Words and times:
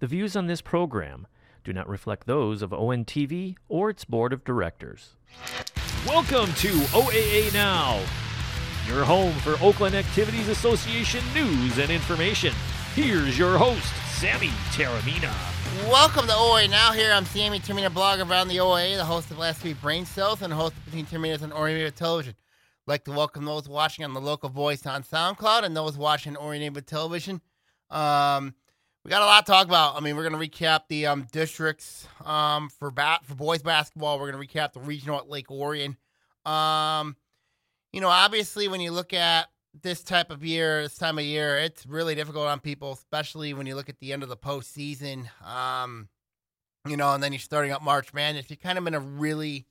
The 0.00 0.06
views 0.06 0.34
on 0.34 0.46
this 0.46 0.62
program 0.62 1.26
do 1.62 1.74
not 1.74 1.86
reflect 1.86 2.26
those 2.26 2.62
of 2.62 2.70
ONTV 2.70 3.56
or 3.68 3.90
its 3.90 4.06
board 4.06 4.32
of 4.32 4.44
directors. 4.44 5.14
Welcome 6.06 6.46
to 6.54 6.68
OAA 6.68 7.52
Now, 7.52 8.02
your 8.88 9.04
home 9.04 9.34
for 9.40 9.62
Oakland 9.62 9.94
Activities 9.94 10.48
Association 10.48 11.22
news 11.34 11.76
and 11.76 11.90
information. 11.90 12.54
Here's 12.94 13.38
your 13.38 13.58
host, 13.58 13.92
Sammy 14.18 14.48
Taramina. 14.72 15.34
Welcome 15.90 16.26
to 16.28 16.34
OA 16.34 16.66
Now. 16.66 16.92
Here 16.92 17.12
I'm 17.12 17.26
Sammy 17.26 17.60
Termina, 17.60 17.90
blogger 17.90 18.26
around 18.26 18.48
the 18.48 18.60
OA, 18.60 18.96
the 18.96 19.04
host 19.04 19.30
of 19.30 19.36
Last 19.36 19.62
Week 19.62 19.78
Brain 19.82 20.06
Cells, 20.06 20.40
and 20.40 20.50
host 20.50 20.78
of 20.78 20.84
Between 20.86 21.04
Terminas 21.04 21.42
and 21.42 21.52
Oriented 21.52 21.94
Television. 21.94 22.34
I'd 22.38 22.90
like 22.90 23.04
to 23.04 23.12
welcome 23.12 23.44
those 23.44 23.68
watching 23.68 24.06
on 24.06 24.14
the 24.14 24.20
local 24.22 24.48
voice 24.48 24.86
on 24.86 25.02
SoundCloud 25.02 25.62
and 25.64 25.76
those 25.76 25.98
watching 25.98 26.36
Oriented 26.36 26.86
Television. 26.86 27.42
Um, 27.90 28.54
we 29.04 29.08
got 29.10 29.22
a 29.22 29.26
lot 29.26 29.46
to 29.46 29.52
talk 29.52 29.66
about. 29.66 29.96
I 29.96 30.00
mean, 30.00 30.16
we're 30.16 30.28
going 30.28 30.40
to 30.40 30.48
recap 30.48 30.82
the 30.88 31.06
um, 31.06 31.26
districts 31.32 32.06
um, 32.24 32.68
for 32.68 32.90
bat 32.90 33.24
for 33.24 33.34
boys 33.34 33.62
basketball. 33.62 34.18
We're 34.18 34.30
going 34.30 34.46
to 34.46 34.54
recap 34.54 34.72
the 34.72 34.80
regional 34.80 35.18
at 35.18 35.28
Lake 35.28 35.50
Orion. 35.50 35.96
Um, 36.44 37.16
you 37.92 38.00
know, 38.00 38.08
obviously, 38.08 38.68
when 38.68 38.80
you 38.80 38.90
look 38.92 39.14
at 39.14 39.48
this 39.82 40.02
type 40.02 40.30
of 40.30 40.44
year, 40.44 40.82
this 40.82 40.96
time 40.96 41.18
of 41.18 41.24
year, 41.24 41.56
it's 41.58 41.86
really 41.86 42.14
difficult 42.14 42.46
on 42.46 42.60
people, 42.60 42.92
especially 42.92 43.54
when 43.54 43.66
you 43.66 43.74
look 43.74 43.88
at 43.88 43.98
the 44.00 44.12
end 44.12 44.22
of 44.22 44.28
the 44.28 44.36
postseason. 44.36 45.28
Um, 45.46 46.08
you 46.86 46.96
know, 46.96 47.14
and 47.14 47.22
then 47.22 47.32
you're 47.32 47.40
starting 47.40 47.72
up 47.72 47.82
March 47.82 48.12
Madness. 48.12 48.50
You're 48.50 48.56
kind 48.58 48.78
of 48.78 48.86
in 48.86 48.94
a 48.94 49.00
really, 49.00 49.66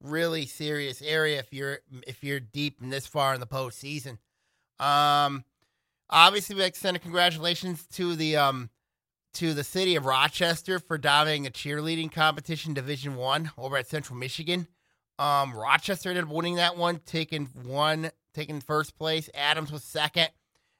really 0.00 0.46
serious 0.46 1.02
area 1.02 1.38
if 1.38 1.52
you're 1.52 1.80
if 2.06 2.24
you're 2.24 2.40
deep 2.40 2.80
and 2.80 2.92
this 2.92 3.06
far 3.06 3.34
in 3.34 3.40
the 3.40 3.46
postseason. 3.46 4.18
Um, 4.78 5.44
obviously, 6.10 6.56
we 6.56 6.70
send 6.74 6.96
a 6.96 7.00
congratulations 7.00 7.86
to 7.94 8.16
the 8.16 8.36
um 8.36 8.70
to 9.34 9.54
the 9.54 9.64
city 9.64 9.96
of 9.96 10.04
Rochester 10.04 10.78
for 10.78 10.98
dominating 10.98 11.46
a 11.46 11.50
cheerleading 11.50 12.12
competition, 12.12 12.74
Division 12.74 13.16
One, 13.16 13.50
over 13.56 13.76
at 13.76 13.86
Central 13.86 14.18
Michigan. 14.18 14.68
Um, 15.18 15.54
Rochester 15.54 16.10
ended 16.10 16.24
up 16.24 16.30
winning 16.30 16.56
that 16.56 16.76
one, 16.76 17.00
taking 17.06 17.46
one, 17.64 18.10
taking 18.34 18.60
first 18.60 18.96
place. 18.96 19.30
Adams 19.34 19.70
was 19.72 19.84
second, 19.84 20.28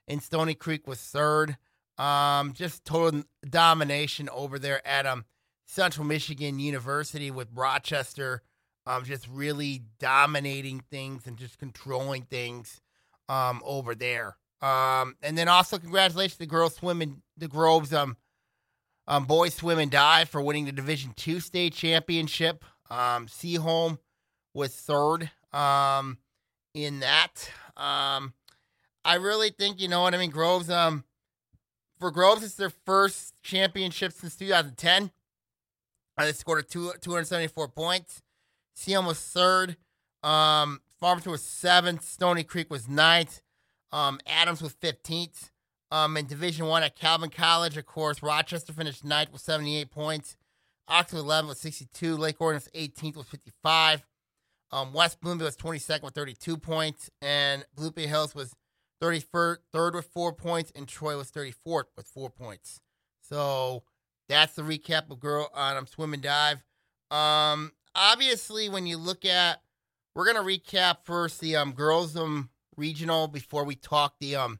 and 0.08 0.22
Stony 0.22 0.54
Creek 0.54 0.86
was 0.86 1.00
third. 1.00 1.56
Um, 1.98 2.52
just 2.52 2.84
total 2.84 3.22
domination 3.48 4.28
over 4.30 4.58
there 4.58 4.86
at 4.86 5.06
um 5.06 5.24
Central 5.66 6.06
Michigan 6.06 6.58
University 6.58 7.30
with 7.30 7.48
Rochester, 7.54 8.42
um, 8.86 9.04
just 9.04 9.26
really 9.28 9.82
dominating 9.98 10.80
things 10.90 11.26
and 11.26 11.38
just 11.38 11.58
controlling 11.58 12.22
things, 12.22 12.80
um, 13.28 13.62
over 13.64 13.94
there. 13.94 14.36
Um, 14.62 15.16
and 15.22 15.36
then 15.36 15.48
also 15.48 15.78
congratulations 15.78 16.34
to 16.34 16.38
the 16.38 16.46
girls 16.46 16.76
swimming, 16.76 17.20
the 17.36 17.48
Groves 17.48 17.92
um, 17.92 18.16
um 19.08 19.24
boys 19.24 19.54
swim 19.54 19.80
and 19.80 19.90
dive 19.90 20.28
for 20.28 20.40
winning 20.40 20.64
the 20.64 20.72
Division 20.72 21.12
Two 21.16 21.40
state 21.40 21.74
championship. 21.74 22.64
Um, 22.88 23.26
Seaholm 23.26 23.98
was 24.54 24.74
third 24.74 25.30
um, 25.52 26.18
in 26.74 27.00
that. 27.00 27.50
Um, 27.76 28.34
I 29.04 29.16
really 29.16 29.50
think 29.50 29.80
you 29.80 29.88
know 29.88 30.02
what 30.02 30.14
I 30.14 30.18
mean. 30.18 30.30
Groves, 30.30 30.70
um, 30.70 31.04
for 31.98 32.10
Groves, 32.10 32.44
it's 32.44 32.54
their 32.54 32.70
first 32.70 33.34
championship 33.42 34.12
since 34.12 34.36
2010. 34.36 35.10
Uh, 36.16 36.24
they 36.24 36.32
scored 36.32 36.60
a 36.60 36.62
two, 36.62 36.92
274 37.00 37.68
points. 37.68 38.22
Seaholm 38.76 39.06
was 39.06 39.18
third. 39.18 39.76
Um, 40.22 40.80
Farmington 41.00 41.32
was 41.32 41.42
seventh. 41.42 42.04
Stony 42.04 42.44
Creek 42.44 42.70
was 42.70 42.88
ninth. 42.88 43.42
Um, 43.92 44.20
Adams 44.26 44.62
was 44.62 44.74
15th. 44.74 45.50
Um, 45.90 46.16
in 46.16 46.26
Division 46.26 46.66
One 46.66 46.82
at 46.82 46.96
Calvin 46.96 47.28
College, 47.28 47.76
of 47.76 47.84
course, 47.84 48.22
Rochester 48.22 48.72
finished 48.72 49.04
ninth 49.04 49.30
with 49.30 49.42
78 49.42 49.90
points. 49.90 50.38
Oxford 50.88 51.18
11 51.18 51.48
with 51.48 51.58
62. 51.58 52.16
Lake 52.16 52.40
Orion 52.40 52.54
was 52.56 52.68
18th 52.74 53.16
with 53.16 53.26
55. 53.26 54.02
Um, 54.70 54.94
West 54.94 55.20
Bloomfield 55.20 55.46
was 55.46 55.56
22nd 55.56 56.02
with 56.02 56.14
32 56.14 56.56
points, 56.56 57.10
and 57.20 57.66
Bloomfield 57.76 58.08
Hills 58.08 58.34
was 58.34 58.54
33rd 59.02 59.58
third 59.70 59.94
with 59.94 60.06
four 60.06 60.32
points, 60.32 60.72
and 60.74 60.88
Troy 60.88 61.16
was 61.16 61.30
34th 61.30 61.88
with 61.96 62.06
four 62.06 62.30
points. 62.30 62.80
So 63.20 63.82
that's 64.28 64.54
the 64.54 64.62
recap 64.62 65.10
of 65.10 65.20
girl 65.20 65.50
on 65.54 65.76
um, 65.76 65.86
swim 65.86 66.14
and 66.14 66.22
dive. 66.22 66.64
Um, 67.10 67.72
obviously, 67.94 68.70
when 68.70 68.86
you 68.86 68.96
look 68.96 69.24
at, 69.26 69.60
we're 70.14 70.26
gonna 70.26 70.46
recap 70.46 70.98
first 71.04 71.40
the 71.40 71.56
um 71.56 71.72
girls 71.72 72.16
um 72.16 72.50
regional 72.76 73.28
before 73.28 73.64
we 73.64 73.74
talk 73.74 74.14
the 74.18 74.36
um 74.36 74.58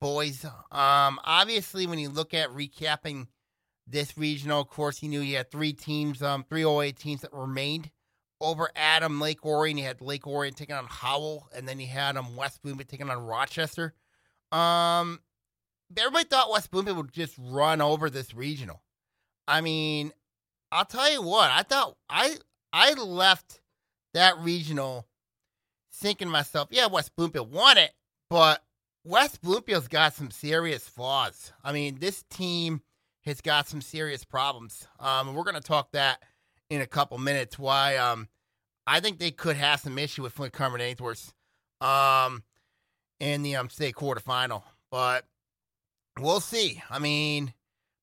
boys. 0.00 0.44
Um, 0.44 1.18
obviously, 1.24 1.86
when 1.86 1.98
you 1.98 2.08
look 2.08 2.34
at 2.34 2.50
recapping 2.50 3.26
this 3.86 4.16
regional, 4.16 4.60
of 4.60 4.68
course, 4.68 5.02
you 5.02 5.08
knew 5.08 5.20
you 5.20 5.36
had 5.36 5.50
three 5.50 5.72
teams, 5.72 6.22
um, 6.22 6.44
three 6.48 6.64
OA 6.64 6.92
teams 6.92 7.22
that 7.22 7.32
remained 7.32 7.90
over 8.40 8.70
Adam 8.76 9.20
Lake 9.20 9.44
Orion. 9.44 9.78
You 9.78 9.84
had 9.84 10.00
Lake 10.00 10.26
Orion 10.26 10.54
taking 10.54 10.76
on 10.76 10.86
Howell, 10.86 11.48
and 11.54 11.66
then 11.66 11.80
you 11.80 11.86
had 11.86 12.16
um 12.16 12.36
West 12.36 12.62
Bloomfield 12.62 12.88
taking 12.88 13.10
on 13.10 13.24
Rochester. 13.26 13.94
Um, 14.52 15.20
everybody 15.96 16.24
thought 16.24 16.50
West 16.50 16.70
Bloomfield 16.70 16.96
would 16.96 17.12
just 17.12 17.34
run 17.38 17.80
over 17.80 18.10
this 18.10 18.34
regional. 18.34 18.82
I 19.46 19.60
mean, 19.60 20.12
I'll 20.70 20.84
tell 20.84 21.10
you 21.10 21.22
what. 21.22 21.50
I 21.50 21.62
thought 21.62 21.96
I 22.08 22.36
I 22.72 22.92
left 22.94 23.60
that 24.14 24.38
regional 24.38 25.06
thinking 25.98 26.28
to 26.28 26.32
myself, 26.32 26.68
yeah, 26.70 26.86
West 26.86 27.14
Bloomfield 27.16 27.52
won 27.52 27.78
it, 27.78 27.92
but 28.30 28.62
West 29.04 29.40
Bloomfield's 29.42 29.88
got 29.88 30.14
some 30.14 30.30
serious 30.30 30.88
flaws. 30.88 31.52
I 31.62 31.72
mean, 31.72 31.98
this 31.98 32.24
team 32.30 32.82
has 33.24 33.40
got 33.40 33.68
some 33.68 33.80
serious 33.80 34.24
problems. 34.24 34.86
Um, 35.00 35.34
we're 35.34 35.44
going 35.44 35.54
to 35.54 35.60
talk 35.60 35.92
that 35.92 36.22
in 36.70 36.80
a 36.80 36.86
couple 36.86 37.18
minutes 37.18 37.58
why 37.58 37.96
um 37.96 38.28
I 38.86 39.00
think 39.00 39.18
they 39.18 39.30
could 39.30 39.56
have 39.56 39.80
some 39.80 39.98
issue 39.98 40.22
with 40.22 40.32
Flint 40.32 40.52
Carman 40.52 40.80
Ainsworth 40.80 41.32
um 41.80 42.42
in 43.20 43.42
the 43.42 43.56
um 43.56 43.70
state 43.70 43.94
quarterfinal. 43.94 44.62
But 44.90 45.26
we'll 46.18 46.40
see. 46.40 46.82
I 46.90 46.98
mean, 46.98 47.52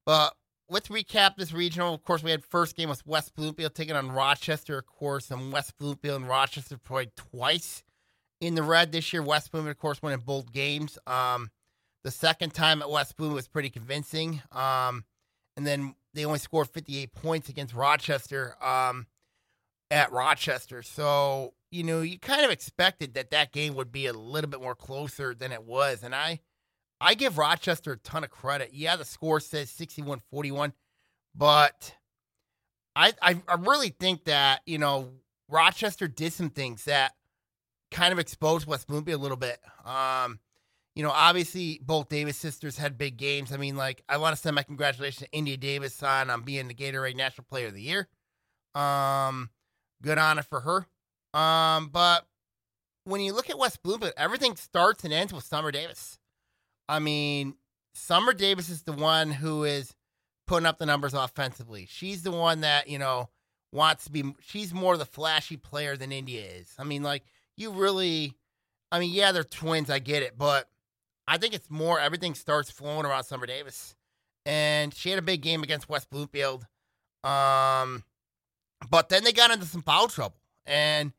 but 0.06 0.35
let's 0.69 0.89
recap 0.89 1.35
this 1.35 1.53
regional. 1.53 1.94
Of 1.94 2.03
course, 2.03 2.23
we 2.23 2.31
had 2.31 2.44
first 2.44 2.75
game 2.75 2.89
with 2.89 3.06
West 3.06 3.35
Bloomfield 3.35 3.73
taking 3.73 3.95
on 3.95 4.12
Rochester. 4.12 4.77
Of 4.79 4.85
course, 4.85 5.31
and 5.31 5.51
West 5.51 5.77
Bloomfield 5.77 6.22
and 6.22 6.29
Rochester 6.29 6.77
played 6.77 7.12
twice 7.16 7.83
in 8.41 8.56
the 8.56 8.63
red 8.63 8.91
this 8.91 9.12
year. 9.13 9.22
West 9.22 9.51
Bloomfield, 9.51 9.72
of 9.72 9.79
course, 9.79 10.01
won 10.01 10.13
in 10.13 10.19
both 10.19 10.51
games. 10.51 10.97
Um, 11.07 11.50
the 12.03 12.12
second 12.12 12.53
time 12.53 12.81
at 12.81 12.90
West 12.90 13.18
Bloomfield 13.18 13.35
was 13.35 13.47
pretty 13.47 13.69
convincing. 13.69 14.41
Um, 14.51 15.06
and 15.57 15.66
then 15.66 15.96
they 16.13 16.25
only 16.25 16.40
scored 16.40 16.69
58 16.69 17.13
points 17.13 17.50
against 17.50 17.74
Rochester 17.74 18.56
um, 18.63 19.07
at 19.90 20.12
Rochester. 20.12 20.81
So, 20.81 21.53
you 21.72 21.84
know, 21.84 22.01
you 22.01 22.19
kind 22.19 22.45
of 22.45 22.51
expected 22.51 23.13
that 23.16 23.31
that 23.31 23.51
game 23.51 23.75
would 23.75 23.91
be 23.91 24.06
a 24.07 24.13
little 24.13 24.50
bit 24.50 24.62
more 24.62 24.75
closer 24.75 25.34
than 25.34 25.51
it 25.51 25.63
was. 25.63 26.03
And 26.03 26.13
I 26.13 26.40
I 27.01 27.13
give 27.13 27.38
Rochester 27.38 27.94
a 27.94 27.97
ton 27.97 28.24
of 28.24 28.29
credit. 28.29 28.72
Yeah, 28.74 28.95
the 28.95 29.06
score 29.06 29.40
says 29.40 29.69
61 29.69 30.22
41, 30.31 30.74
but 31.35 31.95
I, 32.95 33.13
I, 33.22 33.41
I 33.47 33.56
really 33.56 33.90
think 33.90 34.25
that, 34.25 34.62
you 34.66 34.78
know, 34.78 35.09
Rochester 35.50 36.07
did 36.07 36.31
some 36.34 36.50
things 36.50 36.85
that 36.85 37.13
kind 37.95 38.11
of 38.11 38.19
exposed 38.19 38.67
West 38.67 38.88
Bloomfield 38.88 39.19
a 39.19 39.23
little 39.23 39.38
bit. 39.38 39.57
Um, 39.85 40.39
you 40.95 41.03
know, 41.03 41.11
obviously 41.11 41.79
both 41.81 42.09
Davis 42.09 42.35
sisters 42.35 42.78
had 42.78 42.97
big 42.97 43.16
games. 43.16 43.53
I 43.53 43.57
mean, 43.57 43.78
like 43.78 44.03
I 44.09 44.17
want 44.17 44.35
to 44.35 44.41
send 44.41 44.56
my 44.56 44.63
congratulations 44.63 45.28
to 45.28 45.31
India 45.31 45.56
Davis 45.56 46.03
on 46.03 46.29
um, 46.29 46.41
being 46.44 46.67
the 46.67 46.73
Gatorade 46.73 47.16
National 47.16 47.45
Player 47.50 47.67
of 47.67 47.73
the 47.73 47.81
Year. 47.81 48.09
Um, 48.75 49.50
good 50.01 50.17
honor 50.17 50.44
for 50.44 50.59
her. 50.59 51.39
Um, 51.39 51.88
but 51.88 52.25
when 53.06 53.22
you 53.22 53.33
look 53.33 53.50
at 53.50 53.57
West 53.57 53.81
Bloomfield, 53.81 54.13
everything 54.17 54.57
starts 54.57 55.06
and 55.06 55.13
ends 55.13 55.33
with 55.33 55.45
Summer 55.45 55.72
Davis. 55.72 56.19
I 56.89 57.00
mean, 57.00 57.56
Summer 57.94 58.33
Davis 58.33 58.67
is 58.67 58.83
the 58.83 58.91
one 58.91 59.31
who 59.31 59.63
is 59.63 59.95
putting 60.47 60.65
up 60.65 60.80
the 60.80 60.86
numbers 60.86 61.13
offensively. 61.13 61.88
She's 61.89 62.24
the 62.24 62.31
one 62.31 62.62
that 62.62 62.89
you 62.89 63.00
know 63.00 63.30
wants 63.71 64.03
to 64.06 64.12
be. 64.12 64.36
She's 64.42 64.74
more 64.74 64.97
the 64.97 65.06
flashy 65.06 65.56
player 65.56 65.95
than 65.95 66.12
India 66.12 66.44
is. 66.44 66.74
I 66.77 66.83
mean, 66.83 67.01
like 67.01 67.24
you 67.57 67.72
really. 67.72 68.34
I 68.92 69.00
mean, 69.00 69.12
yeah, 69.12 69.31
they're 69.31 69.44
twins. 69.44 69.90
I 69.90 70.00
get 70.00 70.24
it, 70.24 70.38
but 70.38 70.69
I 71.28 71.38
think 71.38 71.54
it's 71.54 71.69
more 71.69 72.00
everything 72.00 72.36
starts 72.36 72.69
flowing 72.72 73.06
around 73.06 73.24
Summer 73.24 73.46
Davis. 73.46 73.96
And 74.46 74.94
she 74.94 75.10
had 75.10 75.18
a 75.19 75.24
big 75.24 75.42
game 75.42 75.63
against 75.63 75.90
West 75.90 76.10
Bloomfield. 76.10 76.68
Um, 77.24 78.04
but 78.90 79.10
then 79.10 79.24
they 79.24 79.31
got 79.31 79.52
into 79.52 79.66
some 79.66 79.81
foul 79.81 80.07
trouble. 80.07 80.38
And 80.66 81.13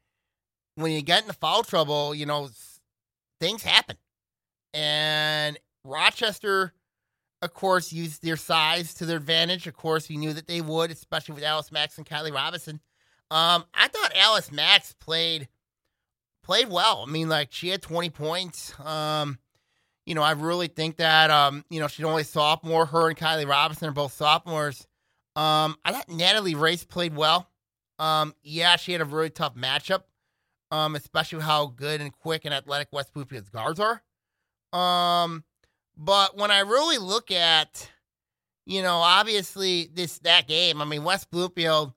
when 0.76 0.92
you 0.92 1.02
get 1.02 1.22
into 1.22 1.34
foul 1.34 1.64
trouble, 1.64 2.14
you 2.14 2.24
know, 2.24 2.48
things 3.40 3.64
happen. 3.64 3.96
And 4.72 5.58
Rochester, 5.84 6.72
of 7.42 7.52
course, 7.52 7.92
used 7.92 8.22
their 8.22 8.36
size 8.36 8.94
to 8.94 9.06
their 9.06 9.16
advantage. 9.16 9.66
Of 9.66 9.74
course, 9.74 10.08
we 10.08 10.16
knew 10.16 10.32
that 10.34 10.46
they 10.46 10.60
would, 10.60 10.90
especially 10.90 11.34
with 11.34 11.44
Alice 11.44 11.72
Max 11.72 11.98
and 11.98 12.06
Kylie 12.06 12.34
Robinson. 12.34 12.80
Um, 13.30 13.64
I 13.74 13.88
thought 13.88 14.12
Alice 14.14 14.52
Max 14.52 14.92
played 14.92 15.48
played 16.46 16.70
well. 16.70 17.04
I 17.06 17.10
mean, 17.10 17.28
like 17.28 17.48
she 17.50 17.68
had 17.68 17.82
20 17.82 18.10
points. 18.10 18.72
Um, 18.80 19.38
you 20.06 20.14
know, 20.14 20.22
I 20.22 20.30
really 20.30 20.68
think 20.68 20.98
that, 20.98 21.28
um, 21.30 21.64
you 21.68 21.80
know, 21.80 21.88
she's 21.88 22.06
only 22.06 22.22
sophomore. 22.22 22.86
Her 22.86 23.08
and 23.08 23.18
Kylie 23.18 23.48
Robinson 23.48 23.88
are 23.88 23.92
both 23.92 24.12
sophomores. 24.12 24.86
Um, 25.34 25.76
I 25.84 25.92
thought 25.92 26.08
Natalie 26.08 26.54
Race 26.54 26.84
played 26.84 27.16
well. 27.16 27.50
Um, 27.98 28.32
yeah, 28.44 28.76
she 28.76 28.92
had 28.92 29.00
a 29.00 29.04
really 29.04 29.30
tough 29.30 29.56
matchup, 29.56 30.04
um, 30.70 30.94
especially 30.94 31.42
how 31.42 31.66
good 31.66 32.00
and 32.00 32.12
quick 32.12 32.44
and 32.44 32.54
athletic 32.54 32.88
West 32.92 33.12
Bloomfield's 33.12 33.50
guards 33.50 33.80
are. 33.80 34.00
Um, 34.72 35.42
but 35.96 36.36
when 36.38 36.52
I 36.52 36.60
really 36.60 36.98
look 36.98 37.32
at, 37.32 37.90
you 38.66 38.82
know, 38.82 38.98
obviously 38.98 39.90
this 39.92 40.20
that 40.20 40.46
game, 40.46 40.80
I 40.80 40.84
mean, 40.84 41.02
West 41.02 41.30
Bloomfield 41.32 41.92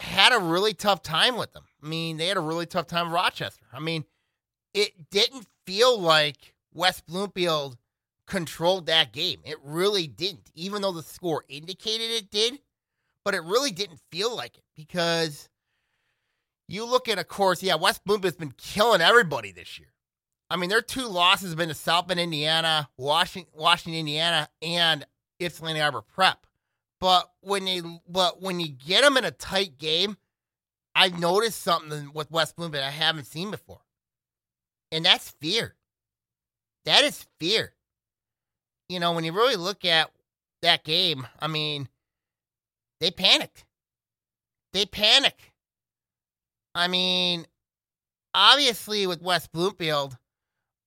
had 0.00 0.32
a 0.32 0.40
really 0.40 0.74
tough 0.74 1.02
time 1.02 1.36
with 1.36 1.52
them. 1.52 1.64
I 1.86 1.88
mean, 1.88 2.16
they 2.16 2.26
had 2.26 2.36
a 2.36 2.40
really 2.40 2.66
tough 2.66 2.88
time 2.88 3.12
Rochester. 3.12 3.64
I 3.72 3.78
mean, 3.78 4.04
it 4.74 5.08
didn't 5.10 5.46
feel 5.66 6.00
like 6.00 6.54
West 6.74 7.06
Bloomfield 7.06 7.76
controlled 8.26 8.86
that 8.86 9.12
game. 9.12 9.38
It 9.44 9.58
really 9.62 10.08
didn't, 10.08 10.50
even 10.56 10.82
though 10.82 10.90
the 10.90 11.04
score 11.04 11.44
indicated 11.48 12.10
it 12.10 12.28
did, 12.28 12.58
but 13.24 13.34
it 13.34 13.44
really 13.44 13.70
didn't 13.70 14.00
feel 14.10 14.34
like 14.34 14.58
it 14.58 14.64
because 14.74 15.48
you 16.66 16.84
look 16.84 17.08
at, 17.08 17.20
of 17.20 17.28
course, 17.28 17.62
yeah, 17.62 17.76
West 17.76 18.04
Bloomfield's 18.04 18.36
been 18.36 18.54
killing 18.58 19.00
everybody 19.00 19.52
this 19.52 19.78
year. 19.78 19.92
I 20.50 20.56
mean, 20.56 20.70
their 20.70 20.82
two 20.82 21.06
losses 21.06 21.50
have 21.50 21.58
been 21.58 21.68
to 21.68 21.74
South 21.74 22.08
Bend, 22.08 22.18
Indiana, 22.18 22.88
Washington, 22.96 23.52
Washington, 23.56 24.00
Indiana, 24.00 24.48
and 24.60 25.06
Ypsilanti 25.38 25.80
Arbor 25.80 26.02
Prep. 26.02 26.48
But 26.98 27.30
when 27.42 27.64
they, 27.64 27.80
but 28.08 28.42
when 28.42 28.58
you 28.58 28.70
get 28.70 29.04
them 29.04 29.16
in 29.16 29.24
a 29.24 29.30
tight 29.30 29.78
game, 29.78 30.16
I've 30.98 31.20
noticed 31.20 31.60
something 31.60 32.10
with 32.14 32.30
West 32.30 32.56
Bloomfield 32.56 32.82
I 32.82 32.90
haven't 32.90 33.26
seen 33.26 33.50
before, 33.50 33.82
and 34.90 35.04
that's 35.04 35.30
fear. 35.42 35.74
That 36.86 37.04
is 37.04 37.26
fear. 37.38 37.74
You 38.88 38.98
know, 38.98 39.12
when 39.12 39.22
you 39.22 39.32
really 39.32 39.56
look 39.56 39.84
at 39.84 40.10
that 40.62 40.84
game, 40.84 41.26
I 41.38 41.48
mean, 41.48 41.90
they 43.00 43.10
panicked. 43.10 43.66
They 44.72 44.86
panic. 44.86 45.52
I 46.74 46.88
mean, 46.88 47.46
obviously 48.34 49.06
with 49.06 49.20
West 49.20 49.52
Bloomfield, 49.52 50.16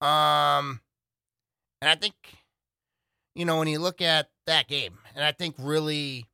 um, 0.02 0.82
and 1.82 1.90
I 1.90 1.96
think, 1.96 2.16
you 3.36 3.46
know, 3.46 3.60
when 3.60 3.68
you 3.68 3.78
look 3.78 4.02
at 4.02 4.30
that 4.48 4.68
game, 4.68 4.98
and 5.14 5.24
I 5.24 5.34
think 5.34 5.54
really 5.60 6.26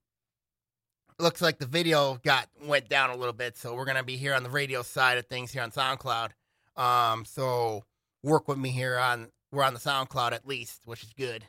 looks 1.19 1.41
like 1.41 1.59
the 1.59 1.65
video 1.65 2.19
got 2.23 2.47
went 2.63 2.89
down 2.89 3.09
a 3.09 3.15
little 3.15 3.33
bit, 3.33 3.57
so 3.57 3.75
we're 3.75 3.85
gonna 3.85 4.03
be 4.03 4.17
here 4.17 4.33
on 4.33 4.44
the 4.44 4.50
radio 4.50 4.81
side 4.81 5.17
of 5.17 5.25
things 5.27 5.51
here 5.51 5.63
on 5.63 5.71
SoundCloud. 5.71 6.31
Um, 6.75 7.25
so 7.25 7.85
work 8.23 8.47
with 8.47 8.57
me 8.57 8.71
here 8.71 8.97
on 8.97 9.29
we're 9.51 9.63
on 9.63 9.73
the 9.73 9.79
SoundCloud 9.79 10.33
at 10.33 10.47
least, 10.47 10.81
which 10.85 11.03
is 11.03 11.13
good. 11.13 11.45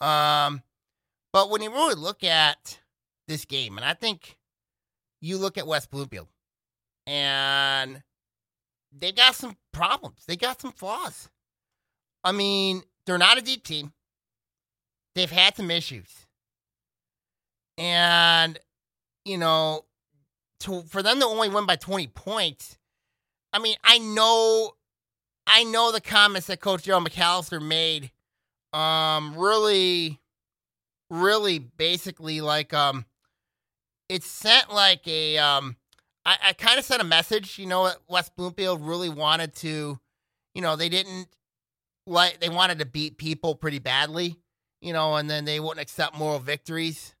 Um, 0.00 0.62
but 1.32 1.50
when 1.50 1.62
you 1.62 1.70
really 1.70 1.94
look 1.94 2.24
at 2.24 2.80
this 3.28 3.44
game, 3.44 3.76
and 3.76 3.84
I 3.84 3.94
think 3.94 4.38
you 5.20 5.38
look 5.38 5.56
at 5.56 5.66
West 5.66 5.90
Bloomfield, 5.90 6.28
and 7.06 8.02
they 8.92 9.12
got 9.12 9.34
some 9.34 9.56
problems. 9.72 10.24
They 10.26 10.36
got 10.36 10.60
some 10.60 10.72
flaws. 10.72 11.28
I 12.22 12.32
mean, 12.32 12.82
they're 13.06 13.18
not 13.18 13.38
a 13.38 13.42
deep 13.42 13.64
team. 13.64 13.92
They've 15.14 15.30
had 15.30 15.56
some 15.56 15.70
issues. 15.70 16.08
And, 17.76 18.58
you 19.24 19.38
know, 19.38 19.84
to 20.60 20.82
for 20.82 21.02
them 21.02 21.20
to 21.20 21.26
only 21.26 21.48
win 21.48 21.66
by 21.66 21.76
20 21.76 22.08
points, 22.08 22.78
I 23.52 23.58
mean, 23.58 23.76
I 23.84 23.98
know 23.98 24.72
I 25.46 25.64
know 25.64 25.92
the 25.92 26.00
comments 26.00 26.46
that 26.48 26.60
Coach 26.60 26.84
Joe 26.84 27.00
McAllister 27.00 27.62
made 27.62 28.10
um 28.72 29.36
really 29.36 30.20
really 31.10 31.60
basically 31.60 32.40
like 32.40 32.74
um 32.74 33.04
it 34.08 34.22
sent 34.22 34.72
like 34.72 35.06
a 35.06 35.38
um 35.38 35.76
I, 36.26 36.36
I 36.48 36.52
kind 36.54 36.78
of 36.78 36.84
sent 36.84 37.02
a 37.02 37.04
message, 37.04 37.58
you 37.58 37.66
know, 37.66 37.90
West 38.08 38.34
Bloomfield 38.36 38.80
really 38.80 39.10
wanted 39.10 39.54
to, 39.56 39.98
you 40.54 40.62
know, 40.62 40.74
they 40.76 40.88
didn't 40.88 41.28
like 42.06 42.40
they 42.40 42.48
wanted 42.48 42.78
to 42.78 42.86
beat 42.86 43.18
people 43.18 43.54
pretty 43.54 43.78
badly, 43.78 44.36
you 44.80 44.92
know, 44.92 45.16
and 45.16 45.28
then 45.28 45.44
they 45.44 45.60
wouldn't 45.60 45.80
accept 45.80 46.16
moral 46.16 46.38
victories. 46.38 47.14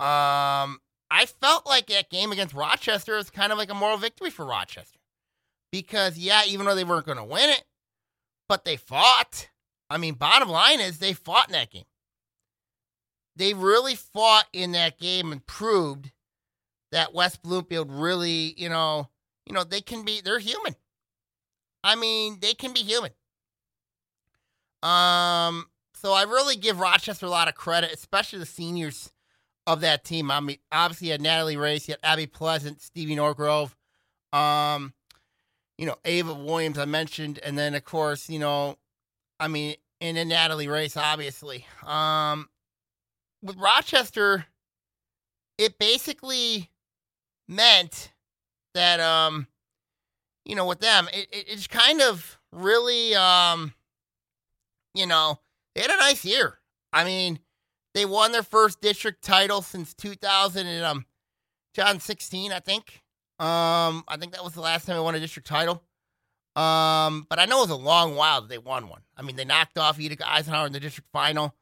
Um, 0.00 0.80
I 1.10 1.26
felt 1.26 1.66
like 1.66 1.86
that 1.86 2.10
game 2.10 2.32
against 2.32 2.54
Rochester 2.54 3.16
was 3.16 3.30
kind 3.30 3.52
of 3.52 3.58
like 3.58 3.70
a 3.70 3.74
moral 3.74 3.96
victory 3.96 4.30
for 4.30 4.44
Rochester 4.44 4.98
because 5.70 6.18
yeah, 6.18 6.42
even 6.46 6.66
though 6.66 6.74
they 6.74 6.84
weren't 6.84 7.06
going 7.06 7.18
to 7.18 7.24
win 7.24 7.50
it, 7.50 7.64
but 8.48 8.64
they 8.64 8.76
fought. 8.76 9.48
I 9.88 9.98
mean, 9.98 10.14
bottom 10.14 10.48
line 10.48 10.80
is 10.80 10.98
they 10.98 11.12
fought 11.12 11.48
in 11.48 11.52
that 11.52 11.70
game. 11.70 11.84
They 13.36 13.54
really 13.54 13.94
fought 13.94 14.46
in 14.52 14.72
that 14.72 14.98
game 14.98 15.30
and 15.30 15.46
proved 15.46 16.10
that 16.90 17.14
West 17.14 17.42
Bloomfield 17.42 17.90
really, 17.92 18.54
you 18.56 18.68
know, 18.68 19.10
you 19.44 19.52
know, 19.52 19.64
they 19.64 19.80
can 19.80 20.04
be 20.04 20.20
they're 20.20 20.38
human. 20.38 20.74
I 21.84 21.94
mean, 21.94 22.38
they 22.40 22.54
can 22.54 22.72
be 22.72 22.80
human. 22.80 23.12
Um, 24.82 25.66
so 25.94 26.12
I 26.12 26.24
really 26.24 26.56
give 26.56 26.80
Rochester 26.80 27.26
a 27.26 27.30
lot 27.30 27.48
of 27.48 27.54
credit, 27.54 27.92
especially 27.92 28.38
the 28.38 28.46
seniors 28.46 29.12
of 29.66 29.80
that 29.80 30.04
team. 30.04 30.30
I 30.30 30.40
mean, 30.40 30.58
obviously 30.70 31.08
you 31.08 31.12
had 31.12 31.20
Natalie 31.20 31.56
Race, 31.56 31.88
you 31.88 31.92
had 31.92 32.12
Abby 32.12 32.26
Pleasant, 32.26 32.80
Stevie 32.80 33.16
Norgrove, 33.16 33.74
um, 34.32 34.92
you 35.78 35.86
know, 35.86 35.96
Ava 36.04 36.34
Williams 36.34 36.78
I 36.78 36.84
mentioned, 36.84 37.38
and 37.42 37.58
then 37.58 37.74
of 37.74 37.84
course, 37.84 38.28
you 38.28 38.38
know, 38.38 38.76
I 39.38 39.48
mean, 39.48 39.76
and 40.00 40.16
then 40.16 40.28
Natalie 40.28 40.68
Race, 40.68 40.96
obviously. 40.96 41.66
Um, 41.84 42.48
with 43.42 43.56
Rochester, 43.56 44.46
it 45.58 45.78
basically 45.78 46.70
meant 47.48 48.12
that 48.74 49.00
um, 49.00 49.46
you 50.44 50.54
know, 50.54 50.66
with 50.66 50.80
them, 50.80 51.08
it, 51.12 51.28
it 51.32 51.46
it's 51.48 51.66
kind 51.66 52.00
of 52.00 52.38
really 52.52 53.14
um 53.14 53.74
you 54.94 55.06
know, 55.06 55.38
they 55.74 55.82
had 55.82 55.90
a 55.90 55.96
nice 55.96 56.24
year. 56.24 56.58
I 56.92 57.04
mean, 57.04 57.38
they 57.96 58.04
won 58.04 58.30
their 58.30 58.42
first 58.42 58.82
district 58.82 59.24
title 59.24 59.62
since 59.62 59.94
2000 59.94 60.66
and 60.66 60.84
um, 60.84 61.06
2016, 61.72 62.52
I 62.52 62.60
think. 62.60 63.00
Um, 63.38 64.04
I 64.06 64.18
think 64.18 64.32
that 64.32 64.44
was 64.44 64.52
the 64.52 64.60
last 64.60 64.84
time 64.84 64.96
they 64.96 65.02
won 65.02 65.14
a 65.14 65.20
district 65.20 65.48
title. 65.48 65.82
Um, 66.56 67.26
but 67.30 67.38
I 67.38 67.46
know 67.46 67.58
it 67.60 67.68
was 67.68 67.70
a 67.70 67.76
long 67.76 68.14
while 68.14 68.42
that 68.42 68.50
they 68.50 68.58
won 68.58 68.88
one. 68.88 69.00
I 69.16 69.22
mean, 69.22 69.36
they 69.36 69.46
knocked 69.46 69.78
off 69.78 69.98
Utica 69.98 70.30
Eisenhower 70.30 70.66
in 70.66 70.74
the 70.74 70.80
district 70.80 71.08
final. 71.10 71.54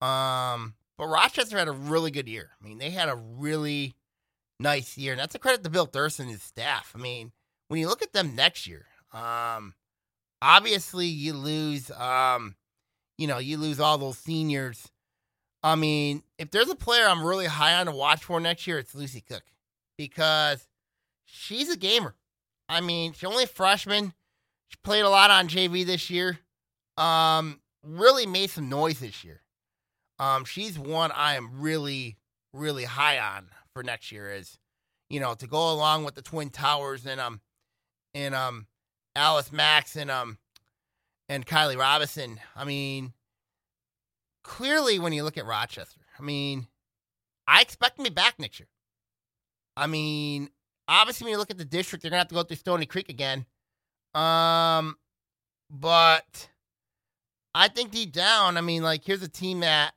Um, 0.00 0.74
but 0.98 1.06
Rochester 1.06 1.56
had 1.56 1.68
a 1.68 1.72
really 1.72 2.10
good 2.10 2.28
year. 2.28 2.50
I 2.60 2.66
mean, 2.66 2.78
they 2.78 2.90
had 2.90 3.08
a 3.08 3.14
really 3.16 3.94
nice 4.58 4.98
year, 4.98 5.12
and 5.12 5.20
that's 5.20 5.36
a 5.36 5.38
credit 5.38 5.62
to 5.62 5.70
Bill 5.70 5.86
Thurston 5.86 6.26
and 6.26 6.32
his 6.32 6.42
staff. 6.42 6.94
I 6.96 6.98
mean, 6.98 7.30
when 7.68 7.78
you 7.78 7.86
look 7.86 8.02
at 8.02 8.12
them 8.12 8.34
next 8.34 8.66
year, 8.66 8.86
um, 9.12 9.74
obviously 10.42 11.06
you 11.06 11.32
lose 11.32 11.92
um 11.92 12.56
you 13.18 13.26
know, 13.26 13.38
you 13.38 13.56
lose 13.56 13.80
all 13.80 13.98
those 13.98 14.18
seniors. 14.18 14.90
I 15.66 15.74
mean, 15.74 16.22
if 16.38 16.52
there's 16.52 16.68
a 16.68 16.76
player 16.76 17.08
I'm 17.08 17.24
really 17.24 17.46
high 17.46 17.74
on 17.74 17.86
to 17.86 17.92
watch 17.92 18.22
for 18.22 18.38
next 18.38 18.68
year, 18.68 18.78
it's 18.78 18.94
Lucy 18.94 19.20
Cook 19.20 19.42
because 19.98 20.68
she's 21.24 21.68
a 21.68 21.76
gamer. 21.76 22.14
I 22.68 22.80
mean, 22.80 23.12
she's 23.12 23.28
only 23.28 23.42
a 23.44 23.48
freshman. 23.48 24.12
She 24.68 24.76
played 24.84 25.00
a 25.00 25.08
lot 25.08 25.32
on 25.32 25.48
JV 25.48 25.84
this 25.84 26.08
year. 26.08 26.38
Um, 26.96 27.60
really 27.82 28.26
made 28.26 28.50
some 28.50 28.68
noise 28.68 29.00
this 29.00 29.24
year. 29.24 29.42
Um, 30.20 30.44
she's 30.44 30.78
one 30.78 31.10
I 31.10 31.34
am 31.34 31.60
really, 31.60 32.16
really 32.52 32.84
high 32.84 33.18
on 33.18 33.48
for 33.72 33.82
next 33.82 34.12
year. 34.12 34.30
Is 34.30 34.60
you 35.10 35.18
know 35.18 35.34
to 35.34 35.48
go 35.48 35.72
along 35.72 36.04
with 36.04 36.14
the 36.14 36.22
Twin 36.22 36.50
Towers 36.50 37.06
and 37.06 37.20
um 37.20 37.40
and 38.14 38.36
um 38.36 38.68
Alice 39.16 39.50
Max 39.50 39.96
and 39.96 40.12
um 40.12 40.38
and 41.28 41.44
Kylie 41.44 41.76
Robinson. 41.76 42.38
I 42.54 42.64
mean, 42.64 43.14
clearly, 44.46 44.98
when 44.98 45.12
you 45.12 45.24
look 45.24 45.36
at 45.36 45.44
Rochester, 45.44 46.00
I 46.18 46.22
mean, 46.22 46.68
I 47.48 47.60
expect 47.60 47.96
to 47.96 48.04
be 48.04 48.10
back 48.10 48.38
next 48.38 48.60
year. 48.60 48.68
I 49.76 49.86
mean, 49.88 50.50
obviously, 50.88 51.24
when 51.24 51.32
you 51.32 51.38
look 51.38 51.50
at 51.50 51.58
the 51.58 51.64
district, 51.64 52.02
they're 52.02 52.10
gonna 52.10 52.20
have 52.20 52.28
to 52.28 52.34
go 52.34 52.44
through 52.44 52.56
Stony 52.56 52.86
Creek 52.86 53.08
again. 53.08 53.44
Um, 54.14 54.96
but 55.68 56.48
I 57.54 57.68
think 57.68 57.90
deep 57.90 58.12
down, 58.12 58.56
I 58.56 58.60
mean, 58.60 58.82
like, 58.82 59.04
here's 59.04 59.22
a 59.22 59.28
team 59.28 59.60
that, 59.60 59.94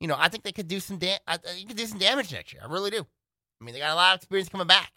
you 0.00 0.06
know, 0.06 0.16
I 0.18 0.28
think 0.28 0.44
they 0.44 0.52
could 0.52 0.68
do 0.68 0.78
some 0.78 0.98
da- 0.98 1.18
I, 1.26 1.38
you 1.56 1.66
could 1.66 1.78
do 1.78 1.86
some 1.86 1.98
damage 1.98 2.32
next 2.32 2.52
year. 2.52 2.62
I 2.62 2.70
really 2.70 2.90
do. 2.90 3.06
I 3.60 3.64
mean, 3.64 3.72
they 3.72 3.80
got 3.80 3.92
a 3.92 3.96
lot 3.96 4.14
of 4.14 4.18
experience 4.18 4.50
coming 4.50 4.66
back. 4.66 4.92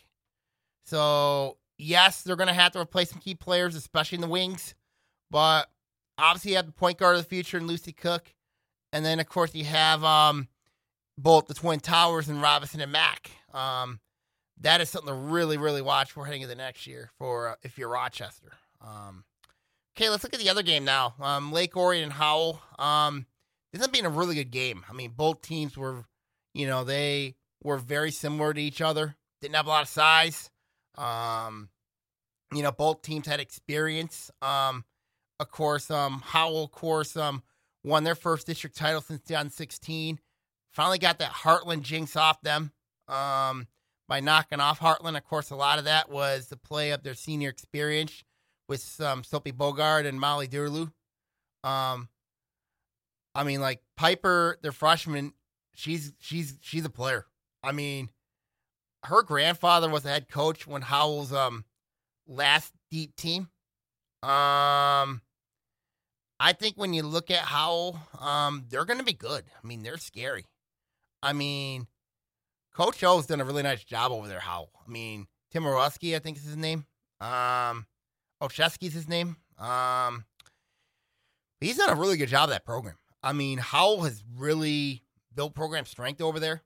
So 0.86 1.58
yes, 1.78 2.24
they're 2.24 2.36
gonna 2.36 2.54
have 2.54 2.74
to 2.74 2.80
replace 2.80 3.10
some 3.10 3.22
key 3.22 3.36
players, 3.36 3.76
especially 3.76 4.18
in 4.18 4.22
the 4.22 4.28
wings. 4.28 4.76
But 5.32 5.70
obviously, 6.18 6.52
you 6.52 6.58
have 6.58 6.66
the 6.66 6.74
point 6.74 6.98
guard 6.98 7.16
of 7.16 7.24
the 7.24 7.30
future 7.30 7.58
in 7.58 7.66
Lucy 7.66 7.94
Cook. 7.94 8.34
And 8.92 9.06
then, 9.06 9.20
of 9.20 9.28
course, 9.30 9.54
you 9.54 9.66
have 9.66 10.04
um, 10.04 10.48
both 11.18 11.48
the 11.48 11.54
Twin 11.54 11.80
Towers 11.80 12.28
and 12.28 12.42
Robinson 12.42 12.82
and 12.82 12.92
Mack. 12.92 13.32
Um, 13.54 14.00
that 14.62 14.82
is 14.82 14.90
something 14.90 15.14
to 15.14 15.14
really, 15.14 15.58
really 15.58 15.82
watch 15.82 16.12
for 16.12 16.26
heading 16.26 16.42
into 16.42 16.54
the 16.54 16.62
next 16.62 16.88
year 16.88 17.12
for 17.18 17.50
uh, 17.50 17.56
if 17.64 17.78
you're 17.78 17.90
Rochester. 17.90 18.52
Um, 18.82 19.24
Okay, 20.00 20.10
let's 20.10 20.24
look 20.24 20.34
at 20.34 20.40
the 20.40 20.50
other 20.50 20.64
game 20.64 20.86
now. 20.86 21.14
Um, 21.20 21.52
Lake 21.52 21.76
Orion 21.76 22.06
and 22.06 22.14
Howell. 22.14 22.62
Um, 22.78 23.26
this 23.74 23.82
has 23.82 23.90
been 23.90 24.06
a 24.06 24.10
really 24.10 24.34
good 24.34 24.50
game. 24.50 24.86
I 24.90 24.94
mean, 24.94 25.12
both 25.14 25.42
teams 25.42 25.78
were, 25.78 26.06
you 26.54 26.68
know, 26.68 26.86
they 26.86 27.36
were 27.62 27.78
very 27.78 28.10
similar 28.12 28.54
to 28.54 28.62
each 28.62 28.80
other. 28.80 29.18
Didn't 29.42 29.56
have 29.56 29.66
a 29.66 29.70
lot 29.70 29.82
of 29.84 29.90
size. 29.90 30.50
Um, 30.98 31.68
you 32.56 32.64
know, 32.64 32.72
both 32.72 33.02
teams 33.02 33.28
had 33.28 33.42
experience. 33.42 34.32
Um, 34.42 34.86
of 35.38 35.52
course, 35.52 35.92
um, 35.92 36.22
Howell, 36.24 36.64
of 36.64 36.72
course, 36.72 37.18
um, 37.18 37.44
won 37.84 38.04
their 38.04 38.16
first 38.16 38.48
district 38.48 38.76
title 38.76 39.02
since 39.02 39.22
2016. 39.22 40.20
Finally 40.72 41.00
got 41.00 41.20
that 41.20 41.32
Heartland 41.32 41.82
jinx 41.82 42.16
off 42.16 42.42
them 42.42 42.72
um, 43.08 43.68
by 44.08 44.20
knocking 44.20 44.60
off 44.60 44.80
Heartland. 44.80 45.18
Of 45.18 45.26
course, 45.26 45.50
a 45.50 45.56
lot 45.56 45.80
of 45.80 45.86
that 45.86 46.10
was 46.10 46.48
the 46.48 46.58
play 46.58 46.92
of 46.92 47.04
their 47.04 47.16
senior 47.16 47.50
experience 47.50 48.24
with 48.68 49.00
um, 49.02 49.24
Sophie 49.24 49.52
Bogard 49.52 50.06
and 50.06 50.20
Molly 50.20 50.48
Durlu. 50.48 50.92
Um, 51.64 52.10
I 53.34 53.44
mean, 53.44 53.62
like 53.62 53.82
Piper, 53.98 54.58
their 54.62 54.72
freshman, 54.72 55.34
she's 55.76 56.14
she's 56.20 56.58
she's 56.62 56.86
a 56.86 56.90
player. 56.90 57.26
I 57.64 57.72
mean, 57.72 58.10
her 59.06 59.24
grandfather 59.24 59.90
was 59.90 60.06
a 60.06 60.10
head 60.10 60.30
coach 60.30 60.68
when 60.68 60.82
Howell's 60.84 61.34
um 61.34 61.66
last 62.28 62.74
deep 62.92 63.16
team. 63.16 63.50
Um, 64.24 65.22
I 66.40 66.54
think 66.54 66.78
when 66.78 66.94
you 66.94 67.04
look 67.04 67.30
at 67.30 67.40
Howell, 67.40 68.00
um, 68.20 68.66
they're 68.70 68.86
going 68.86 69.00
to 69.00 69.06
be 69.06 69.14
good. 69.14 69.44
I 69.62 69.68
mean, 69.68 69.84
they're 69.84 69.98
scary. 69.98 70.46
I 71.22 71.34
mean, 71.34 71.88
Coach 72.74 73.04
O's 73.04 73.26
done 73.26 73.42
a 73.42 73.46
really 73.46 73.64
nice 73.64 73.84
job 73.84 74.12
over 74.12 74.28
there. 74.28 74.40
Howell. 74.40 74.72
I 74.88 74.90
mean, 74.90 75.28
Tim 75.52 75.64
Orowski, 75.64 76.16
I 76.16 76.20
think 76.20 76.38
is 76.38 76.44
his 76.44 76.56
name. 76.56 76.86
Um, 77.20 77.88
Olszewski's 78.42 78.94
his 78.94 79.10
name. 79.10 79.36
Um, 79.58 80.24
he's 81.60 81.78
done 81.78 81.90
a 81.90 82.00
really 82.00 82.16
good 82.16 82.30
job 82.30 82.46
of 82.46 82.50
that 82.52 82.66
program. 82.66 82.96
I 83.22 83.34
mean, 83.34 83.58
Howell 83.58 84.04
has 84.04 84.24
really 84.38 85.04
built 85.36 85.54
program 85.54 85.86
strength 85.86 86.22
over 86.22 86.40
there. 86.40 86.62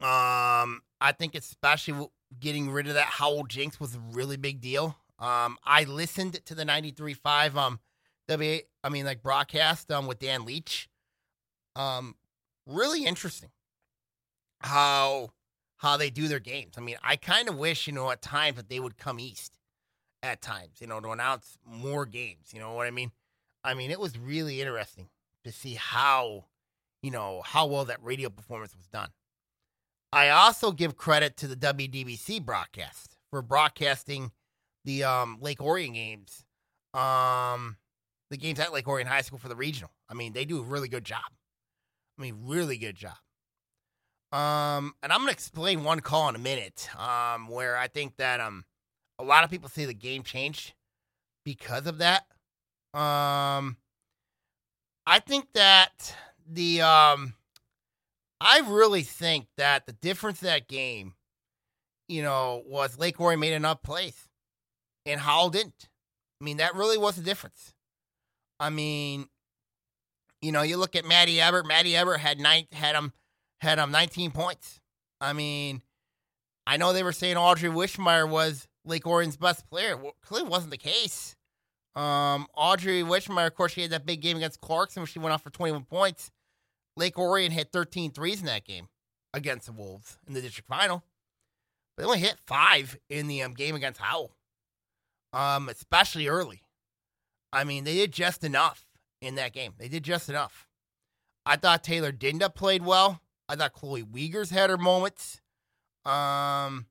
Um, 0.00 0.82
I 1.00 1.12
think 1.16 1.36
especially 1.36 2.08
getting 2.40 2.70
rid 2.70 2.88
of 2.88 2.94
that 2.94 3.06
Howell 3.06 3.44
jinx 3.44 3.78
was 3.78 3.94
a 3.94 4.00
really 4.12 4.36
big 4.36 4.60
deal. 4.60 4.96
Um, 5.20 5.58
I 5.64 5.84
listened 5.84 6.44
to 6.44 6.54
the 6.54 6.64
93.5 6.64 7.54
um 7.54 7.80
W 8.28 8.60
I 8.84 8.88
mean 8.88 9.04
like 9.04 9.22
broadcast 9.22 9.90
um 9.90 10.06
with 10.06 10.18
Dan 10.18 10.44
Leach. 10.44 10.88
Um, 11.76 12.16
really 12.66 13.04
interesting 13.04 13.50
how 14.60 15.30
how 15.78 15.96
they 15.96 16.10
do 16.10 16.28
their 16.28 16.40
games. 16.40 16.74
I 16.76 16.80
mean, 16.80 16.96
I 17.02 17.16
kind 17.16 17.48
of 17.48 17.56
wish 17.56 17.86
you 17.86 17.92
know 17.92 18.10
at 18.10 18.22
times 18.22 18.56
that 18.56 18.68
they 18.68 18.80
would 18.80 18.98
come 18.98 19.20
east 19.20 19.58
at 20.22 20.42
times, 20.42 20.80
you 20.80 20.86
know, 20.86 21.00
to 21.00 21.10
announce 21.10 21.56
more 21.64 22.04
games. 22.06 22.52
You 22.52 22.60
know 22.60 22.72
what 22.74 22.86
I 22.86 22.90
mean? 22.90 23.12
I 23.64 23.74
mean, 23.74 23.90
it 23.90 24.00
was 24.00 24.18
really 24.18 24.60
interesting 24.60 25.08
to 25.44 25.52
see 25.52 25.74
how, 25.74 26.46
you 27.02 27.10
know, 27.10 27.42
how 27.44 27.66
well 27.66 27.84
that 27.86 28.02
radio 28.02 28.28
performance 28.28 28.76
was 28.76 28.86
done. 28.86 29.10
I 30.12 30.30
also 30.30 30.72
give 30.72 30.96
credit 30.96 31.36
to 31.38 31.46
the 31.46 31.56
WDBC 31.56 32.44
broadcast 32.44 33.16
for 33.30 33.42
broadcasting 33.42 34.32
the 34.84 35.04
um, 35.04 35.38
Lake 35.40 35.60
Orion 35.60 35.92
games, 35.92 36.44
um, 36.94 37.76
the 38.30 38.36
games 38.36 38.60
at 38.60 38.72
Lake 38.72 38.88
Orion 38.88 39.06
High 39.06 39.22
School 39.22 39.38
for 39.38 39.48
the 39.48 39.56
regional. 39.56 39.90
I 40.08 40.14
mean, 40.14 40.32
they 40.32 40.44
do 40.44 40.58
a 40.58 40.62
really 40.62 40.88
good 40.88 41.04
job. 41.04 41.22
I 42.18 42.22
mean, 42.22 42.36
really 42.44 42.76
good 42.76 42.96
job. 42.96 43.16
Um, 44.30 44.94
and 45.02 45.12
I'm 45.12 45.20
gonna 45.20 45.32
explain 45.32 45.84
one 45.84 46.00
call 46.00 46.28
in 46.28 46.34
a 46.34 46.38
minute. 46.38 46.88
Um, 46.98 47.48
where 47.48 47.76
I 47.76 47.88
think 47.88 48.16
that 48.16 48.40
um, 48.40 48.64
a 49.18 49.24
lot 49.24 49.44
of 49.44 49.50
people 49.50 49.68
say 49.68 49.84
the 49.84 49.94
game 49.94 50.22
changed 50.22 50.74
because 51.44 51.86
of 51.86 51.98
that. 51.98 52.26
Um, 52.92 53.76
I 55.06 55.20
think 55.20 55.46
that 55.54 56.14
the 56.46 56.82
um, 56.82 57.34
I 58.40 58.60
really 58.60 59.02
think 59.02 59.46
that 59.56 59.86
the 59.86 59.92
difference 59.92 60.40
that 60.40 60.68
game, 60.68 61.14
you 62.06 62.22
know, 62.22 62.62
was 62.66 62.98
Lake 62.98 63.18
Orion 63.20 63.40
made 63.40 63.54
enough 63.54 63.82
plays, 63.82 64.28
and 65.06 65.20
Howell 65.20 65.50
didn't. 65.50 65.88
I 66.40 66.44
mean, 66.44 66.58
that 66.58 66.74
really 66.74 66.98
was 66.98 67.16
the 67.16 67.22
difference. 67.22 67.72
I 68.60 68.70
mean, 68.70 69.28
you 70.40 70.52
know, 70.52 70.62
you 70.62 70.76
look 70.76 70.96
at 70.96 71.04
Maddie 71.04 71.40
Ebert. 71.40 71.66
Maddie 71.66 71.96
Ebert 71.96 72.20
had 72.20 72.38
nine, 72.38 72.66
had 72.72 72.94
him 72.94 73.12
had 73.60 73.78
him 73.78 73.90
19 73.90 74.30
points. 74.30 74.80
I 75.20 75.32
mean, 75.32 75.82
I 76.66 76.76
know 76.76 76.92
they 76.92 77.02
were 77.02 77.12
saying 77.12 77.36
Audrey 77.36 77.70
Wishmeyer 77.70 78.28
was 78.28 78.68
Lake 78.84 79.06
Orion's 79.06 79.36
best 79.36 79.68
player. 79.68 79.96
Well, 79.96 80.14
clearly 80.22 80.48
wasn't 80.48 80.70
the 80.70 80.78
case. 80.78 81.34
Um, 81.96 82.46
Audrey 82.54 83.02
Wishmeyer, 83.02 83.48
of 83.48 83.54
course, 83.54 83.72
she 83.72 83.82
had 83.82 83.90
that 83.90 84.06
big 84.06 84.20
game 84.20 84.36
against 84.36 84.60
Clarkston 84.60 84.98
where 84.98 85.06
she 85.06 85.18
went 85.18 85.32
off 85.32 85.42
for 85.42 85.50
21 85.50 85.84
points. 85.84 86.30
Lake 86.96 87.18
Orion 87.18 87.50
hit 87.50 87.72
13 87.72 88.12
threes 88.12 88.40
in 88.40 88.46
that 88.46 88.64
game 88.64 88.88
against 89.34 89.66
the 89.66 89.72
Wolves 89.72 90.18
in 90.26 90.34
the 90.34 90.40
district 90.40 90.68
final. 90.68 91.02
But 91.96 92.02
they 92.02 92.06
only 92.06 92.20
hit 92.20 92.36
five 92.46 92.96
in 93.08 93.26
the 93.26 93.42
um, 93.42 93.54
game 93.54 93.74
against 93.74 94.00
Howell, 94.00 94.32
um, 95.32 95.68
especially 95.68 96.28
early. 96.28 96.62
I 97.52 97.64
mean, 97.64 97.84
they 97.84 97.94
did 97.94 98.12
just 98.12 98.44
enough 98.44 98.84
in 99.20 99.36
that 99.36 99.52
game. 99.52 99.74
They 99.78 99.88
did 99.88 100.02
just 100.02 100.28
enough. 100.28 100.68
I 101.46 101.56
thought 101.56 101.82
Taylor 101.82 102.12
Dinda 102.12 102.54
played 102.54 102.84
well. 102.84 103.20
I 103.48 103.56
thought 103.56 103.72
Chloe 103.72 104.02
Wiegers 104.02 104.50
had 104.50 104.70
her 104.70 104.76
moments. 104.76 105.40
Um, 106.04 106.86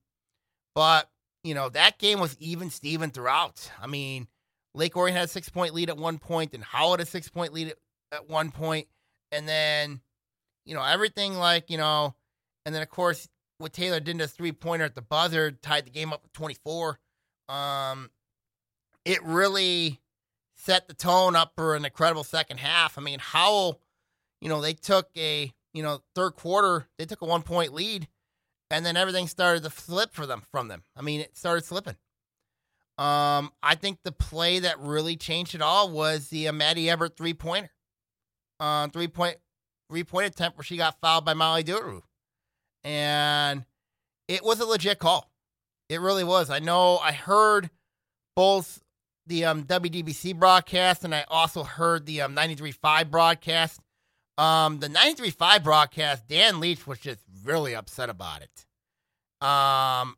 but 0.75 1.09
you 1.43 1.53
know 1.53 1.69
that 1.69 1.97
game 1.97 2.19
was 2.19 2.35
even 2.39 2.69
Steven 2.69 3.09
throughout. 3.09 3.71
I 3.81 3.87
mean, 3.87 4.27
Lake 4.73 4.95
Orion 4.97 5.15
had 5.15 5.25
a 5.25 5.27
six 5.27 5.49
point 5.49 5.73
lead 5.73 5.89
at 5.89 5.97
one 5.97 6.19
point, 6.19 6.53
and 6.53 6.63
Howard 6.63 7.01
a 7.01 7.05
six 7.05 7.29
point 7.29 7.53
lead 7.53 7.69
at, 7.69 7.77
at 8.11 8.29
one 8.29 8.51
point, 8.51 8.87
and 9.31 9.47
then 9.47 10.01
you 10.65 10.75
know 10.75 10.83
everything 10.83 11.35
like 11.35 11.69
you 11.69 11.77
know, 11.77 12.15
and 12.65 12.75
then 12.75 12.81
of 12.81 12.89
course 12.89 13.27
with 13.59 13.71
Taylor 13.71 13.99
Dinda's 13.99 14.31
three 14.31 14.51
pointer 14.51 14.85
at 14.85 14.93
the 14.93 15.01
buzzer 15.01 15.51
tied 15.51 15.85
the 15.85 15.91
game 15.91 16.13
up 16.13 16.21
at 16.25 16.33
twenty 16.33 16.55
four. 16.63 16.99
Um, 17.49 18.11
it 19.05 19.23
really 19.23 19.99
set 20.57 20.87
the 20.87 20.93
tone 20.93 21.35
up 21.35 21.53
for 21.55 21.75
an 21.75 21.85
incredible 21.85 22.23
second 22.23 22.59
half. 22.59 22.97
I 22.97 23.01
mean, 23.01 23.19
Howell, 23.19 23.79
you 24.41 24.49
know, 24.49 24.61
they 24.61 24.73
took 24.73 25.09
a 25.17 25.53
you 25.77 25.83
know, 25.83 26.01
third 26.15 26.31
quarter, 26.31 26.87
they 26.97 27.05
took 27.05 27.21
a 27.21 27.25
one 27.25 27.43
point 27.43 27.71
lead, 27.71 28.07
and 28.71 28.83
then 28.83 28.97
everything 28.97 29.27
started 29.27 29.61
to 29.63 29.69
flip 29.69 30.11
for 30.11 30.25
them 30.25 30.41
from 30.51 30.69
them. 30.69 30.81
I 30.95 31.03
mean, 31.03 31.21
it 31.21 31.37
started 31.37 31.65
slipping. 31.65 31.97
Um, 32.97 33.51
I 33.61 33.75
think 33.75 33.99
the 34.03 34.11
play 34.11 34.57
that 34.57 34.79
really 34.79 35.15
changed 35.15 35.53
it 35.53 35.61
all 35.61 35.91
was 35.91 36.29
the 36.29 36.47
uh, 36.47 36.51
Maddie 36.51 36.89
Ebert 36.89 37.15
three 37.15 37.35
pointer, 37.35 37.69
uh, 38.59 38.87
three 38.87 39.07
point 39.07 39.37
three 39.87 40.03
point 40.03 40.25
attempt 40.25 40.57
where 40.57 40.63
she 40.63 40.77
got 40.77 40.99
fouled 40.99 41.25
by 41.25 41.35
Molly 41.35 41.63
Duru, 41.63 42.01
and 42.83 43.63
it 44.27 44.43
was 44.43 44.59
a 44.59 44.65
legit 44.65 44.97
call. 44.97 45.29
It 45.89 46.01
really 46.01 46.23
was. 46.23 46.49
I 46.49 46.57
know. 46.57 46.97
I 46.97 47.11
heard 47.11 47.69
both 48.35 48.81
the 49.27 49.45
um, 49.45 49.63
WDBC 49.63 50.37
broadcast 50.37 51.03
and 51.03 51.13
I 51.13 51.25
also 51.27 51.63
heard 51.63 52.05
the 52.05 52.21
um, 52.21 52.35
93.5 52.35 53.11
broadcast. 53.11 53.79
Um, 54.37 54.79
the 54.79 54.87
93.5 54.89 55.63
broadcast, 55.63 56.27
Dan 56.27 56.59
Leach 56.59 56.85
was 56.85 56.99
just 56.99 57.19
really 57.43 57.75
upset 57.75 58.09
about 58.09 58.41
it. 58.43 59.45
Um, 59.45 60.15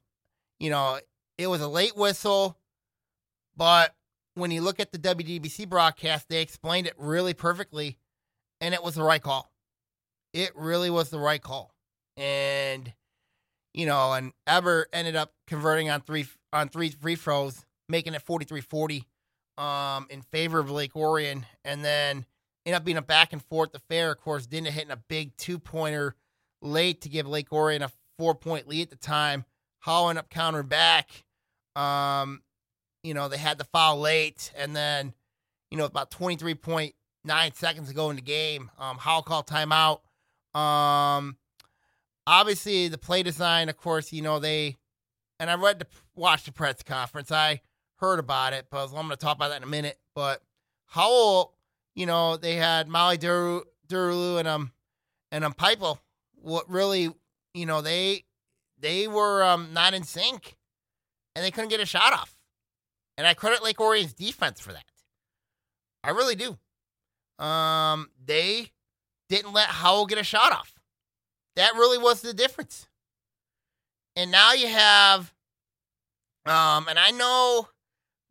you 0.60 0.70
know, 0.70 1.00
it 1.38 1.48
was 1.48 1.62
a 1.62 1.68
late 1.68 1.96
whistle, 1.96 2.58
but 3.56 3.96
when 4.36 4.52
you 4.52 4.62
look 4.62 4.80
at 4.80 4.92
the 4.92 4.98
WDBC 4.98 5.68
broadcast, 5.70 6.28
they 6.30 6.42
explained 6.42 6.88
it 6.88 6.94
really 6.98 7.34
perfectly, 7.34 7.98
and 8.60 8.74
it 8.74 8.84
was 8.84 8.96
the 8.96 9.04
right 9.04 9.22
call. 9.22 9.52
It 10.34 10.52
really 10.56 10.90
was 10.90 11.10
the 11.10 11.20
right 11.20 11.42
call. 11.42 11.74
And, 12.18 12.92
you 13.74 13.86
know, 13.86 14.14
and 14.14 14.34
Ever 14.46 14.88
ended 14.92 15.16
up 15.16 15.34
converting 15.48 15.90
on 15.90 16.02
three 16.02 16.28
on 16.52 16.70
three 16.70 16.90
free 16.90 17.16
throws, 17.16 17.66
making 17.90 18.14
it 18.14 18.26
43-40 18.26 19.04
um, 19.58 20.08
in 20.10 20.22
favor 20.22 20.60
of 20.60 20.72
Lake 20.72 20.96
Orion. 20.96 21.46
And 21.66 21.84
then 21.84 22.26
ended 22.66 22.78
up 22.78 22.86
being 22.86 22.98
a 22.98 23.02
back 23.02 23.34
and 23.34 23.44
forth 23.44 23.74
affair. 23.76 24.12
Of 24.12 24.20
course, 24.20 24.48
Dinda 24.48 24.68
hitting 24.68 24.92
a 24.92 24.98
big 25.10 25.36
two 25.38 25.60
pointer 25.60 26.16
late 26.62 27.02
to 27.02 27.10
give 27.10 27.28
Lake 27.28 27.52
Orion 27.52 27.82
a 27.82 27.92
four 28.18 28.36
point 28.36 28.68
lead 28.68 28.84
at 28.84 28.90
the 28.90 28.96
time. 28.96 29.46
Howell 29.80 30.10
ended 30.10 30.26
up 30.26 30.30
countering 30.30 30.68
back. 30.68 31.24
Um, 31.76 32.42
you 33.04 33.14
know, 33.14 33.30
they 33.30 33.38
had 33.38 33.58
the 33.58 33.64
foul 33.64 34.00
late, 34.00 34.52
and 34.58 34.76
then, 34.76 35.14
you 35.72 35.78
know, 35.78 35.86
about 35.86 36.12
23.9 36.12 36.94
seconds 37.56 37.88
to 37.88 37.96
go 37.96 38.10
in 38.10 38.18
the 38.18 38.22
game, 38.22 38.70
um, 38.78 38.98
Howell 38.98 39.22
called 39.22 39.48
timeout. 39.48 40.02
Um, 40.60 41.38
obviously, 42.28 42.90
the 42.90 42.98
play 42.98 43.24
design, 43.24 43.70
of 43.70 43.78
course, 43.78 44.12
you 44.12 44.22
know, 44.22 44.40
they, 44.40 44.76
and 45.40 45.50
I 45.50 45.56
read 45.56 45.80
the, 45.80 45.88
watched 46.16 46.48
the 46.48 46.52
press 46.52 46.84
conference. 46.84 47.32
I 47.32 47.62
heard 48.00 48.20
about 48.20 48.54
it, 48.54 48.68
but 48.70 48.86
I'm 48.86 48.92
going 48.92 49.10
to 49.10 49.16
talk 49.18 49.36
about 49.36 49.50
that 49.50 49.58
in 49.58 49.64
a 49.64 49.68
minute. 49.68 49.98
But 50.16 50.42
Howell 50.88 51.54
you 52.00 52.06
know, 52.06 52.38
they 52.38 52.56
had 52.56 52.88
Molly 52.88 53.18
Duru, 53.18 53.62
Durulu 53.90 54.40
and 54.40 54.48
um 54.48 54.72
and 55.34 55.44
um 55.44 55.54
Pipel. 55.54 56.00
What 56.42 56.70
really, 56.70 57.14
you 57.54 57.66
know, 57.66 57.82
they 57.82 58.24
they 58.80 59.08
were 59.10 59.44
um 59.44 59.74
not 59.74 59.94
in 59.94 60.04
sync, 60.04 60.56
and 61.36 61.44
they 61.44 61.52
couldn't 61.52 61.70
get 61.70 61.82
a 61.82 61.86
shot 61.86 62.14
off. 62.14 62.38
And 63.18 63.28
I 63.28 63.34
credit 63.34 63.62
Lake 63.62 63.82
Orion's 63.82 64.14
defense 64.14 64.62
for 64.62 64.72
that. 64.72 64.86
I 66.02 66.12
really 66.12 66.36
do. 66.36 66.58
Um, 67.44 68.10
they 68.26 68.72
didn't 69.28 69.52
let 69.52 69.68
Howell 69.68 70.06
get 70.06 70.18
a 70.18 70.24
shot 70.24 70.54
off. 70.54 70.74
That 71.58 71.74
really 71.74 71.98
was 71.98 72.22
the 72.22 72.34
difference. 72.34 72.88
And 74.16 74.32
now 74.32 74.54
you 74.54 74.68
have, 74.68 75.34
um, 76.46 76.88
and 76.88 76.98
I 76.98 77.12
know 77.12 77.68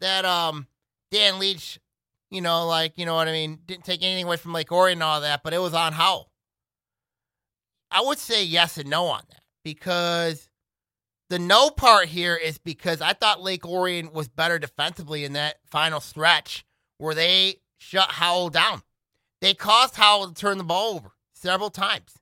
that 0.00 0.24
um 0.24 0.66
Dan 1.10 1.38
Leach, 1.38 1.78
you 2.30 2.40
know, 2.40 2.66
like 2.66 2.98
you 2.98 3.06
know 3.06 3.14
what 3.14 3.28
I 3.28 3.32
mean, 3.32 3.58
didn't 3.66 3.84
take 3.84 4.02
anything 4.02 4.24
away 4.24 4.36
from 4.36 4.52
Lake 4.52 4.72
Orion 4.72 4.98
and 4.98 5.02
all 5.02 5.20
that, 5.20 5.42
but 5.42 5.52
it 5.54 5.60
was 5.60 5.74
on 5.74 5.92
Howell. 5.92 6.30
I 7.90 8.02
would 8.02 8.18
say 8.18 8.44
yes 8.44 8.76
and 8.76 8.90
no 8.90 9.06
on 9.06 9.22
that 9.30 9.42
because 9.64 10.48
the 11.30 11.38
no 11.38 11.70
part 11.70 12.08
here 12.08 12.36
is 12.36 12.58
because 12.58 13.00
I 13.00 13.12
thought 13.12 13.42
Lake 13.42 13.66
Orion 13.66 14.12
was 14.12 14.28
better 14.28 14.58
defensively 14.58 15.24
in 15.24 15.34
that 15.34 15.56
final 15.70 16.00
stretch 16.00 16.64
where 16.98 17.14
they 17.14 17.56
shut 17.78 18.10
Howell 18.12 18.50
down. 18.50 18.82
They 19.40 19.54
caused 19.54 19.96
Howell 19.96 20.28
to 20.28 20.34
turn 20.34 20.58
the 20.58 20.64
ball 20.64 20.96
over 20.96 21.12
several 21.34 21.70
times, 21.70 22.14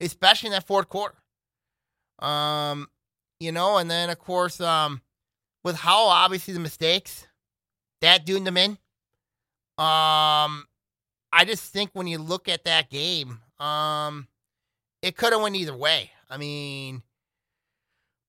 especially 0.00 0.48
in 0.48 0.52
that 0.52 0.66
fourth 0.66 0.88
quarter. 0.88 1.16
Um, 2.20 2.88
you 3.40 3.50
know, 3.50 3.78
and 3.78 3.90
then 3.90 4.10
of 4.10 4.18
course, 4.18 4.60
um, 4.60 5.00
with 5.64 5.76
how 5.76 6.06
obviously 6.06 6.54
the 6.54 6.60
mistakes 6.60 7.26
that 8.00 8.24
doing 8.24 8.44
them 8.44 8.56
in. 8.56 8.72
Um, 9.78 10.66
I 11.32 11.44
just 11.46 11.72
think 11.72 11.90
when 11.92 12.06
you 12.06 12.18
look 12.18 12.48
at 12.48 12.64
that 12.64 12.90
game, 12.90 13.40
um, 13.58 14.28
it 15.02 15.16
could 15.16 15.32
have 15.32 15.42
went 15.42 15.56
either 15.56 15.76
way. 15.76 16.10
I 16.28 16.36
mean, 16.36 17.02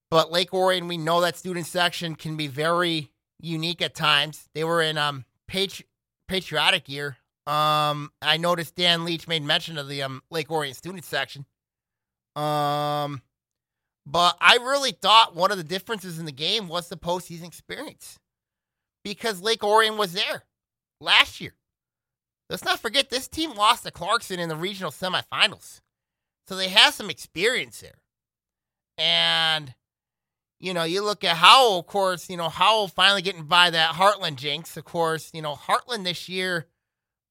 but 0.10 0.32
Lake 0.32 0.54
Orion, 0.54 0.88
we 0.88 0.98
know 0.98 1.22
that 1.22 1.38
student 1.38 1.66
section 1.66 2.16
can 2.16 2.36
be 2.36 2.48
very 2.48 3.12
unique 3.40 3.82
at 3.82 3.96
times. 3.96 4.50
They 4.54 4.64
were 4.64 4.82
in 4.82 4.98
um 4.98 5.26
patri- 5.48 5.88
patriotic 6.28 6.88
year. 6.90 7.18
Um, 7.48 8.12
I 8.22 8.38
noticed 8.38 8.76
Dan 8.76 9.04
Leach 9.04 9.28
made 9.28 9.44
mention 9.44 9.78
of 9.78 9.88
the 9.88 10.04
um 10.04 10.22
Lake 10.30 10.52
Orion 10.52 10.74
student 10.74 11.06
section. 11.06 11.46
Um, 12.36 13.22
but 14.06 14.38
I 14.42 14.56
really 14.56 14.92
thought 14.92 15.36
one 15.36 15.52
of 15.52 15.58
the 15.58 15.64
differences 15.64 16.20
in 16.20 16.26
the 16.26 16.32
game 16.32 16.68
was 16.68 16.90
the 16.90 16.98
postseason 16.98 17.46
experience 17.46 18.20
because 19.04 19.42
Lake 19.42 19.64
Orion 19.64 19.98
was 19.98 20.14
there 20.14 20.44
last 21.00 21.40
year. 21.42 21.54
Let's 22.50 22.66
not 22.66 22.80
forget 22.80 23.10
this 23.10 23.28
team 23.28 23.54
lost 23.54 23.86
to 23.86 23.92
Clarkston 23.92 24.38
in 24.38 24.50
the 24.50 24.56
regional 24.56 24.92
semifinals. 24.92 25.80
So 26.48 26.56
they 26.56 26.70
have 26.70 26.94
some 26.94 27.10
experience 27.10 27.80
there. 27.80 28.02
And, 28.98 29.74
you 30.60 30.74
know, 30.74 30.84
you 30.84 31.02
look 31.02 31.24
at 31.24 31.38
Howell, 31.38 31.80
of 31.80 31.88
course, 31.88 32.30
you 32.30 32.36
know, 32.36 32.50
Howell 32.50 32.90
finally 32.90 33.22
getting 33.22 33.46
by 33.46 33.70
that 33.70 33.96
Heartland 33.96 34.36
jinx. 34.36 34.76
Of 34.76 34.84
course, 34.84 35.32
you 35.34 35.42
know, 35.42 35.56
Heartland 35.56 36.04
this 36.04 36.28
year 36.28 36.68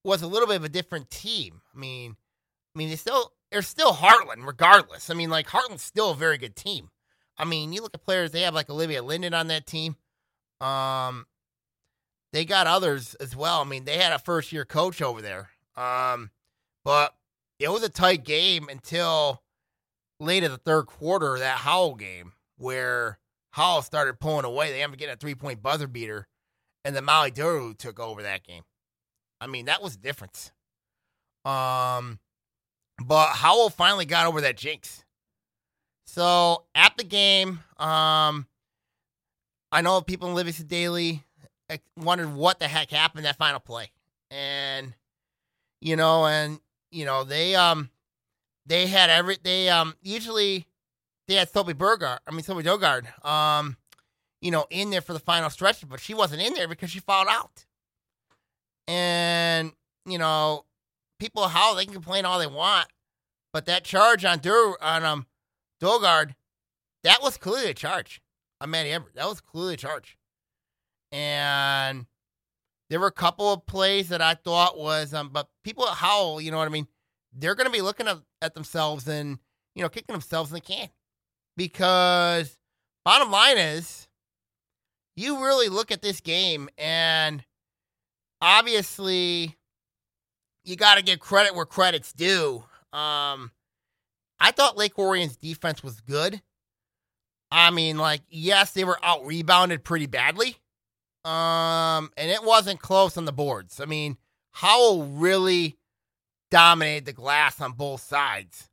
was 0.05 0.23
a 0.23 0.27
little 0.27 0.49
bit 0.49 0.57
of 0.57 0.65
a 0.65 0.71
different 0.71 1.11
team. 1.11 1.61
I 1.75 1.79
mean, 1.79 2.17
I 2.75 2.79
mean, 2.79 2.89
they 2.89 2.97
still 2.97 3.35
they're 3.51 3.63
still 3.63 3.93
Heartland, 3.93 4.47
regardless. 4.47 5.11
I 5.11 5.15
mean, 5.15 5.31
like 5.31 5.49
Heartland's 5.49 5.83
still 5.83 6.11
a 6.11 6.17
very 6.17 6.39
good 6.39 6.57
team. 6.57 6.91
I 7.37 7.45
mean, 7.45 7.73
you 7.73 7.83
look 7.83 7.95
at 7.95 8.05
players, 8.05 8.33
they 8.33 8.43
have 8.43 8.55
like 8.55 8.71
Olivia 8.71 9.03
Linden 9.03 9.35
on 9.35 9.49
that 9.49 9.67
team. 9.67 9.97
Um, 10.61 11.27
they 12.33 12.45
got 12.45 12.67
others 12.67 13.15
as 13.15 13.35
well. 13.35 13.61
I 13.61 13.65
mean, 13.65 13.85
they 13.85 13.99
had 13.99 14.13
a 14.13 14.19
first 14.19 14.53
year 14.53 14.65
coach 14.65 15.01
over 15.03 15.23
there. 15.23 15.51
Um, 15.77 16.31
but 16.85 17.15
it 17.59 17.71
was 17.71 17.83
a 17.83 17.89
tight 17.89 18.25
game 18.25 18.69
until 18.69 19.43
late 20.21 20.45
in 20.45 20.51
the 20.51 20.59
third 20.59 20.87
quarter, 20.87 21.39
that 21.39 21.59
Howell 21.59 21.95
game, 21.95 22.33
where 22.59 23.19
Howell 23.53 23.83
started 23.83 24.21
pulling 24.21 24.45
away. 24.45 24.71
They 24.71 24.83
ended 24.83 24.97
up 24.97 24.99
getting 24.99 25.15
a 25.15 25.17
three 25.17 25.35
point 25.35 25.63
buzzer 25.63 25.87
beater, 25.87 26.29
and 26.85 26.95
then 26.95 27.05
Molly 27.05 27.31
Duru 27.31 27.77
took 27.77 27.99
over 27.99 28.23
that 28.23 28.45
game. 28.45 28.63
I 29.41 29.47
mean, 29.47 29.65
that 29.65 29.83
was 29.83 29.97
the 29.97 30.03
difference. 30.03 30.53
Um, 31.45 32.19
but 33.01 33.29
Howell 33.29 33.71
finally 33.71 34.05
got 34.05 34.27
over 34.27 34.41
that 34.43 34.57
jinx. 34.57 35.05
So 36.07 36.65
at 36.75 36.97
the 36.97 37.05
game, 37.05 37.61
um, 37.79 38.47
I 39.73 39.81
know 39.83 40.01
people 40.01 40.29
in 40.29 40.35
Livingston 40.35 40.67
Daily 40.67 41.23
wondered 41.97 42.35
what 42.35 42.59
the 42.59 42.67
heck 42.69 42.91
happened 42.91 43.25
that 43.25 43.37
final 43.37 43.61
play, 43.61 43.93
and 44.31 44.95
you 45.81 45.97
know, 45.97 46.27
and 46.27 46.61
you 46.91 47.05
know 47.05 47.25
they 47.25 47.55
um 47.55 47.91
they 48.67 48.87
had 48.89 49.11
every 49.11 49.39
they 49.43 49.69
um 49.69 49.95
usually 50.03 50.67
they 51.29 51.35
had 51.35 51.49
Sophie 51.49 51.73
Burgard, 51.73 52.19
I 52.27 52.33
mean 52.33 52.43
Sophie 52.43 52.65
Dogard, 52.65 53.25
um, 53.25 53.77
you 54.41 54.51
know, 54.51 54.67
in 54.71 54.91
there 54.91 55.01
for 55.01 55.13
the 55.13 55.21
final 55.21 55.49
stretch, 55.49 55.89
but 55.89 56.01
she 56.01 56.15
wasn't 56.15 56.43
in 56.43 56.55
there 56.55 56.67
because 56.69 56.91
she 56.91 56.99
fouled 57.01 57.29
out. 57.29 57.67
And 58.89 59.73
you 60.07 60.19
know, 60.19 60.65
people 61.21 61.47
howl, 61.47 61.77
they 61.77 61.85
can 61.85 61.95
complain 61.95 62.25
all 62.25 62.41
they 62.41 62.47
want, 62.49 62.89
but 63.53 63.67
that 63.67 63.85
charge 63.85 64.25
on 64.25 64.41
Dur 64.41 64.75
on 64.83 65.05
um 65.05 65.27
Dogard, 65.81 66.35
that 67.05 67.23
was 67.23 67.37
clearly 67.37 67.71
a 67.71 67.75
charge 67.75 68.21
on 68.61 68.75
Everett. 68.75 69.15
That 69.15 69.29
was 69.29 69.41
clearly 69.41 69.75
a 69.75 69.77
charge. 69.77 70.19
And 71.13 72.07
there 72.89 73.01
were 73.01 73.07
a 73.07 73.13
couple 73.13 73.53
of 73.53 73.67
plays 73.67 74.09
that 74.09 74.21
I 74.21 74.35
thought 74.35 74.79
was 74.79 75.15
um, 75.15 75.31
but 75.33 75.49
people 75.63 75.87
at 75.87 75.97
Howell, 75.99 76.41
you 76.41 76.51
know 76.51 76.59
what 76.59 76.67
I 76.67 76.73
mean? 76.73 76.89
They're 77.33 77.55
gonna 77.55 77.71
be 77.71 77.83
looking 77.83 78.09
at, 78.09 78.19
at 78.43 78.55
themselves 78.55 79.07
and 79.07 79.39
you 79.75 79.83
know, 79.83 79.89
kicking 79.89 80.13
themselves 80.13 80.51
in 80.51 80.55
the 80.55 80.61
can. 80.61 80.89
Because 81.57 82.57
bottom 83.05 83.31
line 83.31 83.59
is 83.59 84.09
you 85.17 85.43
really 85.45 85.69
look 85.69 85.91
at 85.91 86.03
this 86.03 86.21
game 86.21 86.69
and 86.79 87.45
obviously 88.41 89.57
you 90.65 90.77
got 90.77 90.97
to 90.97 91.03
give 91.03 91.21
credit 91.21 91.55
where 91.55 91.67
credit's 91.67 92.13
due. 92.13 92.65
Um, 92.93 93.53
I 94.39 94.53
thought 94.53 94.77
Lake 94.77 94.99
Orion's 94.99 95.37
defense 95.37 95.83
was 95.83 96.01
good. 96.01 96.41
I 97.53 97.71
mean, 97.71 97.99
like, 97.99 98.23
yes, 98.29 98.73
they 98.73 98.85
were 98.85 98.99
out 99.03 99.27
rebounded 99.27 99.85
pretty 99.85 100.07
badly. 100.07 100.57
Um, 101.25 102.11
and 102.17 102.31
it 102.31 102.43
wasn't 102.43 102.81
close 102.81 103.17
on 103.17 103.25
the 103.25 103.33
boards. 103.33 103.81
I 103.81 103.85
mean, 103.85 104.17
Howell 104.53 105.05
really 105.05 105.77
dominated 106.51 107.05
the 107.05 107.13
glass 107.13 107.61
on 107.61 107.73
both 107.73 108.01
sides. 108.01 108.69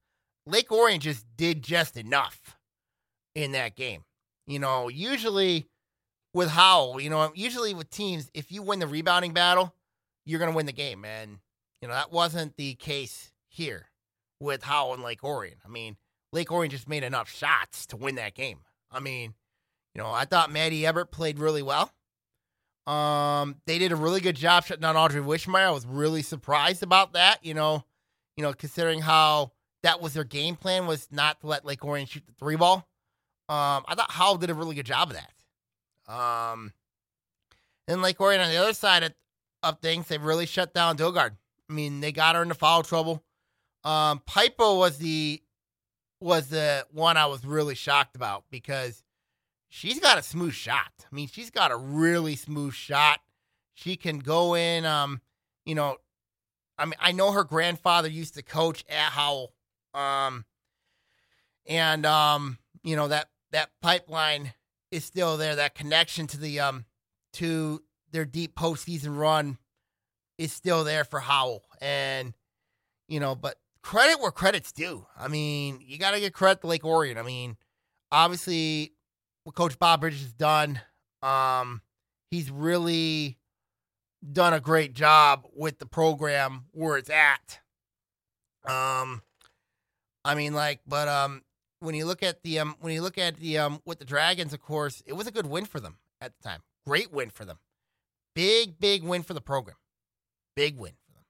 Lake 0.45 0.71
Orion 0.71 0.99
just 0.99 1.25
did 1.35 1.61
just 1.61 1.97
enough 1.97 2.57
in 3.35 3.51
that 3.51 3.75
game. 3.75 4.03
You 4.45 4.59
know, 4.59 4.87
usually 4.87 5.67
with 6.33 6.49
Howell, 6.49 7.01
you 7.01 7.09
know, 7.09 7.31
usually 7.35 7.73
with 7.73 7.89
teams, 7.89 8.31
if 8.33 8.51
you 8.51 8.61
win 8.61 8.79
the 8.79 8.87
rebounding 8.87 9.33
battle, 9.33 9.73
you're 10.25 10.39
going 10.39 10.51
to 10.51 10.55
win 10.55 10.65
the 10.65 10.71
game. 10.71 11.03
And, 11.03 11.39
you 11.81 11.87
know, 11.87 11.93
that 11.93 12.11
wasn't 12.11 12.57
the 12.57 12.75
case 12.75 13.31
here 13.47 13.87
with 14.39 14.63
Howell 14.63 14.95
and 14.95 15.03
Lake 15.03 15.23
Orion. 15.23 15.57
I 15.65 15.69
mean, 15.69 15.97
Lake 16.33 16.51
Orion 16.51 16.71
just 16.71 16.89
made 16.89 17.03
enough 17.03 17.29
shots 17.29 17.85
to 17.87 17.97
win 17.97 18.15
that 18.15 18.35
game. 18.35 18.59
I 18.91 18.99
mean, 18.99 19.33
you 19.93 20.01
know, 20.01 20.11
I 20.11 20.25
thought 20.25 20.51
Maddie 20.51 20.85
Everett 20.85 21.11
played 21.11 21.39
really 21.39 21.63
well. 21.63 21.91
Um, 22.85 23.55
they 23.65 23.79
did 23.79 23.91
a 23.91 23.95
really 23.95 24.21
good 24.21 24.35
job 24.35 24.65
shutting 24.65 24.81
down 24.81 24.95
Audrey 24.95 25.21
Wishmeyer. 25.21 25.67
I 25.67 25.71
was 25.71 25.85
really 25.85 26.21
surprised 26.21 26.83
about 26.83 27.13
that. 27.13 27.43
You 27.43 27.53
know, 27.53 27.83
you 28.37 28.43
know, 28.43 28.53
considering 28.53 29.01
how 29.01 29.51
that 29.83 30.01
was 30.01 30.13
their 30.13 30.23
game 30.23 30.55
plan 30.55 30.87
was 30.87 31.07
not 31.11 31.41
to 31.41 31.47
let 31.47 31.65
Lake 31.65 31.83
Orion 31.83 32.07
shoot 32.07 32.23
the 32.25 32.33
three 32.33 32.55
ball. 32.55 32.87
Um, 33.49 33.83
I 33.87 33.95
thought 33.95 34.11
Howell 34.11 34.37
did 34.37 34.49
a 34.49 34.53
really 34.53 34.75
good 34.75 34.85
job 34.85 35.11
of 35.11 35.17
that. 35.17 36.13
Um, 36.13 36.71
and 37.87 38.01
Lake 38.01 38.19
Orion 38.19 38.41
on 38.41 38.49
the 38.49 38.57
other 38.57 38.73
side 38.73 39.03
of, 39.03 39.13
of 39.63 39.79
things, 39.79 40.07
they 40.07 40.17
really 40.17 40.45
shut 40.45 40.73
down 40.73 40.97
Dogard. 40.97 41.31
I 41.69 41.73
mean, 41.73 41.99
they 41.99 42.11
got 42.11 42.35
her 42.35 42.41
into 42.41 42.55
foul 42.55 42.83
trouble. 42.83 43.23
Um, 43.83 44.21
Piper 44.25 44.75
was 44.75 44.97
the 44.97 45.41
was 46.19 46.47
the 46.47 46.85
one 46.91 47.17
I 47.17 47.27
was 47.27 47.45
really 47.45 47.75
shocked 47.75 48.15
about 48.15 48.45
because 48.49 49.03
she's 49.69 49.99
got 49.99 50.17
a 50.17 50.23
smooth 50.23 50.53
shot. 50.53 50.91
I 50.99 51.15
mean, 51.15 51.27
she's 51.27 51.51
got 51.51 51.71
a 51.71 51.77
really 51.77 52.35
smooth 52.35 52.73
shot. 52.73 53.19
She 53.73 53.95
can 53.95 54.19
go 54.19 54.55
in. 54.55 54.85
Um, 54.85 55.21
you 55.65 55.75
know, 55.75 55.97
I 56.77 56.85
mean, 56.85 56.95
I 56.99 57.11
know 57.11 57.31
her 57.31 57.43
grandfather 57.43 58.09
used 58.09 58.35
to 58.35 58.41
coach 58.41 58.83
at 58.89 59.11
Howell. 59.11 59.53
Um, 59.93 60.45
and 61.65 62.05
um, 62.05 62.57
you 62.83 62.95
know 62.95 63.07
that 63.07 63.29
that 63.51 63.69
pipeline 63.81 64.53
is 64.91 65.03
still 65.05 65.37
there. 65.37 65.55
That 65.55 65.75
connection 65.75 66.27
to 66.27 66.37
the 66.37 66.59
um 66.59 66.85
to 67.33 67.83
their 68.11 68.25
deep 68.25 68.55
postseason 68.55 69.17
run 69.17 69.57
is 70.37 70.51
still 70.51 70.83
there 70.83 71.03
for 71.03 71.19
Howell. 71.19 71.63
And 71.81 72.33
you 73.07 73.19
know, 73.19 73.35
but 73.35 73.57
credit 73.81 74.21
where 74.21 74.31
credit's 74.31 74.71
due. 74.71 75.05
I 75.17 75.27
mean, 75.27 75.79
you 75.81 75.97
got 75.97 76.11
to 76.11 76.19
get 76.19 76.33
credit 76.33 76.61
to 76.61 76.67
Lake 76.67 76.83
Orion. 76.83 77.17
I 77.17 77.23
mean, 77.23 77.57
obviously 78.11 78.93
what 79.43 79.55
Coach 79.55 79.79
Bob 79.79 80.01
Bridges 80.01 80.21
has 80.23 80.33
done. 80.33 80.81
Um, 81.21 81.81
he's 82.31 82.51
really 82.51 83.37
done 84.29 84.53
a 84.53 84.59
great 84.59 84.93
job 84.93 85.47
with 85.55 85.79
the 85.79 85.85
program 85.85 86.65
where 86.71 86.97
it's 86.97 87.09
at. 87.09 87.59
Um, 88.67 89.21
I 90.25 90.35
mean, 90.35 90.53
like, 90.53 90.81
but 90.85 91.07
um, 91.07 91.43
when 91.79 91.95
you 91.95 92.05
look 92.05 92.23
at 92.23 92.43
the 92.43 92.59
um, 92.59 92.75
when 92.81 92.91
you 92.93 93.01
look 93.01 93.17
at 93.17 93.37
the 93.37 93.57
um, 93.57 93.81
with 93.85 93.99
the 93.99 94.05
Dragons, 94.05 94.53
of 94.53 94.61
course, 94.61 95.01
it 95.05 95.13
was 95.13 95.27
a 95.27 95.31
good 95.31 95.45
win 95.45 95.65
for 95.65 95.79
them 95.79 95.97
at 96.19 96.33
the 96.35 96.47
time. 96.47 96.61
Great 96.85 97.11
win 97.11 97.29
for 97.29 97.45
them. 97.45 97.59
Big, 98.35 98.79
big 98.79 99.03
win 99.03 99.23
for 99.23 99.33
the 99.33 99.41
program. 99.41 99.77
Big 100.57 100.75
win 100.75 100.93
for 101.05 101.13
them. 101.13 101.23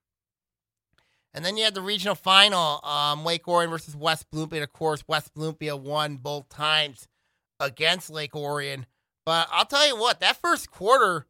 And 1.34 1.46
then 1.46 1.58
you 1.58 1.66
had 1.66 1.76
the 1.76 1.82
regional 1.82 2.16
final, 2.16 2.80
um, 2.84 3.26
Lake 3.26 3.48
Orion 3.48 3.70
versus 3.70 3.96
West 3.96 4.32
Bloomfield. 4.32 4.64
Of 4.64 4.72
course, 4.72 5.04
West 5.08 5.34
Bloomfield 5.36 5.84
won 5.84 6.16
both 6.16 6.48
times 6.48 7.08
against 7.60 8.10
Lake 8.10 8.36
Orion. 8.36 8.86
But 9.26 9.50
I'll 9.52 9.66
tell 9.66 9.86
you 9.86 9.98
what, 9.98 10.22
that 10.22 10.38
first 10.38 10.72
quarter 10.72 11.28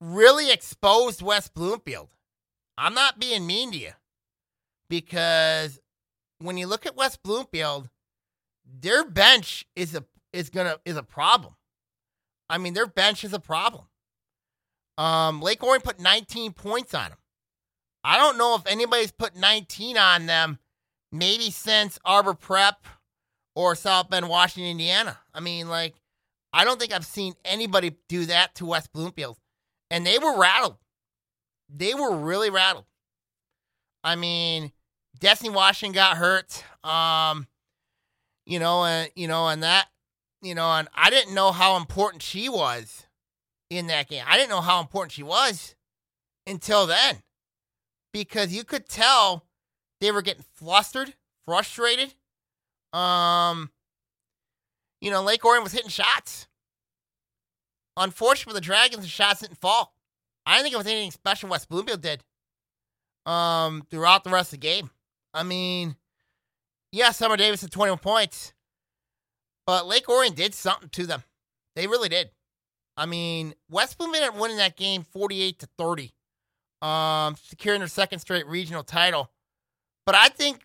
really 0.00 0.50
exposed 0.50 1.20
West 1.20 1.52
Bloomfield. 1.54 2.08
I'm 2.78 2.94
not 2.94 3.20
being 3.20 3.46
mean 3.46 3.72
to 3.72 3.78
you 3.78 3.92
because 4.88 5.78
when 6.38 6.56
you 6.56 6.66
look 6.66 6.86
at 6.86 6.96
West 6.96 7.22
Bloomfield, 7.22 7.90
their 8.64 9.04
bench 9.04 9.66
is 9.76 9.94
a 9.94 10.04
is 10.32 10.48
gonna 10.48 10.78
is 10.84 10.96
a 10.96 11.02
problem. 11.02 11.54
I 12.48 12.56
mean, 12.56 12.72
their 12.72 12.86
bench 12.86 13.24
is 13.24 13.34
a 13.34 13.40
problem. 13.40 13.84
Um, 14.98 15.40
Lake 15.40 15.62
Orion 15.62 15.80
put 15.80 16.00
19 16.00 16.52
points 16.52 16.92
on 16.92 17.10
them. 17.10 17.18
I 18.02 18.18
don't 18.18 18.36
know 18.36 18.56
if 18.56 18.66
anybody's 18.66 19.12
put 19.12 19.36
19 19.36 19.96
on 19.96 20.26
them, 20.26 20.58
maybe 21.12 21.50
since 21.50 21.98
Arbor 22.04 22.34
Prep 22.34 22.84
or 23.54 23.74
South 23.74 24.10
Bend, 24.10 24.28
Washington, 24.28 24.72
Indiana. 24.72 25.18
I 25.32 25.40
mean, 25.40 25.68
like, 25.68 25.94
I 26.52 26.64
don't 26.64 26.80
think 26.80 26.92
I've 26.92 27.06
seen 27.06 27.34
anybody 27.44 27.96
do 28.08 28.26
that 28.26 28.56
to 28.56 28.66
West 28.66 28.92
Bloomfield. 28.92 29.38
And 29.90 30.04
they 30.04 30.18
were 30.18 30.38
rattled. 30.38 30.76
They 31.68 31.94
were 31.94 32.16
really 32.16 32.50
rattled. 32.50 32.86
I 34.02 34.16
mean, 34.16 34.72
Destiny 35.18 35.50
Washington 35.50 35.94
got 35.94 36.16
hurt. 36.16 36.64
Um, 36.82 37.46
you 38.46 38.58
know, 38.58 38.84
and 38.84 39.10
you 39.14 39.28
know, 39.28 39.48
and 39.48 39.62
that, 39.62 39.88
you 40.42 40.54
know, 40.54 40.70
and 40.72 40.88
I 40.94 41.10
didn't 41.10 41.34
know 41.34 41.52
how 41.52 41.76
important 41.76 42.22
she 42.22 42.48
was 42.48 43.06
in 43.70 43.86
that 43.88 44.08
game. 44.08 44.24
I 44.26 44.36
didn't 44.36 44.50
know 44.50 44.60
how 44.60 44.80
important 44.80 45.12
she 45.12 45.22
was 45.22 45.74
until 46.46 46.86
then. 46.86 47.22
Because 48.12 48.52
you 48.52 48.64
could 48.64 48.88
tell 48.88 49.44
they 50.00 50.10
were 50.10 50.22
getting 50.22 50.44
flustered, 50.54 51.14
frustrated. 51.44 52.14
Um, 52.92 53.70
you 55.00 55.10
know, 55.10 55.22
Lake 55.22 55.44
Orion 55.44 55.62
was 55.62 55.72
hitting 55.72 55.90
shots. 55.90 56.48
Unfortunately 57.96 58.52
for 58.52 58.54
the 58.54 58.64
Dragons, 58.64 59.02
the 59.02 59.08
shots 59.08 59.40
didn't 59.40 59.58
fall. 59.58 59.94
I 60.46 60.54
didn't 60.54 60.64
think 60.64 60.74
it 60.74 60.78
was 60.78 60.86
anything 60.86 61.10
special 61.10 61.50
West 61.50 61.68
Bloomfield 61.68 62.00
did 62.00 62.24
um, 63.26 63.82
throughout 63.90 64.24
the 64.24 64.30
rest 64.30 64.52
of 64.52 64.60
the 64.60 64.66
game. 64.66 64.90
I 65.34 65.42
mean, 65.42 65.96
yeah, 66.90 67.10
Summer 67.10 67.36
Davis 67.36 67.60
had 67.60 67.70
21 67.70 67.98
points, 67.98 68.54
but 69.66 69.86
Lake 69.86 70.08
Orion 70.08 70.34
did 70.34 70.54
something 70.54 70.88
to 70.90 71.06
them. 71.06 71.22
They 71.76 71.86
really 71.86 72.08
did. 72.08 72.30
I 72.98 73.06
mean, 73.06 73.54
West 73.70 73.96
Bloomfield 73.96 74.36
winning 74.36 74.56
that 74.56 74.76
game 74.76 75.04
48 75.12 75.60
to 75.60 75.68
30, 75.78 76.12
um, 76.82 77.36
securing 77.40 77.78
their 77.78 77.88
second 77.88 78.18
straight 78.18 78.46
regional 78.48 78.82
title. 78.82 79.30
But 80.04 80.16
I 80.16 80.28
think 80.28 80.62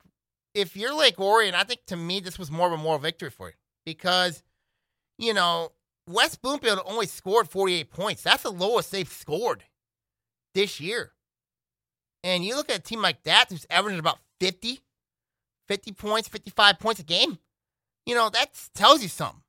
if 0.56 0.76
you're 0.76 0.96
Lake 0.96 1.20
Orion, 1.20 1.54
I 1.54 1.64
think 1.64 1.86
to 1.88 1.96
me 1.96 2.20
this 2.20 2.40
was 2.40 2.50
more 2.50 2.66
of 2.66 2.74
a 2.74 2.78
moral 2.78 2.98
victory 2.98 3.30
for 3.30 3.50
you 3.50 3.54
because, 3.86 4.42
you 5.20 5.36
know, 5.36 5.74
West 6.10 6.42
Bloomfield 6.42 6.80
only 6.86 7.06
scored 7.06 7.50
48 7.50 7.92
points. 7.92 8.24
That's 8.24 8.44
the 8.44 8.52
lowest 8.52 8.92
they've 8.92 9.08
scored 9.08 9.64
this 10.56 10.80
year. 10.80 11.12
And 12.24 12.44
you 12.44 12.56
look 12.56 12.72
at 12.72 12.80
a 12.80 12.82
team 12.82 13.04
like 13.04 13.22
that 13.24 13.50
who's 13.50 13.68
averaging 13.70 14.00
about 14.00 14.18
50, 14.40 14.80
50 15.68 15.92
points, 15.92 16.28
55 16.30 16.80
points 16.80 17.00
a 17.00 17.04
game, 17.04 17.38
you 18.08 18.16
know, 18.16 18.32
that 18.32 18.50
tells 18.74 19.04
you 19.04 19.08
something. 19.08 19.44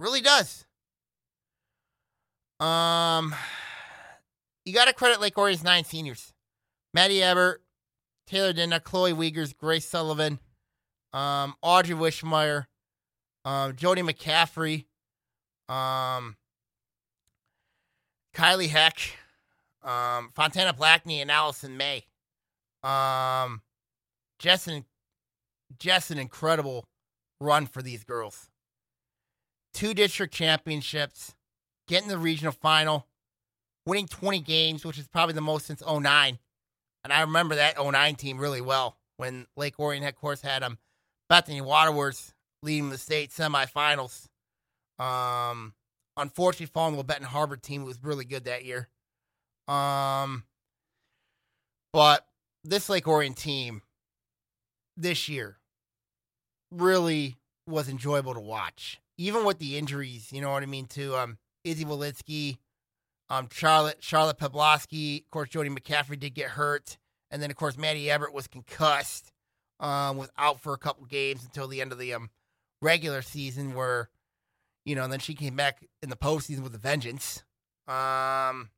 Really 0.00 0.20
does. 0.20 0.66
Um, 2.62 3.34
you 4.64 4.72
got 4.72 4.84
to 4.84 4.92
credit 4.92 5.20
Lake 5.20 5.36
Orion's 5.36 5.64
nine 5.64 5.84
seniors 5.84 6.32
Maddie 6.94 7.22
Ebert, 7.22 7.62
Taylor 8.28 8.52
Dinda, 8.52 8.82
Chloe 8.82 9.12
Wiegers, 9.12 9.56
Grace 9.56 9.88
Sullivan, 9.88 10.38
um, 11.12 11.54
Audrey 11.60 11.96
Wishmeyer, 11.96 12.66
um, 13.44 13.74
Jody 13.74 14.02
McCaffrey, 14.02 14.84
um, 15.68 16.36
Kylie 18.32 18.68
Heck, 18.68 18.98
um, 19.82 20.30
Fontana 20.34 20.72
Blackney, 20.72 21.20
and 21.20 21.30
Allison 21.30 21.76
May. 21.76 22.04
Um, 22.84 23.62
just 24.38 24.68
an, 24.68 24.84
just 25.78 26.12
an 26.12 26.18
incredible 26.18 26.84
run 27.40 27.66
for 27.66 27.82
these 27.82 28.04
girls. 28.04 28.48
Two 29.74 29.94
district 29.94 30.32
championships, 30.32 31.34
getting 31.92 32.08
the 32.08 32.16
regional 32.16 32.54
final, 32.54 33.06
winning 33.84 34.06
20 34.06 34.40
games, 34.40 34.82
which 34.82 34.98
is 34.98 35.06
probably 35.06 35.34
the 35.34 35.42
most 35.42 35.66
since 35.66 35.82
09. 35.86 36.38
And 37.04 37.12
I 37.12 37.20
remember 37.20 37.54
that 37.56 37.76
09 37.78 38.14
team 38.14 38.38
really 38.38 38.62
well 38.62 38.96
when 39.18 39.46
Lake 39.58 39.78
Orion, 39.78 40.02
of 40.02 40.16
course, 40.16 40.40
had 40.40 40.62
um, 40.62 40.78
Bethany 41.28 41.60
Waterworth 41.60 42.32
leading 42.62 42.88
the 42.88 42.96
state 42.96 43.30
semifinals. 43.30 44.28
Um, 44.98 45.74
unfortunately, 46.16 46.72
falling 46.72 46.94
to 46.94 47.00
a 47.00 47.04
Benton 47.04 47.26
Harbor 47.26 47.58
team 47.58 47.84
was 47.84 48.02
really 48.02 48.24
good 48.24 48.44
that 48.44 48.64
year. 48.64 48.88
Um, 49.68 50.44
but 51.92 52.26
this 52.64 52.88
Lake 52.88 53.06
Orion 53.06 53.34
team 53.34 53.82
this 54.96 55.28
year 55.28 55.58
really 56.70 57.36
was 57.66 57.90
enjoyable 57.90 58.32
to 58.32 58.40
watch, 58.40 58.98
even 59.18 59.44
with 59.44 59.58
the 59.58 59.76
injuries. 59.76 60.32
You 60.32 60.40
know 60.40 60.52
what 60.52 60.62
I 60.62 60.66
mean? 60.66 60.86
To 60.86 61.16
um, 61.16 61.38
Izzy 61.64 61.84
Walensky, 61.84 62.58
um, 63.30 63.48
Charlotte 63.50 63.98
Charlotte 64.00 64.38
Pebloski, 64.38 65.24
of 65.24 65.30
course, 65.30 65.48
Jody 65.48 65.70
McCaffrey 65.70 66.18
did 66.18 66.34
get 66.34 66.50
hurt, 66.50 66.98
and 67.30 67.42
then 67.42 67.50
of 67.50 67.56
course 67.56 67.78
Maddie 67.78 68.10
Everett 68.10 68.34
was 68.34 68.46
concussed, 68.46 69.32
um, 69.80 70.16
was 70.16 70.30
out 70.36 70.60
for 70.60 70.72
a 70.74 70.78
couple 70.78 71.04
games 71.06 71.44
until 71.44 71.68
the 71.68 71.80
end 71.80 71.92
of 71.92 71.98
the 71.98 72.12
um 72.14 72.30
regular 72.80 73.22
season, 73.22 73.74
where 73.74 74.10
you 74.84 74.94
know, 74.94 75.04
and 75.04 75.12
then 75.12 75.20
she 75.20 75.34
came 75.34 75.56
back 75.56 75.86
in 76.02 76.10
the 76.10 76.16
postseason 76.16 76.60
with 76.60 76.74
a 76.74 76.78
vengeance. 76.78 77.44
Um, 77.86 78.70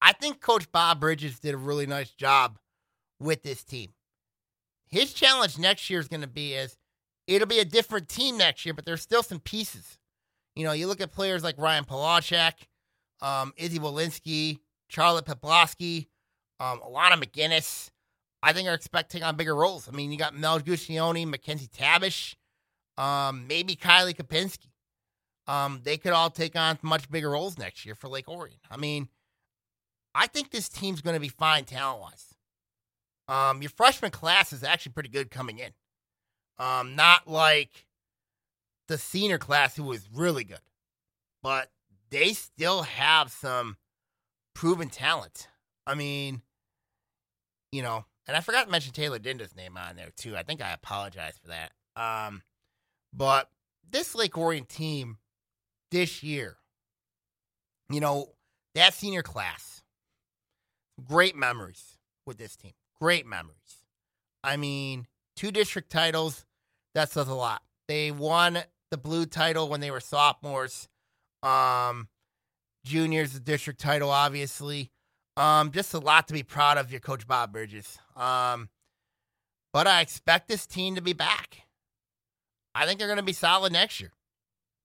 I 0.00 0.12
think 0.18 0.40
Coach 0.40 0.70
Bob 0.72 1.00
Bridges 1.00 1.38
did 1.40 1.54
a 1.54 1.58
really 1.58 1.86
nice 1.86 2.10
job 2.10 2.58
with 3.20 3.42
this 3.42 3.64
team. 3.64 3.92
His 4.88 5.12
challenge 5.12 5.58
next 5.58 5.90
year 5.90 6.00
is 6.00 6.08
going 6.08 6.22
to 6.22 6.26
be 6.26 6.54
is 6.54 6.78
it'll 7.26 7.46
be 7.46 7.58
a 7.58 7.64
different 7.64 8.08
team 8.08 8.38
next 8.38 8.64
year, 8.64 8.74
but 8.74 8.84
there's 8.84 9.02
still 9.02 9.22
some 9.22 9.40
pieces. 9.40 9.98
You 10.58 10.64
know, 10.64 10.72
you 10.72 10.88
look 10.88 11.00
at 11.00 11.12
players 11.12 11.44
like 11.44 11.56
Ryan 11.56 11.84
Polachek, 11.84 12.54
um, 13.22 13.52
Izzy 13.56 13.78
Walensky, 13.78 14.58
Charlotte 14.88 15.24
Peploski, 15.24 16.08
um, 16.58 16.80
Alana 16.80 17.12
McGinnis. 17.12 17.90
I 18.42 18.52
think 18.52 18.68
are 18.68 18.74
expecting 18.74 19.22
on 19.22 19.36
bigger 19.36 19.54
roles. 19.54 19.88
I 19.88 19.92
mean, 19.92 20.10
you 20.10 20.18
got 20.18 20.36
Mel 20.36 20.58
Guccione, 20.58 21.28
Mackenzie 21.28 21.68
Tabish, 21.68 22.34
um, 22.96 23.46
maybe 23.46 23.76
Kylie 23.76 24.16
Kapinski. 24.16 24.66
Um, 25.46 25.80
they 25.84 25.96
could 25.96 26.12
all 26.12 26.28
take 26.28 26.56
on 26.56 26.76
much 26.82 27.08
bigger 27.08 27.30
roles 27.30 27.56
next 27.56 27.86
year 27.86 27.94
for 27.94 28.08
Lake 28.08 28.28
Orion. 28.28 28.58
I 28.68 28.78
mean, 28.78 29.08
I 30.12 30.26
think 30.26 30.50
this 30.50 30.68
team's 30.68 31.02
going 31.02 31.14
to 31.14 31.20
be 31.20 31.28
fine 31.28 31.66
talent 31.66 32.00
wise. 32.00 32.34
Um, 33.28 33.62
your 33.62 33.70
freshman 33.70 34.10
class 34.10 34.52
is 34.52 34.64
actually 34.64 34.92
pretty 34.92 35.10
good 35.10 35.30
coming 35.30 35.60
in. 35.60 35.70
Um, 36.58 36.96
not 36.96 37.28
like 37.28 37.86
the 38.88 38.98
senior 38.98 39.38
class 39.38 39.76
who 39.76 39.84
was 39.84 40.08
really 40.12 40.44
good, 40.44 40.58
but 41.42 41.70
they 42.10 42.32
still 42.32 42.82
have 42.82 43.30
some 43.30 43.76
proven 44.54 44.88
talent. 44.88 45.48
I 45.86 45.94
mean, 45.94 46.42
you 47.70 47.82
know, 47.82 48.04
and 48.26 48.36
I 48.36 48.40
forgot 48.40 48.64
to 48.64 48.70
mention 48.70 48.92
Taylor 48.92 49.18
Dinda's 49.18 49.54
name 49.54 49.76
on 49.76 49.96
there 49.96 50.10
too. 50.16 50.36
I 50.36 50.42
think 50.42 50.60
I 50.60 50.72
apologize 50.72 51.38
for 51.40 51.48
that. 51.48 51.72
Um, 51.96 52.42
but 53.12 53.50
this 53.90 54.14
Lake 54.14 54.36
Orion 54.36 54.64
team 54.64 55.18
this 55.90 56.22
year, 56.22 56.56
you 57.90 58.00
know, 58.00 58.30
that 58.74 58.94
senior 58.94 59.22
class, 59.22 59.82
great 61.08 61.36
memories 61.36 61.98
with 62.26 62.38
this 62.38 62.56
team. 62.56 62.72
Great 63.00 63.26
memories. 63.26 63.84
I 64.44 64.56
mean, 64.56 65.06
two 65.36 65.50
district 65.50 65.90
titles, 65.90 66.44
that 66.94 67.10
says 67.10 67.28
a 67.28 67.34
lot. 67.34 67.62
They 67.86 68.10
won 68.10 68.58
the 68.90 68.98
blue 68.98 69.26
title 69.26 69.68
when 69.68 69.80
they 69.80 69.90
were 69.90 70.00
sophomores. 70.00 70.88
Um, 71.42 72.08
juniors, 72.84 73.32
the 73.32 73.40
district 73.40 73.80
title, 73.80 74.10
obviously. 74.10 74.90
Um, 75.36 75.70
just 75.70 75.94
a 75.94 75.98
lot 75.98 76.26
to 76.28 76.34
be 76.34 76.42
proud 76.42 76.78
of 76.78 76.90
your 76.90 77.00
coach 77.00 77.26
Bob 77.26 77.52
Bridges. 77.52 77.98
Um, 78.16 78.68
but 79.72 79.86
I 79.86 80.00
expect 80.00 80.48
this 80.48 80.66
team 80.66 80.96
to 80.96 81.02
be 81.02 81.12
back. 81.12 81.62
I 82.74 82.86
think 82.86 82.98
they're 82.98 83.08
going 83.08 83.18
to 83.18 83.22
be 83.22 83.32
solid 83.32 83.72
next 83.72 84.00
year. 84.00 84.12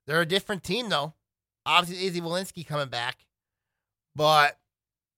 They're 0.05 0.21
a 0.21 0.25
different 0.25 0.63
team, 0.63 0.89
though. 0.89 1.13
Obviously, 1.65 2.05
Izzy 2.05 2.21
Walensky 2.21 2.65
coming 2.65 2.89
back. 2.89 3.25
But 4.15 4.57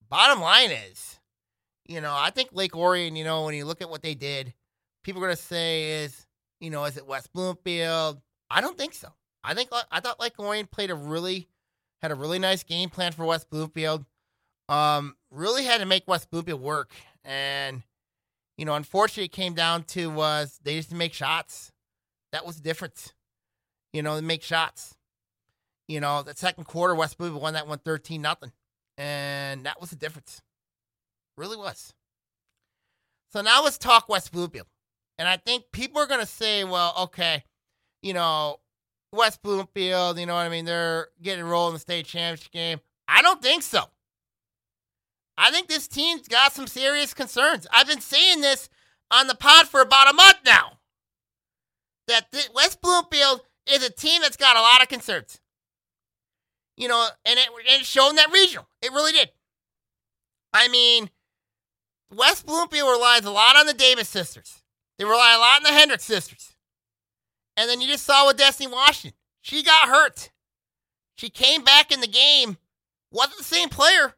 bottom 0.10 0.42
line 0.42 0.72
is, 0.72 1.20
you 1.88 2.02
know, 2.02 2.14
I 2.16 2.30
think 2.30 2.50
Lake 2.54 2.76
Orion, 2.76 3.16
you 3.16 3.24
know, 3.24 3.44
when 3.44 3.56
you 3.56 3.66
look 3.66 3.82
at 3.82 3.90
what 3.90 4.02
they 4.02 4.16
did, 4.16 4.54
people 5.04 5.22
are 5.22 5.28
going 5.28 5.36
to 5.36 5.42
say 5.42 6.04
is, 6.04 6.26
you 6.60 6.70
know, 6.70 6.86
is 6.86 6.98
it 6.98 7.06
West 7.06 7.34
Bloomfield? 7.34 8.22
I 8.56 8.62
don't 8.62 8.78
think 8.78 8.94
so. 8.94 9.10
I 9.44 9.54
think 9.54 9.70
I 9.92 10.00
thought 10.00 10.18
like 10.18 10.40
Orion 10.40 10.66
played 10.68 10.90
a 10.90 10.96
really 10.96 11.50
had 12.02 12.12
a 12.12 12.16
really 12.16 12.40
nice 12.40 12.64
game 12.64 12.90
plan 12.90 13.12
for 13.12 13.26
West 13.26 13.50
Bloomfield. 13.50 14.06
Um, 14.70 15.18
really 15.30 15.66
had 15.66 15.80
to 15.80 15.86
make 15.86 16.08
West 16.08 16.32
Bloomfield 16.32 16.62
work. 16.62 16.94
And, 17.26 17.84
you 18.58 18.64
know, 18.64 18.76
unfortunately, 18.76 19.26
it 19.26 19.34
came 19.34 19.56
down 19.56 19.84
to 19.84 20.10
was 20.10 20.58
they 20.64 20.78
just 20.78 20.94
make 20.94 21.14
shots. 21.14 21.74
That 22.32 22.46
was 22.46 22.56
the 22.56 22.64
difference. 22.64 23.14
You 23.92 24.02
know, 24.02 24.16
they 24.16 24.22
make 24.22 24.42
shots. 24.42 24.96
You 25.90 26.00
know, 26.00 26.24
the 26.24 26.34
second 26.34 26.64
quarter, 26.64 26.96
West 26.96 27.18
Bloomfield 27.18 27.42
won 27.42 27.56
that 27.56 27.68
one 27.68 27.80
13 27.80 28.22
nothing. 28.22 28.54
And 28.98 29.66
that 29.66 29.82
was 29.82 29.90
the 29.90 29.98
difference. 29.98 30.42
Really 31.38 31.58
was. 31.58 31.94
So 33.34 33.42
now 33.42 33.66
let's 33.66 33.78
talk 33.78 34.08
West 34.08 34.32
Bloomfield. 34.32 34.68
And 35.18 35.28
I 35.28 35.36
think 35.36 35.66
people 35.74 36.02
are 36.02 36.08
going 36.08 36.22
to 36.22 36.26
say, 36.26 36.64
well, 36.64 36.94
okay, 37.02 37.44
you 38.06 38.14
know, 38.14 38.60
West 39.12 39.42
Bloomfield, 39.42 40.20
you 40.20 40.28
know 40.28 40.36
what 40.36 40.46
I 40.46 40.50
mean? 40.50 40.66
They're 40.66 41.08
getting 41.24 41.44
rolled 41.44 41.70
in 41.70 41.74
the 41.74 41.80
state 41.80 42.06
championship 42.06 42.52
game. 42.52 42.80
I 43.08 43.24
don't 43.24 43.42
think 43.42 43.64
so. 43.64 43.86
I 45.40 45.50
think 45.50 45.68
this 45.68 45.88
team's 45.88 46.28
got 46.28 46.54
some 46.54 46.68
serious 46.68 47.16
concerns. 47.16 47.66
I've 47.74 47.88
been 47.88 48.02
saying 48.02 48.42
this 48.42 48.70
on 49.10 49.26
the 49.26 49.34
pod 49.34 49.68
for 49.68 49.82
about 49.82 50.12
a 50.12 50.14
month 50.14 50.38
now. 50.46 50.74
That 52.08 52.28
West 52.54 52.80
Bloomfield 52.80 53.42
is 53.66 53.84
a 53.84 53.90
team 53.90 54.22
that's 54.22 54.38
got 54.38 54.56
a 54.56 54.62
lot 54.62 54.84
of 54.84 54.88
concerns. 54.88 55.42
You 56.78 56.88
know, 56.88 57.08
and 57.26 57.40
it, 57.40 57.48
and 57.48 57.82
it 57.82 57.86
showed 57.88 58.12
in 58.12 58.18
that 58.18 58.32
regional. 58.32 58.68
It 58.84 58.92
really 58.92 59.14
did. 59.14 59.32
I 60.54 60.68
mean, 60.68 61.10
West 62.16 62.46
Bloomfield 62.46 62.88
relies 62.88 63.26
a 63.26 63.32
lot 63.32 63.56
on 63.56 63.66
the 63.66 63.74
Davis 63.74 64.10
sisters. 64.10 64.62
They 65.00 65.06
rely 65.06 65.34
a 65.36 65.40
lot 65.40 65.58
on 65.58 65.64
the 65.64 65.78
Hendricks 65.78 66.04
sisters. 66.04 66.55
And 67.58 67.70
then 67.70 67.82
you 67.82 67.88
just 67.88 68.04
saw 68.04 68.28
with 68.28 68.38
Destiny 68.38 68.72
Washington. 68.72 69.18
She 69.42 69.64
got 69.64 69.88
hurt. 69.88 70.32
She 71.16 71.30
came 71.30 71.64
back 71.64 71.92
in 71.92 72.02
the 72.02 72.08
game. 72.08 72.58
Wasn't 73.12 73.38
the 73.38 73.44
same 73.44 73.70
player, 73.70 74.14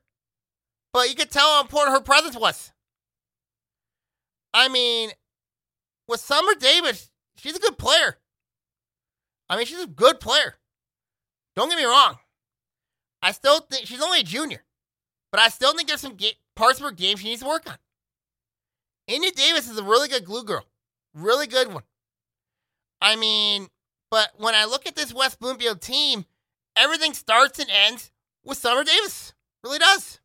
but 0.92 1.10
you 1.10 1.16
could 1.16 1.30
tell 1.30 1.48
how 1.48 1.62
important 1.62 1.96
her 1.96 2.04
presence 2.04 2.36
was. 2.36 2.72
I 4.54 4.70
mean, 4.70 5.12
with 6.08 6.20
Summer 6.20 6.56
Davis, 6.56 7.12
she's 7.36 7.56
a 7.56 7.60
good 7.60 7.78
player. 7.78 8.18
I 9.50 9.58
mean, 9.58 9.68
she's 9.68 9.84
a 9.84 9.88
good 9.88 10.20
player. 10.20 10.56
Don't 11.56 11.70
get 11.70 11.78
me 11.78 11.86
wrong. 11.86 12.18
I 13.22 13.32
still 13.34 13.60
think 13.60 13.86
she's 13.86 14.02
only 14.02 14.22
a 14.22 14.24
junior, 14.24 14.64
but 15.32 15.42
I 15.42 15.50
still 15.50 15.76
think 15.76 15.88
there's 15.88 16.02
some 16.02 16.16
ga- 16.16 16.38
parts 16.56 16.80
of 16.80 16.86
her 16.86 16.92
game 16.92 17.18
she 17.18 17.30
needs 17.30 17.42
to 17.42 17.48
work 17.48 17.70
on. 17.70 17.78
India 19.08 19.32
Davis 19.32 19.70
is 19.70 19.78
a 19.78 19.84
really 19.84 20.08
good 20.08 20.26
glue 20.26 20.44
girl, 20.44 20.66
really 21.14 21.48
good 21.48 21.72
one. 21.72 21.84
I 23.02 23.16
mean, 23.16 23.68
but 24.10 24.30
when 24.38 24.56
I 24.56 24.66
look 24.66 24.86
at 24.86 24.96
this 24.96 25.14
West 25.14 25.40
Bloomfield 25.40 25.82
team, 25.82 26.26
everything 26.76 27.14
starts 27.14 27.60
and 27.60 27.70
ends 27.70 28.12
with 28.44 28.58
Summer 28.58 28.84
Davis. 28.84 29.34
Really 29.64 29.80
does. 29.80 30.20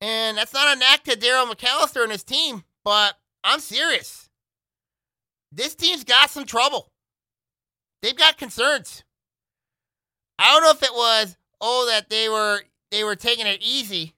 And 0.00 0.36
that's 0.36 0.52
not 0.54 0.76
a 0.76 0.78
knack 0.78 1.04
to 1.04 1.16
Daryl 1.16 1.50
McAllister 1.50 2.02
and 2.02 2.12
his 2.12 2.24
team, 2.24 2.64
but 2.84 3.14
I'm 3.42 3.60
serious. 3.60 4.28
This 5.50 5.74
team's 5.74 6.04
got 6.04 6.30
some 6.30 6.44
trouble. 6.44 6.90
They've 8.02 8.16
got 8.16 8.36
concerns. 8.38 9.04
I 10.38 10.52
don't 10.52 10.62
know 10.62 10.70
if 10.70 10.82
it 10.82 10.94
was 10.94 11.36
oh 11.60 11.86
that 11.90 12.10
they 12.10 12.28
were 12.28 12.60
they 12.90 13.04
were 13.04 13.16
taking 13.16 13.46
it 13.46 13.62
easy, 13.62 14.14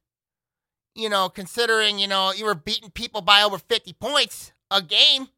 you 0.95 1.09
know, 1.09 1.29
considering, 1.29 1.99
you 1.99 2.09
know, 2.09 2.33
you 2.33 2.45
were 2.45 2.55
beating 2.55 2.91
people 2.91 3.21
by 3.21 3.43
over 3.43 3.59
50 3.59 3.93
points 3.95 4.53
a 4.71 4.83
game. 4.83 5.29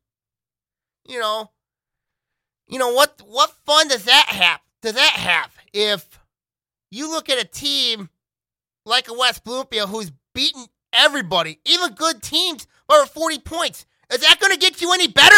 You 1.06 1.20
know, 1.20 1.50
you 2.70 2.78
know 2.78 2.92
what 2.92 3.20
what 3.26 3.50
fun 3.66 3.88
does 3.88 4.04
that 4.04 4.26
have? 4.28 4.60
Does 4.80 4.94
that 4.94 5.12
have 5.12 5.50
if 5.72 6.20
you 6.90 7.10
look 7.10 7.28
at 7.28 7.42
a 7.42 7.46
team 7.46 8.08
like 8.86 9.08
a 9.08 9.12
West 9.12 9.44
Bloomfield 9.44 9.90
who's 9.90 10.12
beaten 10.34 10.66
everybody, 10.92 11.58
even 11.64 11.94
good 11.94 12.22
teams, 12.22 12.66
over 12.88 13.06
40 13.06 13.40
points? 13.40 13.86
Is 14.12 14.20
that 14.20 14.40
going 14.40 14.52
to 14.52 14.58
get 14.58 14.80
you 14.80 14.92
any 14.92 15.08
better? 15.08 15.36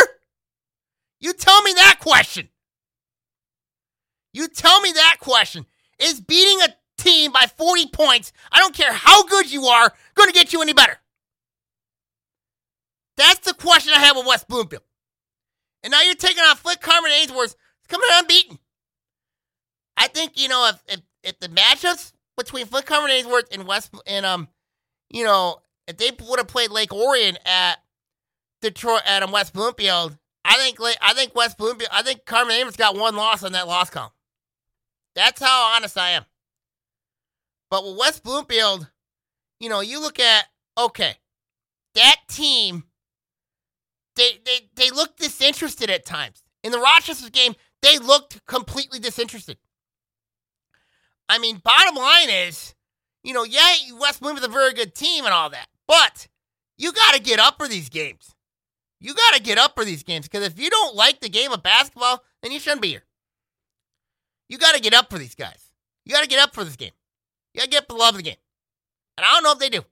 You 1.21 1.33
tell 1.33 1.63
me 1.63 1.73
that 1.75 1.97
question. 2.01 2.49
You 4.33 4.49
tell 4.49 4.81
me 4.81 4.93
that 4.93 5.17
question. 5.21 5.67
Is 5.99 6.21
beating 6.21 6.61
a 6.63 6.75
team 7.03 7.33
by 7.33 7.47
40 7.57 7.89
points, 7.89 8.33
I 8.51 8.59
don't 8.59 8.75
care 8.75 8.93
how 8.93 9.25
good 9.25 9.51
you 9.51 9.65
are, 9.67 9.93
going 10.15 10.29
to 10.29 10.35
get 10.35 10.53
you 10.53 10.63
any 10.63 10.73
better? 10.73 10.99
That's 13.17 13.41
the 13.41 13.55
question 13.55 13.93
I 13.95 14.01
have 14.01 14.17
with 14.17 14.27
West 14.27 14.49
Bloomfield. 14.49 14.83
And 15.83 15.91
now 15.91 16.03
you're 16.03 16.15
taking 16.15 16.43
on 16.43 16.57
Flint 16.57 16.81
Carman 16.81 17.11
Ainsworth, 17.13 17.57
coming 17.89 18.09
unbeaten. 18.13 18.59
I 19.97 20.09
think, 20.09 20.41
you 20.41 20.49
know, 20.49 20.71
if, 20.73 20.83
if, 20.89 21.01
if 21.23 21.41
the 21.41 21.49
matchups 21.49 22.13
between 22.37 22.67
Flint 22.67 22.87
Carman 22.87 23.11
Ainsworth 23.11 23.53
and 23.53 23.67
West, 23.67 23.93
and, 24.07 24.25
um, 24.25 24.49
you 25.11 25.25
know, 25.25 25.59
if 25.87 25.97
they 25.97 26.11
would 26.29 26.39
have 26.39 26.49
played 26.49 26.71
Lake 26.71 26.93
Orion 26.93 27.37
at 27.45 27.77
Detroit, 28.61 29.03
at 29.07 29.23
um, 29.23 29.33
West 29.33 29.53
Bloomfield, 29.53 30.17
I 30.45 30.57
think, 30.57 30.79
I 31.01 31.15
think 31.15 31.35
West 31.35 31.59
Bloomfield, 31.59 31.91
I 31.93 32.03
think 32.03 32.25
Carman 32.25 32.55
Ainsworth 32.55 32.79
got 32.79 32.97
one 32.97 33.17
loss 33.17 33.43
on 33.43 33.53
that 33.53 33.69
loss 33.69 33.91
count. 33.91 34.13
That's 35.15 35.43
how 35.43 35.75
honest 35.75 35.99
I 35.99 36.11
am. 36.11 36.25
But 37.71 37.85
with 37.85 37.99
West 37.99 38.23
Bloomfield, 38.23 38.89
you 39.61 39.69
know, 39.69 39.81
you 39.81 40.01
look 40.01 40.19
at, 40.19 40.47
okay, 40.79 41.15
that 41.95 42.17
team 42.29 42.85
they, 44.17 44.41
they, 44.45 44.69
they 44.75 44.91
looked 44.91 45.19
disinterested 45.19 45.91
at 45.91 46.05
times. 46.05 46.43
In 46.63 46.73
the 46.73 46.79
Rochester 46.79 47.31
game, 47.31 47.55
they 47.83 47.99
looked 47.99 48.45
completely 48.47 48.99
disinterested. 48.99 49.59
I 51.29 51.39
mean, 51.39 51.61
bottom 51.63 51.97
line 51.97 52.31
is, 52.31 52.75
you 53.25 53.33
know, 53.33 53.45
yeah, 53.45 53.75
West 53.99 54.21
Bloomfield's 54.21 54.47
a 54.47 54.51
very 54.51 54.75
good 54.75 54.95
team 54.95 55.25
and 55.25 55.33
all 55.33 55.51
that, 55.51 55.67
but 55.87 56.29
you 56.77 56.93
got 56.93 57.15
to 57.15 57.21
get 57.21 57.39
up 57.39 57.59
for 57.59 57.69
these 57.69 57.89
games. 57.89 58.35
You 59.01 59.15
got 59.15 59.35
to 59.35 59.43
get 59.43 59.59
up 59.59 59.75
for 59.75 59.85
these 59.85 60.03
games 60.03 60.29
because 60.29 60.47
if 60.47 60.61
you 60.61 60.71
don't 60.71 60.95
like 60.95 61.21
the 61.21 61.29
game 61.29 61.51
of 61.51 61.63
basketball, 61.63 62.23
then 62.43 62.53
you 62.53 62.61
shouldn't 62.61 62.83
be 62.83 62.89
here. 62.89 63.05
You 64.49 64.59
got 64.59 64.75
to 64.75 64.81
get 64.81 64.95
up 64.95 65.11
for 65.11 65.19
these 65.19 65.35
guys. 65.35 65.73
You 66.05 66.13
got 66.13 66.23
to 66.23 66.29
get 66.29 66.39
up 66.39 66.55
for 66.55 66.63
this 66.65 66.77
game. 66.77 66.93
You 67.55 67.61
got 67.61 67.65
to 67.65 67.71
get 67.71 67.83
up 67.83 67.89
for 67.89 67.95
the 67.95 67.99
love 67.99 68.15
of 68.15 68.19
the 68.19 68.23
game. 68.23 68.37
And 69.17 69.25
I 69.25 69.35
don't 69.35 69.43
know 69.43 69.53
if 69.53 69.59
they 69.59 69.71
do. 69.71 69.85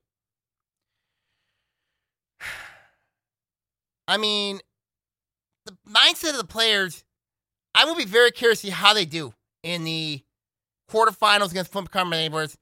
I 4.10 4.16
mean, 4.16 4.58
the 5.66 5.76
mindset 5.88 6.30
of 6.30 6.38
the 6.38 6.44
players, 6.44 7.04
I 7.74 7.84
will 7.84 7.94
be 7.94 8.04
very 8.04 8.32
curious 8.32 8.60
to 8.62 8.66
see 8.66 8.72
how 8.72 8.92
they 8.92 9.04
do 9.04 9.32
in 9.62 9.84
the 9.84 10.22
quarterfinals 10.90 11.52
against 11.52 11.70
Plymouth 11.70 11.92
Carman 11.92 12.18
Neighbors. 12.18 12.56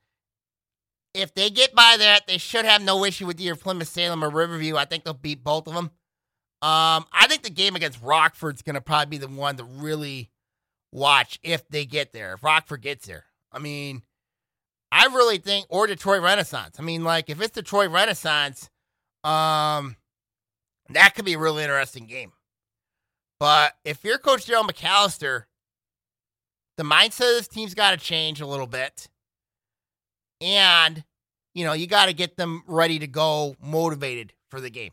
If 1.15 1.35
they 1.35 1.49
get 1.49 1.75
by 1.75 1.97
that, 1.99 2.27
they 2.27 2.37
should 2.37 2.67
have 2.67 2.83
no 2.83 3.03
issue 3.05 3.27
with 3.27 3.41
either 3.41 3.57
Plymouth 3.57 3.89
Salem 3.89 4.23
or 4.23 4.29
Riverview. 4.29 4.77
I 4.77 4.85
think 4.85 5.05
they'll 5.05 5.15
beat 5.15 5.43
both 5.43 5.67
of 5.67 5.75
them. 5.75 5.91
Um, 6.61 7.07
I 7.13 7.27
think 7.29 7.43
the 7.43 7.51
game 7.51 7.77
against 7.77 8.03
Rockford's 8.03 8.63
going 8.63 8.75
to 8.75 8.81
probably 8.81 9.19
be 9.19 9.19
the 9.19 9.29
one 9.29 9.57
to 9.57 9.65
really 9.65 10.31
watch 10.93 11.39
if 11.43 11.67
they 11.69 11.87
get 11.87 12.13
there. 12.13 12.35
If 12.35 12.45
Rockford 12.45 12.83
gets 12.83 13.07
there, 13.07 13.25
I 13.53 13.59
mean, 13.59 14.03
I 14.93 15.07
really 15.07 15.39
think, 15.39 15.67
or 15.71 15.87
Detroit 15.87 16.21
Renaissance. 16.21 16.77
I 16.79 16.83
mean, 16.83 17.05
like 17.05 17.31
if 17.31 17.41
it's 17.41 17.53
Detroit 17.53 17.91
Renaissance, 17.91 18.69
um, 19.25 19.97
that 20.91 21.15
could 21.15 21.25
be 21.25 21.35
a 21.35 21.39
really 21.39 21.63
interesting 21.63 22.07
game. 22.07 22.33
But 23.41 23.75
if 23.85 24.03
you're 24.03 24.19
Coach 24.19 24.47
Daryl 24.47 24.69
McAllister, 24.69 25.45
the 26.77 26.83
mindset 26.83 27.31
of 27.31 27.37
this 27.39 27.49
team's 27.49 27.75
got 27.75 27.93
to 27.93 27.97
change 27.97 28.41
a 28.41 28.47
little 28.47 28.67
bit. 28.67 29.09
And, 30.41 31.05
you 31.55 31.65
know, 31.65 31.73
you 31.73 31.87
got 31.87 32.07
to 32.07 32.13
get 32.13 32.37
them 32.37 32.63
ready 32.67 32.99
to 32.99 33.07
go, 33.07 33.57
motivated 33.63 34.33
for 34.51 34.61
the 34.61 34.71
game. 34.71 34.93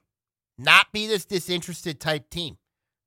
Not 0.57 0.91
be 0.91 1.07
this 1.07 1.25
disinterested 1.25 1.99
type 1.99 2.29
team 2.29 2.57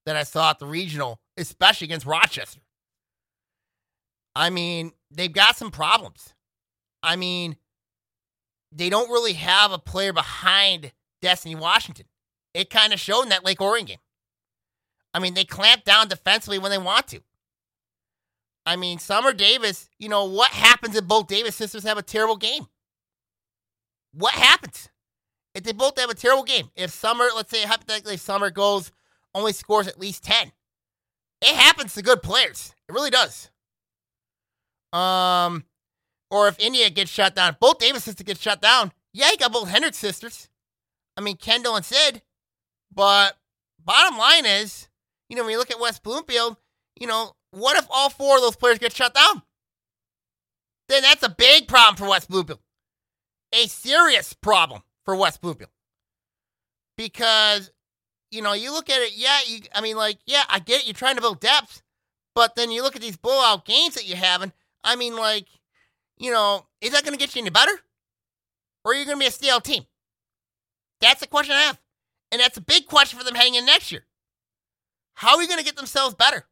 that 0.07 0.17
I 0.17 0.23
saw 0.23 0.51
at 0.51 0.59
the 0.59 0.67
regional, 0.67 1.21
especially 1.37 1.87
against 1.87 2.07
Rochester. 2.07 2.61
I 4.35 4.51
mean, 4.51 4.93
they've 5.11 5.33
got 5.33 5.57
some 5.57 5.71
problems. 5.71 6.35
I 7.03 7.17
mean, 7.17 7.57
they 8.73 8.91
don't 8.91 9.11
really 9.11 9.33
have 9.35 9.73
a 9.73 9.79
player 9.79 10.13
behind 10.13 10.93
Destiny 11.23 11.55
Washington 11.55 12.07
it 12.59 12.71
kind 12.71 12.93
of 12.93 12.99
showed 12.99 13.23
in 13.23 13.29
that 13.29 13.45
Lake 13.45 13.61
Orion 13.61 13.87
game. 13.87 13.99
I 15.15 15.21
mean, 15.21 15.35
they 15.35 15.45
clamp 15.45 15.85
down 15.85 16.09
defensively 16.09 16.59
when 16.59 16.73
they 16.73 16.79
want 16.79 17.07
to. 17.09 17.21
I 18.67 18.75
mean, 18.75 18.99
Summer 18.99 19.33
Davis, 19.33 19.89
you 19.99 20.09
know, 20.09 20.25
what 20.25 20.51
happens 20.51 20.97
if 20.97 21.05
both 21.05 21.29
Davis 21.29 21.55
sisters 21.55 21.85
have 21.85 21.99
a 21.99 22.03
terrible 22.03 22.37
game? 22.37 22.67
What 24.13 24.35
happens 24.35 24.91
if 25.55 25.63
they 25.63 25.73
both 25.73 25.99
have 25.99 26.11
a 26.11 26.15
terrible 26.15 26.43
game? 26.43 26.71
If 26.75 26.91
Summer, 26.91 27.29
let's 27.35 27.51
say 27.51 27.63
hypothetically, 27.63 28.15
if 28.15 28.21
Summer 28.21 28.51
goes, 28.51 28.91
only 29.35 29.53
scores 29.53 29.87
at 29.87 30.01
least 30.01 30.25
10. 30.25 30.53
It 31.41 31.55
happens 31.55 31.95
to 31.95 32.03
good 32.03 32.23
players. 32.23 32.75
It 32.89 32.93
really 32.93 33.11
does. 33.11 33.51
Um, 34.93 35.65
or 36.31 36.49
if 36.49 36.59
India 36.59 36.91
gets 36.91 37.11
shut 37.11 37.37
down, 37.37 37.57
both 37.61 37.79
Davis 37.79 38.05
sisters 38.05 38.25
get 38.25 38.39
shut 38.39 38.61
down. 38.61 38.93
Yeah, 39.13 39.31
you 39.31 39.39
got 39.39 39.53
both 39.53 39.69
Hendricks 39.69 39.97
sisters. 39.97 40.49
I 41.17 41.21
mean, 41.21 41.37
Kendall 41.37 41.77
and 41.77 41.85
Sid. 41.85 42.23
But 42.93 43.37
bottom 43.85 44.19
line 44.19 44.47
is, 44.47 44.89
you 45.29 45.37
know, 45.37 45.43
when 45.43 45.53
you 45.53 45.59
look 45.59 45.71
at 45.71 45.81
West 45.81 46.03
Bloomfield, 46.03 46.57
you 46.99 47.07
know, 47.07 47.35
what 47.51 47.77
if 47.77 47.87
all 47.91 48.11
four 48.11 48.37
of 48.37 48.43
those 48.43 48.57
players 48.57 48.79
get 48.79 48.95
shut 48.95 49.15
down? 49.15 49.43
Then 50.89 51.03
that's 51.03 51.23
a 51.23 51.29
big 51.29 51.69
problem 51.69 51.97
for 51.97 52.09
West 52.09 52.29
Bloomfield. 52.29 52.61
a 53.53 53.67
serious 53.67 54.33
problem 54.33 54.83
for 55.05 55.17
West 55.17 55.41
Bloomfield. 55.41 55.71
Because, 56.97 57.71
you 58.31 58.43
know, 58.43 58.53
you 58.53 58.73
look 58.73 58.91
at 58.91 59.01
it, 59.01 59.13
yeah, 59.15 59.39
you, 59.47 59.61
I 59.75 59.81
mean, 59.81 59.97
like, 59.97 60.19
yeah, 60.27 60.43
I 60.49 60.59
get 60.59 60.81
it, 60.81 60.87
you're 60.87 60.95
trying 60.95 61.17
to 61.17 61.21
build 61.21 61.41
depth, 61.41 61.83
but 62.35 62.57
then 62.57 62.71
you 62.71 62.83
look 62.83 62.97
at 62.97 63.03
these 63.03 63.17
blowout 63.17 63.65
games 63.65 63.95
that 63.95 64.07
you're 64.07 64.17
having, 64.17 64.53
I 64.83 64.97
mean, 64.97 65.17
like, 65.17 65.47
you 66.19 66.31
know, 66.33 66.67
is 66.81 66.93
that 66.93 67.05
going 67.05 67.17
to 67.17 67.19
get 67.19 67.35
you 67.35 67.41
any 67.41 67.51
better? 67.51 67.73
Or 68.85 68.93
are 68.93 68.95
you 68.95 69.05
going 69.05 69.17
to 69.17 69.21
be 69.21 69.27
a 69.27 69.31
stale 69.31 69.61
team? 69.61 69.85
That's 71.01 71.21
the 71.21 71.27
question 71.27 71.55
I 71.55 71.63
have. 71.63 71.81
And 72.31 72.41
that's 72.41 72.57
a 72.57 72.63
big 72.63 72.87
question 72.87 73.19
for 73.19 73.25
them 73.25 73.35
heading 73.35 73.55
in 73.55 73.65
next 73.65 73.91
year. 73.91 74.05
How 75.15 75.33
are 75.33 75.39
we 75.39 75.47
going 75.47 75.59
to 75.59 75.65
get 75.65 75.77
themselves 75.77 76.15
better? 76.15 76.47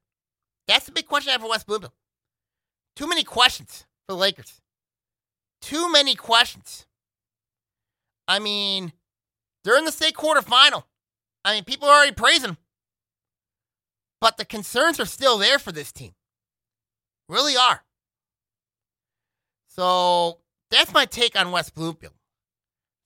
That's 0.67 0.87
the 0.87 0.93
big 0.93 1.07
question 1.07 1.31
I 1.31 1.33
have 1.33 1.43
for 1.43 1.49
West 1.49 1.67
Bloomfield. 1.67 1.93
Too 2.97 3.07
many 3.07 3.23
questions 3.23 3.85
for 4.07 4.15
the 4.15 4.19
Lakers. 4.19 4.61
Too 5.61 5.91
many 5.93 6.15
questions. 6.15 6.87
I 8.27 8.39
mean, 8.39 8.93
they're 9.63 9.79
in 9.79 9.85
the 9.85 9.93
state 9.93 10.15
quarterfinal. 10.15 10.85
I 11.45 11.55
mean, 11.55 11.65
people 11.65 11.89
are 11.89 11.97
already 11.97 12.13
praising 12.13 12.49
them. 12.49 12.59
But 14.21 14.37
the 14.37 14.45
concerns 14.45 14.99
are 14.99 15.07
still 15.07 15.39
there 15.39 15.59
for 15.59 15.73
this 15.73 15.93
team. 15.93 16.15
Really 17.29 17.57
are. 17.57 17.85
So 19.69 20.39
that's 20.71 20.93
my 20.93 21.05
take 21.05 21.39
on 21.39 21.53
West 21.53 21.75
Bloomfield. 21.75 22.15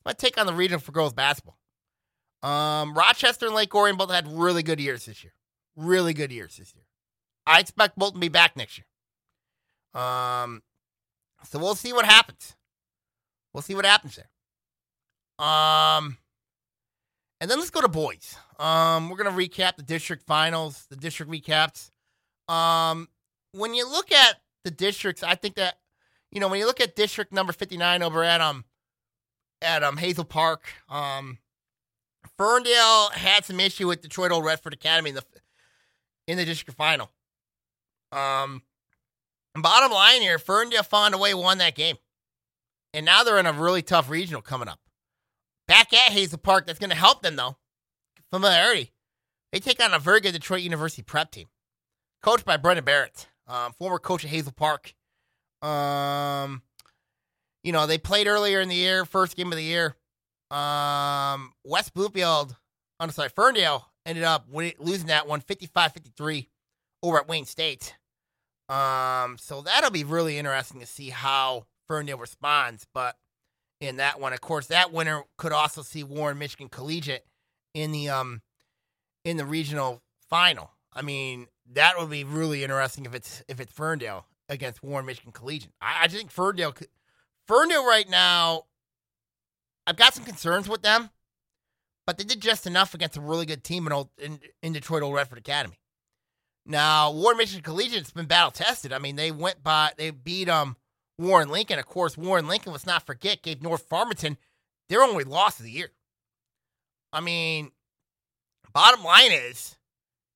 My 0.06 0.12
take 0.12 0.38
on 0.38 0.46
the 0.46 0.54
region 0.54 0.78
for 0.78 0.92
girls 0.92 1.12
basketball. 1.12 1.58
Um, 2.42 2.94
Rochester 2.94 3.46
and 3.46 3.54
Lake 3.54 3.74
Orion 3.74 3.96
both 3.96 4.10
had 4.10 4.26
really 4.26 4.62
good 4.62 4.80
years 4.80 5.06
this 5.06 5.22
year. 5.22 5.32
Really 5.76 6.14
good 6.14 6.32
years 6.32 6.56
this 6.56 6.74
year. 6.74 6.84
I 7.46 7.60
expect 7.60 7.98
both 7.98 8.14
to 8.14 8.18
be 8.18 8.28
back 8.28 8.56
next 8.56 8.78
year. 8.78 10.02
Um, 10.02 10.62
so 11.44 11.58
we'll 11.58 11.74
see 11.74 11.92
what 11.92 12.04
happens. 12.04 12.56
We'll 13.52 13.62
see 13.62 13.74
what 13.74 13.84
happens 13.84 14.16
there. 14.16 14.30
Um, 15.44 16.18
and 17.40 17.50
then 17.50 17.58
let's 17.58 17.70
go 17.70 17.80
to 17.80 17.88
boys. 17.88 18.36
Um, 18.58 19.08
we're 19.08 19.16
gonna 19.16 19.30
recap 19.30 19.76
the 19.76 19.82
district 19.82 20.26
finals, 20.26 20.86
the 20.90 20.96
district 20.96 21.32
recaps. 21.32 21.90
Um, 22.48 23.08
when 23.52 23.74
you 23.74 23.90
look 23.90 24.12
at 24.12 24.36
the 24.64 24.70
districts, 24.70 25.22
I 25.22 25.34
think 25.34 25.54
that 25.54 25.78
you 26.30 26.40
know 26.40 26.48
when 26.48 26.60
you 26.60 26.66
look 26.66 26.80
at 26.80 26.94
district 26.94 27.32
number 27.32 27.52
fifty 27.52 27.78
nine 27.78 28.02
over 28.02 28.22
at 28.22 28.40
um 28.40 28.64
at 29.62 29.82
um 29.82 29.96
Hazel 29.96 30.24
Park, 30.24 30.64
um, 30.90 31.38
Ferndale 32.40 33.10
had 33.12 33.44
some 33.44 33.60
issue 33.60 33.86
with 33.86 34.00
Detroit 34.00 34.32
Old 34.32 34.46
Redford 34.46 34.72
Academy 34.72 35.10
in 35.10 35.16
the 35.16 35.24
in 36.26 36.38
the 36.38 36.46
district 36.46 36.74
final. 36.74 37.10
Um, 38.12 38.62
bottom 39.54 39.92
line 39.92 40.22
here, 40.22 40.38
Ferndale 40.38 40.82
found 40.82 41.14
a 41.14 41.18
way, 41.18 41.34
won 41.34 41.58
that 41.58 41.74
game, 41.74 41.96
and 42.94 43.04
now 43.04 43.24
they're 43.24 43.38
in 43.38 43.44
a 43.44 43.52
really 43.52 43.82
tough 43.82 44.08
regional 44.08 44.40
coming 44.40 44.68
up. 44.68 44.80
Back 45.68 45.92
at 45.92 46.12
Hazel 46.12 46.38
Park, 46.38 46.66
that's 46.66 46.78
going 46.78 46.88
to 46.88 46.96
help 46.96 47.20
them 47.20 47.36
though. 47.36 47.58
Familiarity. 48.32 48.90
They 49.52 49.58
take 49.58 49.82
on 49.84 49.92
a 49.92 49.98
very 49.98 50.20
good 50.20 50.32
Detroit 50.32 50.62
University 50.62 51.02
prep 51.02 51.32
team, 51.32 51.48
coached 52.22 52.46
by 52.46 52.56
Brendan 52.56 52.86
Barrett, 52.86 53.28
um, 53.48 53.74
former 53.78 53.98
coach 53.98 54.24
at 54.24 54.30
Hazel 54.30 54.52
Park. 54.52 54.94
Um, 55.60 56.62
you 57.62 57.72
know 57.72 57.86
they 57.86 57.98
played 57.98 58.26
earlier 58.26 58.62
in 58.62 58.70
the 58.70 58.76
year, 58.76 59.04
first 59.04 59.36
game 59.36 59.52
of 59.52 59.58
the 59.58 59.62
year. 59.62 59.94
Um, 60.50 61.52
West 61.64 61.94
Bloomfield, 61.94 62.56
I'm 62.98 63.10
sorry, 63.10 63.28
Ferndale 63.28 63.86
ended 64.04 64.24
up 64.24 64.46
losing 64.50 65.08
that 65.08 65.28
one 65.28 65.40
55-53 65.40 66.48
over 67.02 67.18
at 67.18 67.28
Wayne 67.28 67.44
State. 67.44 67.94
Um, 68.68 69.36
so 69.38 69.62
that'll 69.62 69.90
be 69.90 70.04
really 70.04 70.38
interesting 70.38 70.80
to 70.80 70.86
see 70.86 71.10
how 71.10 71.66
Ferndale 71.86 72.18
responds. 72.18 72.86
But 72.94 73.16
in 73.80 73.96
that 73.96 74.20
one, 74.20 74.32
of 74.32 74.40
course, 74.40 74.68
that 74.68 74.92
winner 74.92 75.24
could 75.36 75.52
also 75.52 75.82
see 75.82 76.04
Warren 76.04 76.38
Michigan 76.38 76.68
Collegiate 76.68 77.24
in 77.74 77.92
the 77.92 78.08
um 78.08 78.42
in 79.24 79.36
the 79.36 79.44
regional 79.44 80.02
final. 80.28 80.70
I 80.92 81.02
mean, 81.02 81.46
that 81.72 81.94
would 81.98 82.10
be 82.10 82.24
really 82.24 82.62
interesting 82.62 83.06
if 83.06 83.14
it's 83.14 83.42
if 83.48 83.60
it's 83.60 83.72
Ferndale 83.72 84.26
against 84.48 84.82
Warren 84.82 85.06
Michigan 85.06 85.32
Collegiate. 85.32 85.72
I, 85.80 86.04
I 86.04 86.08
think 86.08 86.30
Ferndale 86.30 86.74
Ferndale 87.46 87.86
right 87.86 88.08
now. 88.08 88.64
I've 89.90 89.96
got 89.96 90.14
some 90.14 90.24
concerns 90.24 90.68
with 90.68 90.82
them, 90.82 91.10
but 92.06 92.16
they 92.16 92.22
did 92.22 92.40
just 92.40 92.64
enough 92.64 92.94
against 92.94 93.16
a 93.16 93.20
really 93.20 93.44
good 93.44 93.64
team 93.64 93.88
in 93.88 93.92
old, 93.92 94.08
in, 94.18 94.38
in 94.62 94.72
Detroit 94.72 95.02
Old 95.02 95.14
Redford 95.14 95.38
Academy. 95.38 95.80
Now, 96.64 97.10
Warren 97.10 97.38
Michigan 97.38 97.64
Collegiate's 97.64 98.12
been 98.12 98.26
battle 98.26 98.52
tested. 98.52 98.92
I 98.92 99.00
mean, 99.00 99.16
they 99.16 99.32
went 99.32 99.64
by, 99.64 99.90
they 99.96 100.10
beat 100.10 100.48
um 100.48 100.76
Warren 101.18 101.48
Lincoln. 101.48 101.80
Of 101.80 101.86
course, 101.86 102.16
Warren 102.16 102.46
Lincoln, 102.46 102.70
let's 102.70 102.86
not 102.86 103.04
forget, 103.04 103.42
gave 103.42 103.62
North 103.62 103.82
Farmington 103.88 104.38
their 104.88 105.02
only 105.02 105.24
loss 105.24 105.58
of 105.58 105.64
the 105.64 105.72
year. 105.72 105.90
I 107.12 107.20
mean, 107.20 107.72
bottom 108.72 109.02
line 109.02 109.32
is, 109.32 109.76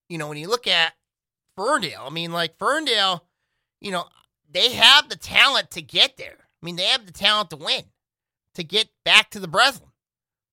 you 0.09 0.19
know, 0.19 0.29
when 0.29 0.39
you 0.39 0.49
look 0.49 0.67
at 0.67 0.95
Ferndale, 1.57 2.07
I 2.07 2.11
mean, 2.11 2.33
like 2.33 2.59
Ferndale, 2.59 3.25
you 3.81 3.93
know, 3.93 4.07
they 4.51 4.73
have 4.73 5.09
the 5.09 5.17
talent 5.17 5.71
to 5.73 5.83
get 5.83 6.17
there. 6.17 6.39
I 6.41 6.67
mean, 6.67 6.75
they 6.75 6.87
have 6.87 7.07
the 7.07 7.13
talent 7.13 7.51
to 7.51 7.57
win, 7.57 7.85
to 8.55 8.65
get 8.65 8.89
back 9.05 9.31
to 9.31 9.41
the 9.41 9.49
Breslin. 9.49 9.91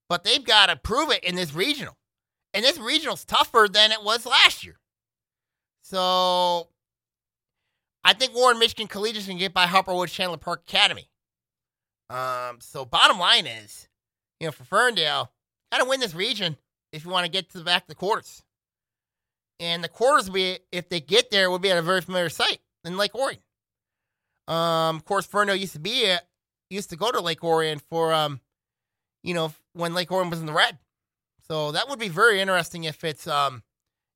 But 0.09 0.23
they've 0.23 0.43
got 0.43 0.67
to 0.67 0.75
prove 0.75 1.11
it 1.11 1.23
in 1.23 1.35
this 1.35 1.53
regional. 1.53 1.97
And 2.53 2.65
this 2.65 2.77
regional's 2.77 3.23
tougher 3.23 3.67
than 3.71 3.91
it 3.91 4.03
was 4.03 4.25
last 4.25 4.65
year. 4.65 4.79
So 5.83 6.67
I 8.03 8.13
think 8.13 8.35
Warren 8.35 8.59
Michigan 8.59 8.87
Collegiate 8.87 9.25
can 9.25 9.37
get 9.37 9.53
by 9.53 9.67
Harper 9.67 9.93
Woods 9.93 10.11
Chandler 10.11 10.37
Park 10.37 10.63
Academy. 10.67 11.09
Um, 12.09 12.57
so 12.59 12.83
bottom 12.83 13.19
line 13.19 13.45
is, 13.45 13.87
you 14.39 14.47
know, 14.47 14.51
for 14.51 14.65
Ferndale, 14.65 15.31
gotta 15.71 15.85
win 15.85 16.01
this 16.01 16.13
region 16.13 16.57
if 16.91 17.05
you 17.05 17.11
want 17.11 17.25
to 17.25 17.31
get 17.31 17.49
to 17.51 17.57
the 17.57 17.63
back 17.63 17.83
of 17.83 17.87
the 17.87 17.95
quarters. 17.95 18.43
And 19.59 19.83
the 19.83 19.87
quarters 19.87 20.27
will 20.27 20.33
be 20.33 20.59
if 20.71 20.89
they 20.89 20.99
get 20.99 21.31
there 21.31 21.49
will 21.49 21.59
be 21.59 21.71
at 21.71 21.77
a 21.77 21.81
very 21.81 22.01
familiar 22.01 22.29
site 22.29 22.59
in 22.83 22.97
Lake 22.97 23.15
Orion. 23.15 23.39
Um, 24.47 24.97
of 24.97 25.05
course, 25.05 25.25
Ferndale 25.25 25.55
used 25.55 25.73
to 25.73 25.79
be 25.79 26.05
a, 26.05 26.19
used 26.71 26.89
to 26.91 26.95
go 26.95 27.11
to 27.11 27.21
Lake 27.21 27.43
Orion 27.43 27.79
for 27.79 28.13
um, 28.13 28.39
you 29.23 29.33
know, 29.33 29.53
when 29.73 29.93
Lake 29.93 30.11
Orion 30.11 30.29
was 30.29 30.39
in 30.39 30.45
the 30.45 30.53
red. 30.53 30.77
So 31.47 31.71
that 31.71 31.89
would 31.89 31.99
be 31.99 32.09
very 32.09 32.39
interesting 32.39 32.85
if 32.85 33.03
it's 33.03 33.27
um 33.27 33.63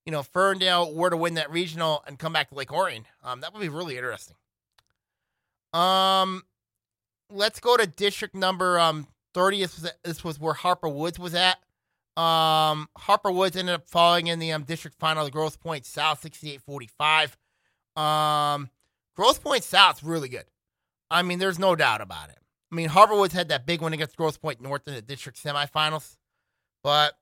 you 0.05 0.11
know, 0.11 0.21
Ferndale 0.21 0.93
were 0.93 1.09
to 1.09 1.17
win 1.17 1.33
that 1.33 1.49
regional 1.51 2.03
and 2.05 2.19
come 2.19 2.31
back 2.31 2.49
to 2.49 2.55
Lake 2.55 2.71
Orion. 2.71 3.05
Um, 3.23 3.41
that 3.41 3.53
would 3.53 3.61
be 3.61 3.69
really 3.69 3.97
interesting. 3.97 4.35
Um, 5.73 6.43
let's 7.31 7.59
go 7.59 7.75
to 7.75 7.87
district 7.87 8.35
number 8.35 8.79
um 8.79 9.07
30. 9.35 9.65
This 10.03 10.23
was, 10.23 10.39
where 10.39 10.53
Harper 10.53 10.87
Woods 10.87 11.19
was 11.19 11.35
at. 11.35 11.57
Um, 12.15 12.87
Harper 12.97 13.31
Woods 13.31 13.57
ended 13.57 13.75
up 13.75 13.85
falling 13.85 14.27
in 14.27 14.39
the 14.39 14.53
um, 14.53 14.63
district 14.63 14.97
final, 14.97 15.25
the 15.25 15.31
Grosse 15.31 15.57
Pointe 15.57 15.85
South, 15.85 16.23
68-45. 16.23 17.35
Um, 18.01 18.69
Grosse 19.17 19.37
Pointe 19.37 19.65
South's 19.65 20.01
really 20.01 20.29
good. 20.29 20.45
I 21.11 21.21
mean, 21.21 21.39
there's 21.39 21.59
no 21.59 21.75
doubt 21.75 21.99
about 21.99 22.29
it. 22.29 22.37
I 22.75 22.77
mean, 22.77 22.89
Harper 22.89 23.15
Woods 23.15 23.33
had 23.33 23.47
that 23.47 23.65
big 23.65 23.81
one 23.81 23.93
against 23.93 24.17
Grosse 24.17 24.35
Pointe 24.35 24.59
North 24.59 24.85
in 24.85 24.95
the 24.95 25.01
district 25.01 25.41
semifinals, 25.41 26.17
but 26.83 27.13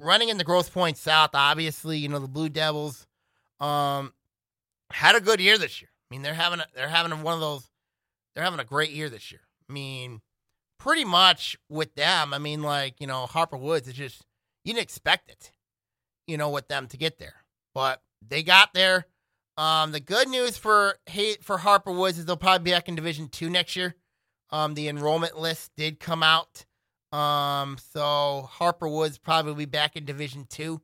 running 0.00 0.30
in 0.30 0.36
the 0.36 0.42
Grosse 0.42 0.68
Pointe 0.68 0.96
South, 0.96 1.30
obviously, 1.32 1.96
you 1.96 2.08
know, 2.08 2.18
the 2.18 2.26
Blue 2.26 2.48
Devils 2.48 3.06
um 3.60 4.12
had 4.90 5.14
a 5.14 5.20
good 5.20 5.40
year 5.40 5.58
this 5.58 5.80
year. 5.80 5.90
I 5.92 6.06
mean, 6.12 6.22
they're 6.22 6.34
having 6.34 6.58
a, 6.58 6.66
they're 6.74 6.88
having 6.88 7.22
one 7.22 7.34
of 7.34 7.40
those 7.40 7.70
they're 8.34 8.42
having 8.42 8.58
a 8.58 8.64
great 8.64 8.90
year 8.90 9.08
this 9.08 9.30
year. 9.30 9.42
I 9.70 9.72
mean, 9.72 10.22
pretty 10.80 11.04
much 11.04 11.56
with 11.70 11.94
them, 11.94 12.34
I 12.34 12.38
mean, 12.38 12.62
like, 12.62 13.00
you 13.00 13.06
know, 13.06 13.26
Harper 13.26 13.56
Woods 13.56 13.86
is 13.86 13.94
just 13.94 14.26
you 14.64 14.72
didn't 14.72 14.82
expect 14.82 15.30
it, 15.30 15.52
you 16.26 16.36
know, 16.36 16.50
with 16.50 16.66
them 16.66 16.88
to 16.88 16.96
get 16.96 17.20
there. 17.20 17.44
But 17.76 18.02
they 18.28 18.42
got 18.42 18.74
there. 18.74 19.06
Um, 19.56 19.92
the 19.92 20.00
good 20.00 20.26
news 20.26 20.56
for 20.56 20.98
hate 21.06 21.44
for 21.44 21.58
Harper 21.58 21.92
Woods 21.92 22.18
is 22.18 22.24
they'll 22.24 22.36
probably 22.36 22.64
be 22.64 22.72
back 22.72 22.88
in 22.88 22.96
Division 22.96 23.28
Two 23.28 23.48
next 23.48 23.76
year. 23.76 23.94
Um, 24.50 24.74
the 24.74 24.88
enrollment 24.88 25.38
list 25.38 25.72
did 25.76 26.00
come 26.00 26.22
out. 26.22 26.64
Um, 27.12 27.76
so 27.92 28.48
Harper 28.50 28.88
Woods 28.88 29.18
probably 29.18 29.54
be 29.54 29.70
back 29.70 29.96
in 29.96 30.04
Division 30.04 30.46
Two. 30.48 30.80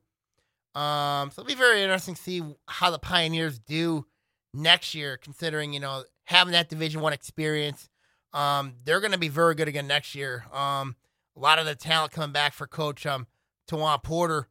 Um, 0.75 1.29
so 1.31 1.41
it'll 1.41 1.45
be 1.45 1.55
very 1.55 1.81
interesting 1.81 2.15
to 2.15 2.21
see 2.21 2.41
how 2.67 2.89
the 2.89 2.99
Pioneers 2.99 3.59
do 3.59 4.05
next 4.53 4.95
year, 4.95 5.17
considering 5.17 5.73
you 5.73 5.79
know 5.79 6.03
having 6.25 6.53
that 6.53 6.69
Division 6.69 7.01
One 7.01 7.13
experience. 7.13 7.89
Um, 8.33 8.73
they're 8.83 8.99
going 8.99 9.11
to 9.11 9.19
be 9.19 9.29
very 9.29 9.53
good 9.53 9.67
again 9.67 9.87
next 9.87 10.15
year. 10.15 10.45
Um, 10.51 10.95
a 11.37 11.39
lot 11.39 11.59
of 11.59 11.65
the 11.65 11.75
talent 11.75 12.11
coming 12.11 12.31
back 12.31 12.53
for 12.53 12.67
Coach 12.67 13.05
um 13.05 13.27
Tawan 13.69 14.01
Porter. 14.03 14.47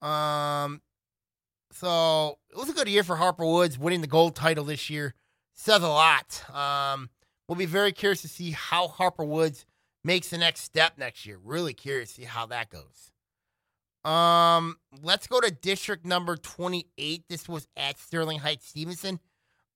Um, 0.00 0.80
so 1.72 2.38
it 2.50 2.56
was 2.56 2.68
a 2.68 2.72
good 2.72 2.88
year 2.88 3.02
for 3.02 3.16
Harper 3.16 3.44
Woods, 3.44 3.78
winning 3.78 4.00
the 4.00 4.06
gold 4.06 4.36
title 4.36 4.64
this 4.64 4.88
year 4.88 5.14
says 5.54 5.82
a 5.82 5.88
lot. 5.88 6.44
Um, 6.50 7.08
we'll 7.48 7.56
be 7.56 7.66
very 7.66 7.92
curious 7.92 8.22
to 8.22 8.28
see 8.28 8.50
how 8.52 8.88
Harper 8.88 9.24
Woods 9.24 9.66
makes 10.04 10.28
the 10.28 10.38
next 10.38 10.60
step 10.60 10.98
next 10.98 11.26
year. 11.26 11.38
Really 11.42 11.72
curious 11.72 12.10
to 12.10 12.22
see 12.22 12.24
how 12.24 12.46
that 12.46 12.70
goes. 12.70 13.10
Um, 14.04 14.76
let's 15.02 15.26
go 15.26 15.40
to 15.40 15.50
district 15.50 16.04
number 16.04 16.36
28. 16.36 17.24
This 17.28 17.48
was 17.48 17.66
at 17.76 17.98
Sterling 17.98 18.38
Heights 18.40 18.68
Stevenson. 18.68 19.18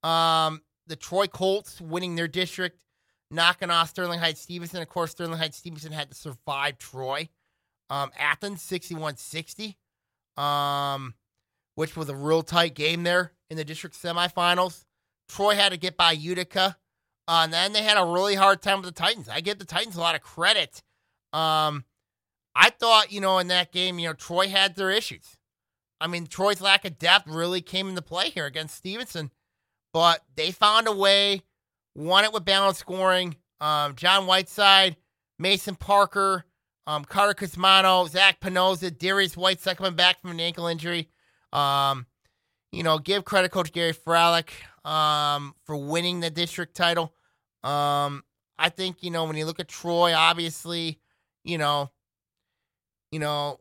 Um, 0.03 0.61
the 0.87 0.97
Troy 0.97 1.27
Colts 1.27 1.81
winning 1.81 2.15
their 2.15 2.29
district 2.29 2.83
knocking 3.31 3.71
off 3.71 3.91
Sterling 3.91 4.21
Heights 4.21 4.41
Stevenson. 4.41 4.83
Of 4.83 4.89
course, 4.89 5.13
Sterling 5.13 5.39
Heights 5.39 5.57
Stevenson 5.57 5.93
had 5.93 6.11
to 6.11 6.15
survive 6.15 6.79
Troy. 6.79 7.29
Um, 7.91 8.11
Athens 8.19 8.61
61 8.63 9.17
60, 9.17 9.79
um, 10.37 11.15
which 11.75 11.97
was 11.97 12.09
a 12.11 12.15
real 12.15 12.43
tight 12.43 12.75
game 12.75 13.03
there 13.03 13.33
in 13.49 13.57
the 13.57 13.65
district 13.65 13.97
semifinals. 13.97 14.85
Troy 15.29 15.55
had 15.55 15.71
to 15.71 15.79
get 15.79 15.97
by 15.97 16.13
Utica. 16.13 16.77
Uh, 17.29 17.43
and 17.45 17.53
then 17.53 17.75
they 17.75 17.83
had 17.83 17.99
a 17.99 18.07
really 18.07 18.35
hard 18.35 18.63
time 18.63 18.81
with 18.81 18.87
the 18.87 18.99
Titans. 18.99 19.29
I 19.29 19.41
give 19.41 19.59
the 19.59 19.67
Titans 19.67 19.97
a 19.97 20.01
lot 20.01 20.15
of 20.15 20.23
credit. 20.23 20.83
Um, 21.35 21.85
I 22.55 22.71
thought, 22.71 23.13
you 23.13 23.21
know, 23.21 23.39
in 23.39 23.49
that 23.49 23.71
game, 23.71 23.99
you 23.99 24.09
know, 24.09 24.15
Troy 24.15 24.49
had 24.49 24.75
their 24.75 24.91
issues. 24.91 25.37
I 26.01 26.07
mean, 26.07 26.27
Troy's 26.27 26.63
lack 26.63 26.87
of 26.87 26.99
depth 26.99 27.29
really 27.29 27.61
came 27.61 27.91
into 27.91 28.01
play 28.01 28.31
here 28.31 28.47
against 28.47 28.77
Stevenson, 28.77 29.31
but 29.93 30.23
they 30.37 30.53
found 30.53 30.89
a 30.89 30.93
way, 30.93 31.43
won 31.95 32.25
it 32.25 32.33
with 32.33 32.47
balanced 32.47 32.81
scoring. 32.81 33.37
Um, 33.61 33.95
John 33.95 34.27
Whiteside, 34.27 34.97
Mason 35.39 35.75
Parker, 35.75 36.47
um, 36.87 37.05
Carter 37.05 37.35
Cusmano, 37.35 38.09
Zach 38.09 38.41
Pinoza, 38.41 38.91
Darius 38.91 39.37
Whiteside 39.37 39.77
coming 39.77 39.97
back 39.97 40.23
from 40.23 40.31
an 40.31 40.41
ankle 40.41 40.67
injury. 40.67 41.11
Um, 41.53 42.07
you 42.73 42.83
know, 42.83 42.99
give 42.99 43.27
credit 43.27 43.51
Coach 43.51 43.73
Gary 43.73 43.93
Fralick 43.93 44.51
um, 44.89 45.55
for 45.65 45.77
winning 45.77 46.21
the 46.21 46.31
district 46.31 46.75
title. 46.75 47.13
Um, 47.65 48.23
I 48.59 48.69
think, 48.71 49.03
you 49.03 49.11
know, 49.11 49.25
when 49.25 49.37
you 49.37 49.47
look 49.47 49.61
at 49.61 49.69
Troy, 49.69 50.15
obviously, 50.15 50.99
you 51.45 51.59
know, 51.59 51.91
you 53.11 53.19
know, 53.19 53.61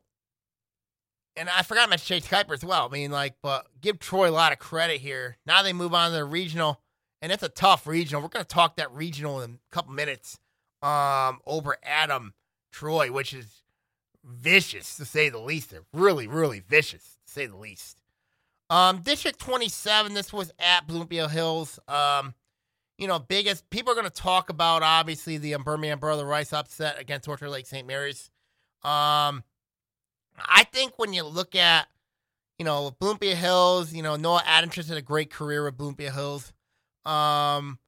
and 1.36 1.50
I 1.50 1.62
forgot 1.62 1.84
to 1.84 1.90
mention 1.90 2.20
Chase 2.20 2.28
Kuiper 2.28 2.54
as 2.54 2.66
well. 2.66 2.88
I 2.90 2.92
mean, 2.92 3.12
like, 3.12 3.36
but 3.44 3.68
give 3.80 4.00
Troy 4.00 4.30
a 4.30 4.32
lot 4.32 4.52
of 4.52 4.60
credit 4.60 5.02
here. 5.02 5.38
Now 5.46 5.62
they 5.62 5.74
move 5.74 5.94
on 5.94 6.10
to 6.10 6.18
the 6.18 6.26
regional, 6.26 6.82
and 7.22 7.32
it's 7.32 7.44
a 7.44 7.50
tough 7.50 7.86
regional. 7.86 8.22
We're 8.22 8.30
to 8.30 8.44
talk 8.44 8.76
that 8.78 8.92
regional 8.92 9.42
in 9.42 9.52
a 9.52 9.76
couple 9.76 9.94
minutes 9.94 10.40
um, 10.82 11.40
over 11.46 11.78
Adam 11.84 12.34
Troy, 12.72 13.12
which 13.12 13.34
is 13.34 13.62
vicious 14.24 14.98
to 14.98 15.06
say 15.06 15.30
the 15.30 15.40
least. 15.40 15.70
They're 15.70 15.86
really, 15.94 16.28
really 16.28 16.60
vicious 16.60 17.18
to 17.28 17.32
say 17.32 17.46
the 17.46 17.58
least. 17.58 17.98
Um, 18.70 19.02
District 19.02 19.40
27, 19.40 20.14
this 20.14 20.34
was 20.34 20.52
at 20.60 20.88
Bloomfield 20.88 21.32
Hills. 21.32 21.80
Um, 21.88 22.34
you 22.98 23.08
know, 23.08 23.20
biggest 23.20 23.70
people 23.70 23.92
are 23.92 23.96
going 23.96 24.10
to 24.10 24.22
talk 24.22 24.50
about 24.50 24.82
obviously 24.84 25.38
the 25.38 25.56
Birmingham 25.64 26.00
Brother 26.00 26.26
Rice 26.26 26.54
upset 26.54 27.00
against 27.00 27.28
Orchard 27.28 27.50
Lake 27.50 27.68
St. 27.68 27.88
Mary's. 27.88 28.30
Um, 28.84 29.44
I 30.40 30.64
think 30.72 30.94
when 30.98 31.14
you 31.14 31.24
look 31.24 31.56
at, 31.56 31.88
you 32.58 32.66
know, 32.66 32.92
Bloomfield 33.00 33.38
Hills, 33.38 33.94
you 33.94 34.02
know, 34.02 34.16
Noah 34.16 34.44
Adams 34.46 34.76
had 34.76 34.98
a 34.98 35.02
great 35.02 35.30
career 35.30 35.64
with 35.64 35.78
Bloomfield 35.78 36.14
Hills. 36.14 36.54
Um, 37.06 37.80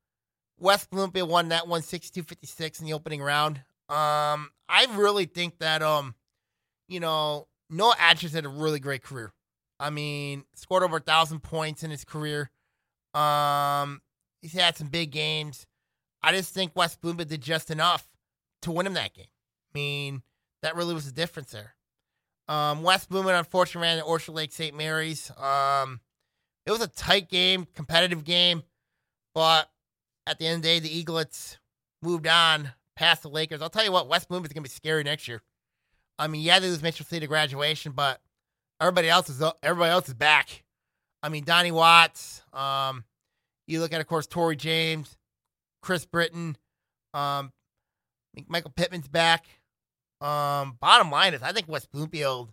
West 0.59 0.89
Bloomfield 0.89 1.29
won 1.29 1.49
that 1.49 1.67
one 1.67 1.81
62-56 1.81 2.79
in 2.79 2.85
the 2.85 2.93
opening 2.93 3.21
round. 3.21 3.57
Um, 3.87 4.49
I 4.67 4.85
really 4.91 5.25
think 5.25 5.57
that, 5.59 5.81
um, 5.81 6.13
you 6.87 6.99
know, 6.99 7.47
Noah 7.69 7.95
Adams 7.97 8.33
had 8.33 8.45
a 8.45 8.49
really 8.49 8.79
great 8.79 9.03
career. 9.03 9.33
I 9.79 9.89
mean, 9.89 10.43
scored 10.55 10.83
over 10.83 10.97
a 10.97 11.01
thousand 11.01 11.41
points 11.41 11.83
in 11.83 11.89
his 11.89 12.03
career. 12.03 12.51
Um, 13.13 14.01
he's 14.41 14.53
had 14.53 14.77
some 14.77 14.87
big 14.87 15.11
games. 15.11 15.65
I 16.21 16.31
just 16.31 16.53
think 16.53 16.75
West 16.75 17.01
Bloomfield 17.01 17.29
did 17.29 17.41
just 17.41 17.71
enough 17.71 18.07
to 18.63 18.71
win 18.71 18.85
him 18.85 18.93
that 18.93 19.13
game. 19.13 19.25
I 19.25 19.77
mean, 19.77 20.21
that 20.61 20.75
really 20.75 20.93
was 20.93 21.05
the 21.05 21.11
difference 21.11 21.51
there. 21.51 21.75
Um, 22.47 22.83
West 22.83 23.09
Bloomfield 23.09 23.35
unfortunately 23.35 23.87
ran 23.87 23.97
the 23.97 24.03
Orchard 24.03 24.33
Lake 24.33 24.51
St. 24.51 24.75
Mary's. 24.75 25.31
Um, 25.37 25.99
it 26.65 26.71
was 26.71 26.81
a 26.81 26.87
tight 26.87 27.29
game, 27.29 27.67
competitive 27.75 28.23
game, 28.23 28.63
but 29.33 29.69
at 30.27 30.39
the 30.39 30.47
end 30.47 30.57
of 30.57 30.61
the 30.63 30.67
day, 30.67 30.79
the 30.79 31.03
Eaglets 31.03 31.57
moved 32.01 32.27
on 32.27 32.71
past 32.95 33.21
the 33.21 33.29
Lakers. 33.29 33.61
I'll 33.61 33.69
tell 33.69 33.85
you 33.85 33.91
what, 33.91 34.07
West 34.07 34.27
Bloomfield 34.27 34.51
is 34.51 34.53
going 34.53 34.63
to 34.63 34.69
be 34.69 34.73
scary 34.73 35.03
next 35.03 35.27
year. 35.27 35.41
I 36.17 36.27
mean, 36.27 36.41
yeah, 36.41 36.59
they 36.59 36.67
lose 36.67 36.81
Mitchell 36.81 37.05
State 37.05 37.19
to 37.21 37.27
graduation, 37.27 37.93
but 37.93 38.19
everybody 38.81 39.09
else 39.09 39.29
is 39.29 39.41
everybody 39.63 39.91
else 39.91 40.09
is 40.09 40.13
back. 40.13 40.63
I 41.23 41.29
mean, 41.29 41.43
Donnie 41.45 41.71
Watts. 41.71 42.41
Um, 42.51 43.03
you 43.69 43.79
look 43.79 43.93
at, 43.93 44.01
of 44.01 44.07
course, 44.07 44.27
Tory 44.27 44.55
James, 44.55 45.17
Chris 45.81 46.05
Britton, 46.05 46.57
um, 47.13 47.51
Michael 48.47 48.71
Pittman's 48.71 49.07
back. 49.07 49.45
Um, 50.21 50.77
bottom 50.79 51.11
line 51.11 51.33
is, 51.33 51.41
I 51.41 51.51
think 51.51 51.67
West 51.67 51.91
Bloomfield, 51.91 52.51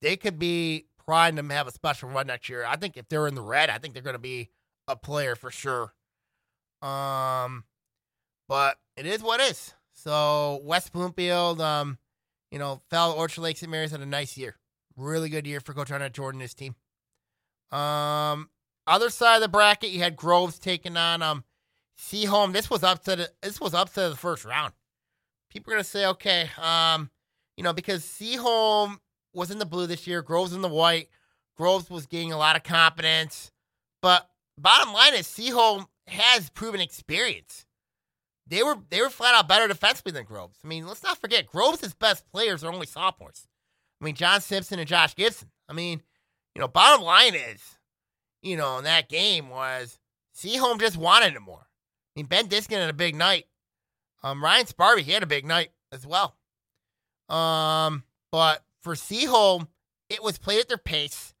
they 0.00 0.16
could 0.16 0.38
be 0.38 0.86
primed 1.04 1.36
to 1.36 1.54
have 1.54 1.66
a 1.66 1.72
special 1.72 2.08
run 2.08 2.28
next 2.28 2.48
year. 2.48 2.64
I 2.64 2.76
think 2.76 2.96
if 2.96 3.08
they're 3.08 3.26
in 3.26 3.34
the 3.34 3.42
red, 3.42 3.70
I 3.70 3.78
think 3.78 3.94
they're 3.94 4.02
going 4.02 4.14
to 4.14 4.18
be 4.18 4.50
a 4.88 4.96
player 4.96 5.36
for 5.36 5.50
sure. 5.50 5.92
Um, 6.82 7.64
but 8.48 8.78
it 8.96 9.06
is 9.06 9.22
what 9.22 9.40
it 9.40 9.50
is. 9.50 9.74
So 9.92 10.60
West 10.64 10.92
Bloomfield, 10.92 11.60
um, 11.60 11.98
you 12.50 12.58
know, 12.58 12.80
fell 12.88 13.12
Orchard 13.12 13.42
Lake 13.42 13.58
St. 13.58 13.70
Mary's 13.70 13.90
had 13.90 14.00
a 14.00 14.06
nice 14.06 14.36
year, 14.36 14.56
really 14.96 15.28
good 15.28 15.46
year 15.46 15.60
for 15.60 15.74
Coach 15.74 15.90
Arnett 15.90 16.14
Jordan 16.14 16.40
and 16.40 16.42
his 16.42 16.54
team. 16.54 16.74
Um, 17.70 18.48
other 18.90 19.10
side 19.10 19.36
of 19.36 19.42
the 19.42 19.48
bracket, 19.48 19.90
you 19.90 20.00
had 20.00 20.16
Groves 20.16 20.58
taking 20.58 20.96
on 20.96 21.22
um 21.22 21.44
Seaholm. 21.98 22.52
This 22.52 22.70
was 22.70 22.82
up 22.82 23.04
to 23.04 23.16
the 23.16 23.30
this 23.42 23.60
was 23.60 23.74
up 23.74 23.92
to 23.94 24.08
the 24.08 24.16
first 24.16 24.44
round 24.44 24.72
people 25.50 25.74
are 25.74 25.78
to 25.78 25.84
say, 25.84 26.06
okay, 26.06 26.48
um, 26.60 27.10
you 27.56 27.64
know, 27.64 27.72
because 27.72 28.02
Seaholm 28.04 28.98
was 29.34 29.50
in 29.50 29.58
the 29.58 29.66
blue 29.66 29.86
this 29.86 30.06
year, 30.06 30.22
Groves 30.22 30.54
in 30.54 30.62
the 30.62 30.68
white. 30.68 31.08
Groves 31.56 31.90
was 31.90 32.06
gaining 32.06 32.32
a 32.32 32.38
lot 32.38 32.56
of 32.56 32.62
confidence. 32.62 33.50
But 34.00 34.28
bottom 34.56 34.94
line 34.94 35.14
is 35.14 35.26
Seaholm 35.26 35.86
has 36.06 36.48
proven 36.50 36.80
experience. 36.80 37.66
They 38.46 38.62
were 38.62 38.76
they 38.88 39.00
were 39.00 39.10
flat 39.10 39.34
out 39.34 39.46
better 39.46 39.68
defensively 39.68 40.12
than 40.12 40.24
Groves. 40.24 40.58
I 40.64 40.68
mean, 40.68 40.86
let's 40.86 41.02
not 41.02 41.18
forget 41.18 41.46
Groves' 41.46 41.94
best 41.94 42.28
players 42.32 42.64
are 42.64 42.72
only 42.72 42.86
sophomores. 42.86 43.46
I 44.00 44.04
mean, 44.04 44.14
John 44.14 44.40
Simpson 44.40 44.78
and 44.78 44.88
Josh 44.88 45.14
Gibson. 45.14 45.50
I 45.68 45.72
mean, 45.72 46.02
you 46.54 46.60
know, 46.60 46.66
bottom 46.66 47.04
line 47.04 47.34
is, 47.34 47.78
you 48.42 48.56
know, 48.56 48.78
in 48.78 48.84
that 48.84 49.08
game 49.08 49.48
was 49.48 49.98
Seaholm 50.36 50.80
just 50.80 50.96
wanted 50.96 51.34
it 51.34 51.40
more. 51.40 51.66
I 51.66 52.20
mean, 52.20 52.26
Ben 52.26 52.46
Diskin 52.46 52.78
had 52.78 52.90
a 52.90 52.94
big 52.94 53.14
night. 53.14 53.46
Um, 54.22 54.42
Ryan 54.42 54.66
Sparby, 54.66 55.02
he 55.02 55.12
had 55.12 55.22
a 55.22 55.26
big 55.26 55.44
night 55.44 55.70
as 55.92 56.06
well. 56.06 56.36
Um, 57.28 58.04
but 58.32 58.64
for 58.82 58.94
Seaholm, 58.94 59.68
it 60.08 60.22
was 60.22 60.38
played 60.38 60.60
at 60.60 60.68
their 60.68 60.78
pace. 60.78 61.34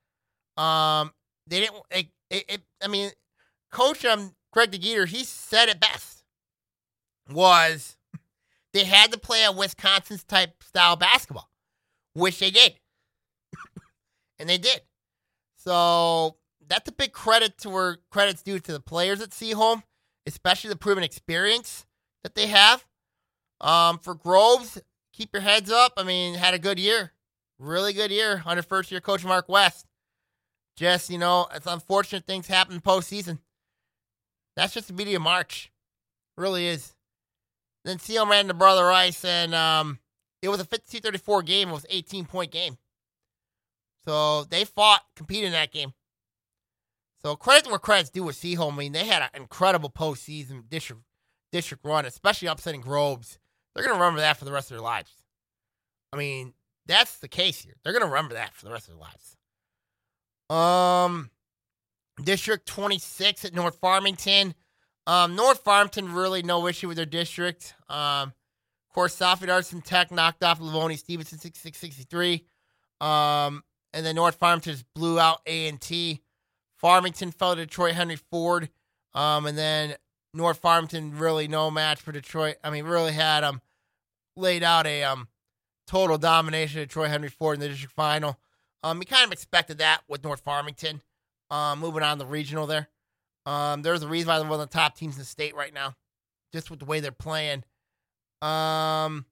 Um, 0.56 1.12
they 1.46 1.60
didn't. 1.60 1.76
It, 1.90 2.06
it, 2.30 2.44
it 2.48 2.60
I 2.82 2.88
mean, 2.88 3.10
Coach 3.70 4.04
um 4.04 4.34
Greg 4.52 4.70
DeGeeter, 4.70 5.06
he 5.06 5.24
said 5.24 5.68
it 5.68 5.80
best. 5.80 6.24
Was 7.28 7.96
they 8.72 8.84
had 8.84 9.12
to 9.12 9.18
play 9.18 9.44
a 9.44 9.52
Wisconsin's 9.52 10.24
type 10.24 10.62
style 10.62 10.96
basketball, 10.96 11.50
which 12.14 12.38
they 12.38 12.50
did, 12.50 12.74
and 14.38 14.48
they 14.48 14.58
did. 14.58 14.82
So 15.56 16.36
that's 16.70 16.88
a 16.88 16.92
big 16.92 17.12
credit 17.12 17.58
to 17.58 17.68
where 17.68 17.98
credits 18.10 18.42
due 18.42 18.60
to 18.60 18.72
the 18.72 18.80
players 18.80 19.20
at 19.20 19.30
Seaholm, 19.30 19.82
especially 20.24 20.70
the 20.70 20.76
proven 20.76 21.02
experience 21.02 21.84
that 22.22 22.36
they 22.36 22.46
have. 22.46 22.86
Um, 23.60 23.98
for 23.98 24.14
Groves, 24.14 24.80
keep 25.12 25.30
your 25.34 25.42
heads 25.42 25.70
up. 25.70 25.94
I 25.96 26.04
mean, 26.04 26.34
had 26.34 26.54
a 26.54 26.58
good 26.58 26.78
year, 26.78 27.12
really 27.58 27.92
good 27.92 28.12
year 28.12 28.42
under 28.46 28.62
first 28.62 28.90
year 28.90 29.00
coach 29.00 29.24
Mark 29.24 29.48
West. 29.48 29.84
Just 30.76 31.10
you 31.10 31.18
know, 31.18 31.48
it's 31.52 31.66
unfortunate 31.66 32.24
things 32.24 32.46
happen 32.46 32.80
postseason. 32.80 33.40
That's 34.56 34.72
just 34.72 34.86
the 34.86 34.92
beauty 34.92 35.14
of 35.14 35.22
March, 35.22 35.72
really 36.38 36.66
is. 36.66 36.94
Then 37.84 37.98
Seal 37.98 38.26
ran 38.26 38.46
to 38.46 38.54
Brother 38.54 38.84
Rice, 38.84 39.24
and 39.24 39.54
um, 39.54 39.98
it 40.42 40.48
was 40.48 40.60
a 40.60 40.64
52-34 40.64 41.44
game. 41.44 41.68
It 41.70 41.72
was 41.72 41.84
an 41.84 41.90
18 41.92 42.26
point 42.26 42.52
game. 42.52 42.78
So 44.04 44.44
they 44.44 44.64
fought, 44.64 45.02
competed 45.16 45.46
in 45.46 45.52
that 45.52 45.72
game. 45.72 45.92
So 47.22 47.36
credit 47.36 47.68
where 47.68 47.78
credit's 47.78 48.10
due 48.10 48.24
with 48.24 48.36
Seaholm. 48.36 48.74
I 48.74 48.76
mean, 48.76 48.92
they 48.92 49.06
had 49.06 49.22
an 49.22 49.28
incredible 49.34 49.90
postseason 49.90 50.68
district 50.68 51.02
district 51.52 51.84
run, 51.84 52.06
especially 52.06 52.48
upsetting 52.48 52.80
Groves, 52.80 53.38
they're 53.74 53.84
to 53.84 53.92
remember 53.92 54.20
that 54.20 54.36
for 54.36 54.44
the 54.44 54.52
rest 54.52 54.70
of 54.70 54.76
their 54.76 54.84
lives. 54.84 55.12
I 56.12 56.16
mean, 56.16 56.54
that's 56.86 57.18
the 57.18 57.28
case 57.28 57.62
here. 57.62 57.74
They're 57.82 57.92
to 58.02 58.08
remember 58.08 58.34
that 58.34 58.54
for 58.54 58.64
the 58.64 58.72
rest 58.72 58.88
of 58.88 58.94
their 58.94 59.00
lives. 59.00 59.36
Um, 60.50 61.30
District 62.22 62.66
26 62.66 63.44
at 63.44 63.54
North 63.54 63.76
Farmington. 63.76 64.54
Um, 65.06 65.36
North 65.36 65.60
Farmington 65.60 66.12
really 66.12 66.42
no 66.42 66.66
issue 66.66 66.88
with 66.88 66.96
their 66.96 67.06
district. 67.06 67.74
Um, 67.88 68.32
of 68.88 68.94
course, 68.94 69.16
Southfield 69.16 69.52
Arts 69.52 69.72
and 69.72 69.84
Tech 69.84 70.10
knocked 70.10 70.42
off 70.42 70.60
Livonia 70.60 70.96
Stevenson 70.96 71.38
6663. 71.38 72.44
Um, 73.00 73.62
and 73.92 74.04
then 74.04 74.16
North 74.16 74.34
Farmington 74.34 74.72
just 74.72 74.92
blew 74.94 75.18
out 75.18 75.40
A 75.46 75.68
and 75.68 75.80
T. 75.80 76.22
Farmington 76.80 77.30
fell 77.32 77.54
to 77.54 77.66
Detroit 77.66 77.94
Henry 77.94 78.16
Ford. 78.16 78.70
Um, 79.14 79.46
and 79.46 79.58
then 79.58 79.94
North 80.32 80.58
Farmington 80.58 81.18
really 81.18 81.48
no 81.48 81.70
match 81.70 82.00
for 82.00 82.12
Detroit. 82.12 82.56
I 82.62 82.70
mean, 82.70 82.84
really 82.84 83.12
had 83.12 83.44
um 83.44 83.60
laid 84.36 84.62
out 84.62 84.86
a 84.86 85.02
um 85.04 85.28
total 85.86 86.18
domination 86.18 86.80
of 86.80 86.88
Troy 86.88 87.08
Henry 87.08 87.28
Ford 87.28 87.54
in 87.54 87.60
the 87.60 87.68
district 87.68 87.94
final. 87.94 88.38
Um, 88.82 88.98
we 88.98 89.04
kind 89.04 89.24
of 89.24 89.32
expected 89.32 89.78
that 89.78 90.02
with 90.08 90.22
North 90.24 90.40
Farmington. 90.40 91.02
Um, 91.50 91.80
moving 91.80 92.02
on 92.04 92.18
the 92.18 92.26
regional 92.26 92.66
there. 92.66 92.88
Um, 93.44 93.82
there's 93.82 94.02
a 94.02 94.08
reason 94.08 94.28
why 94.28 94.38
they're 94.38 94.48
one 94.48 94.60
of 94.60 94.70
the 94.70 94.72
top 94.72 94.96
teams 94.96 95.16
in 95.16 95.18
the 95.20 95.24
state 95.26 95.54
right 95.56 95.74
now. 95.74 95.96
just 96.52 96.70
with 96.70 96.78
the 96.80 96.84
way 96.84 97.00
they're 97.00 97.12
playing. 97.12 97.64
Um, 98.42 99.24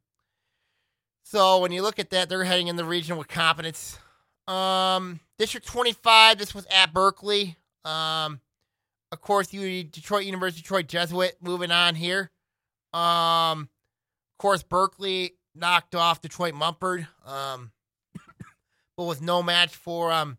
so 1.24 1.58
when 1.60 1.72
you 1.72 1.82
look 1.82 1.98
at 1.98 2.10
that, 2.10 2.28
they're 2.28 2.44
heading 2.44 2.68
in 2.68 2.76
the 2.76 2.84
region 2.84 3.16
with 3.16 3.28
confidence. 3.28 3.98
Um, 4.46 5.20
District 5.38 5.66
25, 5.66 6.38
this 6.38 6.54
was 6.54 6.66
at 6.66 6.92
Berkeley. 6.92 7.56
Um, 7.84 8.40
of 9.12 9.20
course, 9.20 9.52
you 9.52 9.84
Detroit 9.84 10.24
University, 10.24 10.62
Detroit 10.62 10.88
Jesuit 10.88 11.36
moving 11.40 11.70
on 11.70 11.94
here. 11.94 12.30
Um, 12.92 13.62
of 13.62 14.38
course, 14.38 14.62
Berkeley 14.62 15.34
knocked 15.54 15.94
off 15.94 16.20
Detroit 16.20 16.54
Mumford, 16.54 17.06
um, 17.24 17.70
but 18.96 19.04
was 19.04 19.20
no 19.20 19.42
match 19.42 19.74
for 19.74 20.12
um, 20.12 20.38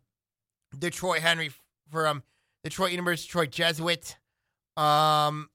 Detroit 0.78 1.20
Henry 1.20 1.52
for 1.90 2.08
um, 2.08 2.24
Detroit 2.64 2.92
University, 2.92 3.28
Detroit 3.28 3.52
Jesuit. 3.52 4.18
Um, 4.78 5.50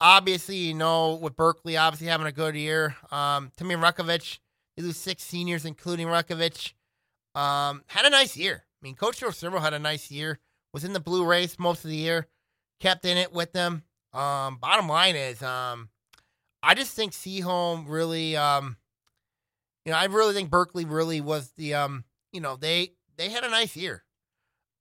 obviously, 0.00 0.56
you 0.56 0.74
know, 0.74 1.14
with 1.14 1.36
Berkeley 1.36 1.76
obviously 1.76 2.06
having 2.06 2.26
a 2.26 2.32
good 2.32 2.54
year. 2.54 2.96
Um, 3.10 3.50
Timmy 3.56 3.74
Rukovich, 3.74 4.38
they 4.76 4.82
lose 4.82 4.96
six 4.96 5.22
seniors, 5.22 5.64
including 5.64 6.06
Rukovich. 6.06 6.72
Um, 7.34 7.82
had 7.86 8.04
a 8.04 8.10
nice 8.10 8.36
year. 8.36 8.64
I 8.64 8.78
mean, 8.82 8.94
Coach 8.94 9.20
Joe 9.20 9.30
Servo 9.30 9.58
had 9.58 9.74
a 9.74 9.78
nice 9.78 10.10
year. 10.10 10.38
Was 10.72 10.84
in 10.84 10.92
the 10.92 11.00
blue 11.00 11.24
race 11.24 11.58
most 11.58 11.84
of 11.84 11.90
the 11.90 11.96
year. 11.96 12.28
Kept 12.80 13.04
in 13.04 13.16
it 13.16 13.32
with 13.32 13.52
them. 13.52 13.82
Um, 14.12 14.56
bottom 14.56 14.88
line 14.88 15.14
is, 15.16 15.42
um, 15.42 15.88
I 16.62 16.74
just 16.74 16.94
think 16.94 17.12
Seaholm 17.12 17.84
really, 17.88 18.36
um, 18.36 18.76
you 19.84 19.92
know, 19.92 19.98
I 19.98 20.06
really 20.06 20.34
think 20.34 20.50
Berkeley 20.50 20.84
really 20.84 21.20
was 21.20 21.52
the, 21.56 21.74
um, 21.74 22.04
you 22.32 22.40
know, 22.40 22.56
they 22.56 22.92
they 23.16 23.28
had 23.28 23.44
a 23.44 23.50
nice 23.50 23.76
year. 23.76 24.04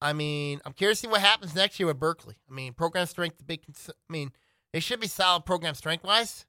I 0.01 0.13
mean, 0.13 0.61
I'm 0.65 0.73
curious 0.73 1.01
to 1.01 1.07
see 1.07 1.11
what 1.11 1.21
happens 1.21 1.53
next 1.55 1.79
year 1.79 1.87
with 1.87 1.99
Berkeley. 1.99 2.35
I 2.49 2.53
mean, 2.53 2.73
program 2.73 3.05
strength, 3.05 3.37
the 3.37 3.43
big. 3.43 3.61
I 3.87 3.91
mean, 4.09 4.31
they 4.73 4.79
should 4.79 4.99
be 4.99 5.07
solid 5.07 5.45
program 5.45 5.75
strength 5.75 6.03
wise, 6.03 6.45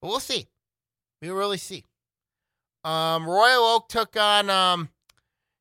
but 0.00 0.08
we'll 0.08 0.20
see. 0.20 0.48
We'll 1.20 1.34
really 1.34 1.58
see. 1.58 1.84
Um, 2.84 3.26
Royal 3.28 3.64
Oak 3.64 3.88
took 3.88 4.16
on, 4.16 4.48
um, 4.48 4.88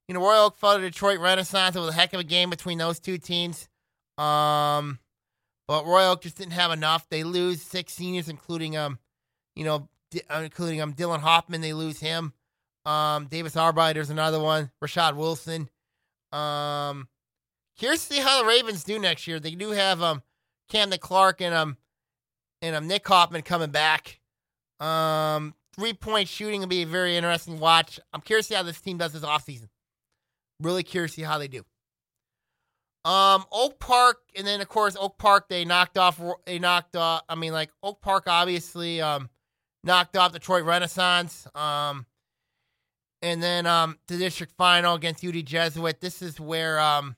you 0.08 0.14
know, 0.14 0.22
Royal 0.22 0.45
Oak 0.45 0.58
fell 0.58 0.76
to 0.76 0.82
Detroit 0.82 1.20
Renaissance. 1.20 1.76
It 1.76 1.80
was 1.80 1.89
a 1.89 1.93
heck 1.93 2.14
of 2.14 2.20
a 2.20 2.24
game 2.24 2.49
between 2.49 2.78
those 2.78 2.99
two 2.99 3.18
teams. 3.18 3.68
Um, 4.18 4.99
but 5.68 5.86
Royal 5.86 6.12
Oak 6.12 6.22
just 6.22 6.38
didn't 6.38 6.53
have 6.53 6.72
enough. 6.72 7.10
They 7.10 7.24
lose 7.24 7.62
six 7.62 7.93
seniors, 7.93 8.30
including 8.30 8.78
um, 8.78 8.99
you 9.56 9.66
know, 9.66 9.89
uh, 10.30 10.41
including 10.43 10.82
um 10.82 10.93
Dylan 10.93 11.20
Hoffman. 11.20 11.62
They 11.62 11.74
lose 11.74 11.99
him. 11.99 12.34
Um, 12.86 13.26
Davis 13.26 13.56
Arbeiter's 13.56 14.10
another 14.10 14.39
one. 14.39 14.72
Rashad 14.84 15.16
Wilson. 15.16 15.70
Um, 16.32 17.08
curious 17.78 18.08
to 18.08 18.14
see 18.16 18.22
how 18.22 18.41
the 18.41 18.47
Ravens 18.47 18.84
do 18.84 18.99
next 18.99 19.26
year. 19.28 19.39
They 19.39 19.56
do 19.56 19.72
have 19.72 20.01
um 20.01 20.22
Camden 20.70 20.99
Clark 20.99 21.41
and 21.41 21.53
um 21.53 21.78
and 22.62 22.76
um 22.76 22.88
Nick 22.88 23.08
Hoffman 23.08 23.41
coming 23.41 23.72
back. 23.72 24.20
Um, 24.80 25.56
three 25.76 25.93
point 25.93 26.28
shooting 26.28 26.60
will 26.60 26.68
be 26.68 26.84
a 26.84 26.88
very 26.88 27.18
interesting 27.18 27.60
watch. 27.60 27.99
I'm 28.14 28.22
curious 28.22 28.47
to 28.47 28.53
see 28.53 28.56
how 28.56 28.64
this 28.64 28.80
team 28.80 28.97
does 28.97 29.14
this 29.14 29.24
offseason. 29.24 29.70
Really 30.62 30.84
curious 30.84 31.12
to 31.12 31.22
see 31.22 31.24
how 31.24 31.38
they 31.38 31.47
do. 31.47 31.64
Um, 33.03 33.45
Oak 33.51 33.80
Park, 33.80 34.18
and 34.36 34.47
then 34.47 34.62
of 34.62 34.68
course 34.68 34.97
Oak 34.99 35.18
Park, 35.18 35.47
they 35.47 35.64
knocked 35.64 35.97
off. 35.97 36.20
They 36.45 36.60
knocked 36.60 36.95
off. 36.95 37.22
I 37.30 37.36
mean, 37.36 37.53
like 37.53 37.70
Oak 37.84 38.01
Park, 38.01 38.24
obviously, 38.28 38.99
um, 38.99 39.30
knocked 39.84 40.18
off 40.18 40.34
Detroit 40.34 40.64
Renaissance. 40.64 41.47
Um, 41.53 42.08
and 43.22 43.41
then 43.41 43.66
um, 43.66 43.97
the 44.08 44.18
district 44.18 44.53
final 44.58 44.95
against 44.95 45.26
UD 45.26 45.45
Jesuit. 45.45 46.01
This 46.01 46.22
is 46.22 46.39
where 46.39 46.80
um, 46.80 47.16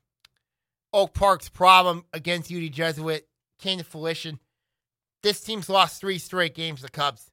Oak 0.93 1.13
Park's 1.13 1.49
problem 1.49 2.05
against 2.13 2.51
UD 2.51 2.71
Jesuit 2.71 3.27
came 3.59 3.77
to 3.77 3.83
fruition. 3.83 4.39
This 5.23 5.41
team's 5.41 5.69
lost 5.69 5.99
three 5.99 6.17
straight 6.17 6.55
games 6.55 6.79
to 6.79 6.88
the 6.88 6.91
Cubs. 6.91 7.31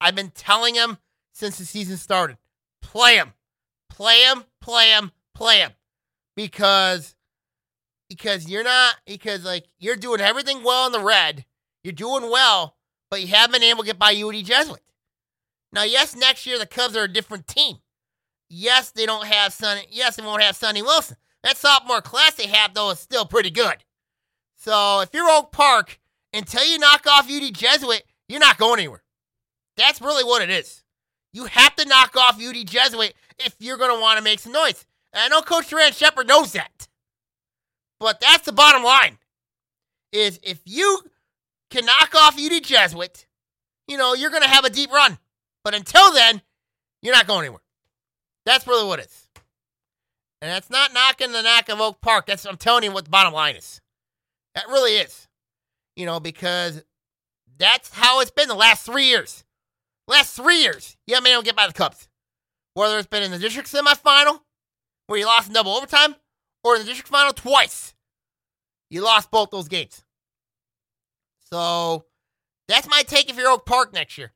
I've 0.00 0.14
been 0.14 0.30
telling 0.30 0.74
them 0.74 0.98
since 1.32 1.58
the 1.58 1.64
season 1.64 1.96
started, 1.96 2.38
play 2.80 3.16
them, 3.16 3.32
play 3.90 4.24
them, 4.24 4.44
play 4.60 4.88
them, 4.90 5.12
play 5.38 5.60
him 5.60 5.70
because 6.36 7.14
because 8.08 8.48
you're 8.48 8.64
not 8.64 8.96
because 9.06 9.44
like 9.44 9.66
you're 9.78 9.96
doing 9.96 10.20
everything 10.20 10.62
well 10.64 10.86
in 10.86 10.92
the 10.92 11.00
red. 11.00 11.44
You're 11.84 11.92
doing 11.92 12.30
well, 12.30 12.76
but 13.10 13.20
you 13.20 13.28
haven't 13.28 13.52
been 13.52 13.62
able 13.62 13.82
to 13.82 13.86
get 13.86 13.98
by 13.98 14.14
UD 14.14 14.44
Jesuit. 14.44 14.82
Now, 15.72 15.84
yes, 15.84 16.16
next 16.16 16.44
year 16.44 16.58
the 16.58 16.66
Cubs 16.66 16.96
are 16.96 17.04
a 17.04 17.12
different 17.12 17.46
team. 17.46 17.76
Yes, 18.50 18.90
they 18.90 19.06
don't 19.06 19.26
have 19.26 19.52
Sonny. 19.52 19.82
Yes, 19.90 20.16
they 20.16 20.24
won't 20.24 20.42
have 20.42 20.56
Sonny 20.56 20.82
Wilson. 20.82 21.16
That 21.44 21.56
sophomore 21.56 22.00
class 22.00 22.34
they 22.34 22.48
have 22.48 22.74
though 22.74 22.90
is 22.90 22.98
still 22.98 23.24
pretty 23.24 23.50
good. 23.50 23.76
So 24.56 25.00
if 25.00 25.10
you're 25.14 25.30
Oak 25.30 25.52
Park, 25.52 26.00
until 26.32 26.64
you 26.64 26.78
knock 26.78 27.06
off 27.06 27.30
UD 27.30 27.54
Jesuit, 27.54 28.02
you're 28.28 28.40
not 28.40 28.58
going 28.58 28.80
anywhere. 28.80 29.04
That's 29.76 30.00
really 30.00 30.24
what 30.24 30.42
it 30.42 30.50
is. 30.50 30.82
You 31.32 31.44
have 31.44 31.76
to 31.76 31.88
knock 31.88 32.16
off 32.16 32.42
UD 32.42 32.66
Jesuit 32.66 33.14
if 33.38 33.54
you're 33.60 33.76
going 33.76 33.94
to 33.94 34.00
want 34.00 34.18
to 34.18 34.24
make 34.24 34.40
some 34.40 34.52
noise. 34.52 34.84
And 35.18 35.24
I 35.24 35.36
know 35.36 35.42
Coach 35.42 35.70
Durant 35.70 35.96
Shepard 35.96 36.28
knows 36.28 36.52
that. 36.52 36.86
But 37.98 38.20
that's 38.20 38.44
the 38.44 38.52
bottom 38.52 38.84
line. 38.84 39.18
Is 40.12 40.38
if 40.44 40.60
you 40.64 41.00
can 41.70 41.84
knock 41.86 42.14
off 42.14 42.38
UD 42.38 42.62
Jesuit, 42.62 43.26
you 43.88 43.98
know, 43.98 44.14
you're 44.14 44.30
to 44.30 44.48
have 44.48 44.64
a 44.64 44.70
deep 44.70 44.92
run. 44.92 45.18
But 45.64 45.74
until 45.74 46.12
then, 46.12 46.40
you're 47.02 47.16
not 47.16 47.26
going 47.26 47.40
anywhere. 47.40 47.62
That's 48.46 48.64
really 48.68 48.86
what 48.86 49.00
it 49.00 49.06
is. 49.06 49.28
And 50.40 50.52
that's 50.52 50.70
not 50.70 50.94
knocking 50.94 51.32
the 51.32 51.42
knock 51.42 51.68
of 51.68 51.80
Oak 51.80 52.00
Park. 52.00 52.26
That's 52.26 52.44
I'm 52.44 52.56
telling 52.56 52.84
you 52.84 52.92
what 52.92 53.04
the 53.04 53.10
bottom 53.10 53.32
line 53.32 53.56
is. 53.56 53.80
That 54.54 54.68
really 54.68 54.92
is. 54.92 55.26
You 55.96 56.06
know, 56.06 56.20
because 56.20 56.84
that's 57.58 57.92
how 57.92 58.20
it's 58.20 58.30
been 58.30 58.46
the 58.46 58.54
last 58.54 58.86
three 58.86 59.06
years. 59.06 59.42
Last 60.06 60.36
three 60.36 60.60
years, 60.60 60.96
haven't 61.08 61.24
been 61.24 61.32
able 61.32 61.42
get 61.42 61.56
by 61.56 61.66
the 61.66 61.72
Cubs. 61.72 62.08
Whether 62.74 62.98
it's 62.98 63.08
been 63.08 63.24
in 63.24 63.32
the 63.32 63.38
district 63.40 63.68
semifinal, 63.68 64.42
where 65.08 65.18
you 65.18 65.26
lost 65.26 65.48
in 65.48 65.54
double 65.54 65.72
overtime, 65.72 66.14
or 66.62 66.76
in 66.76 66.82
the 66.82 66.86
district 66.86 67.08
final 67.08 67.32
twice. 67.32 67.94
You 68.90 69.02
lost 69.02 69.30
both 69.30 69.50
those 69.50 69.68
games. 69.68 70.04
So 71.50 72.04
that's 72.68 72.88
my 72.88 73.02
take 73.02 73.28
if 73.28 73.36
you're 73.36 73.50
Oak 73.50 73.66
Park 73.66 73.92
next 73.92 74.16
year. 74.16 74.32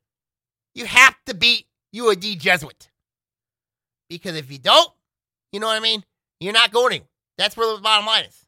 You 0.74 0.86
have 0.86 1.14
to 1.26 1.34
beat 1.34 1.66
UAD 1.94 2.38
Jesuit. 2.38 2.90
Because 4.08 4.34
if 4.36 4.50
you 4.50 4.58
don't, 4.58 4.90
you 5.52 5.60
know 5.60 5.66
what 5.66 5.76
I 5.76 5.80
mean? 5.80 6.04
You're 6.40 6.52
not 6.52 6.72
going 6.72 7.02
That's 7.38 7.56
where 7.56 7.76
the 7.76 7.82
bottom 7.82 8.06
line 8.06 8.24
is. 8.24 8.46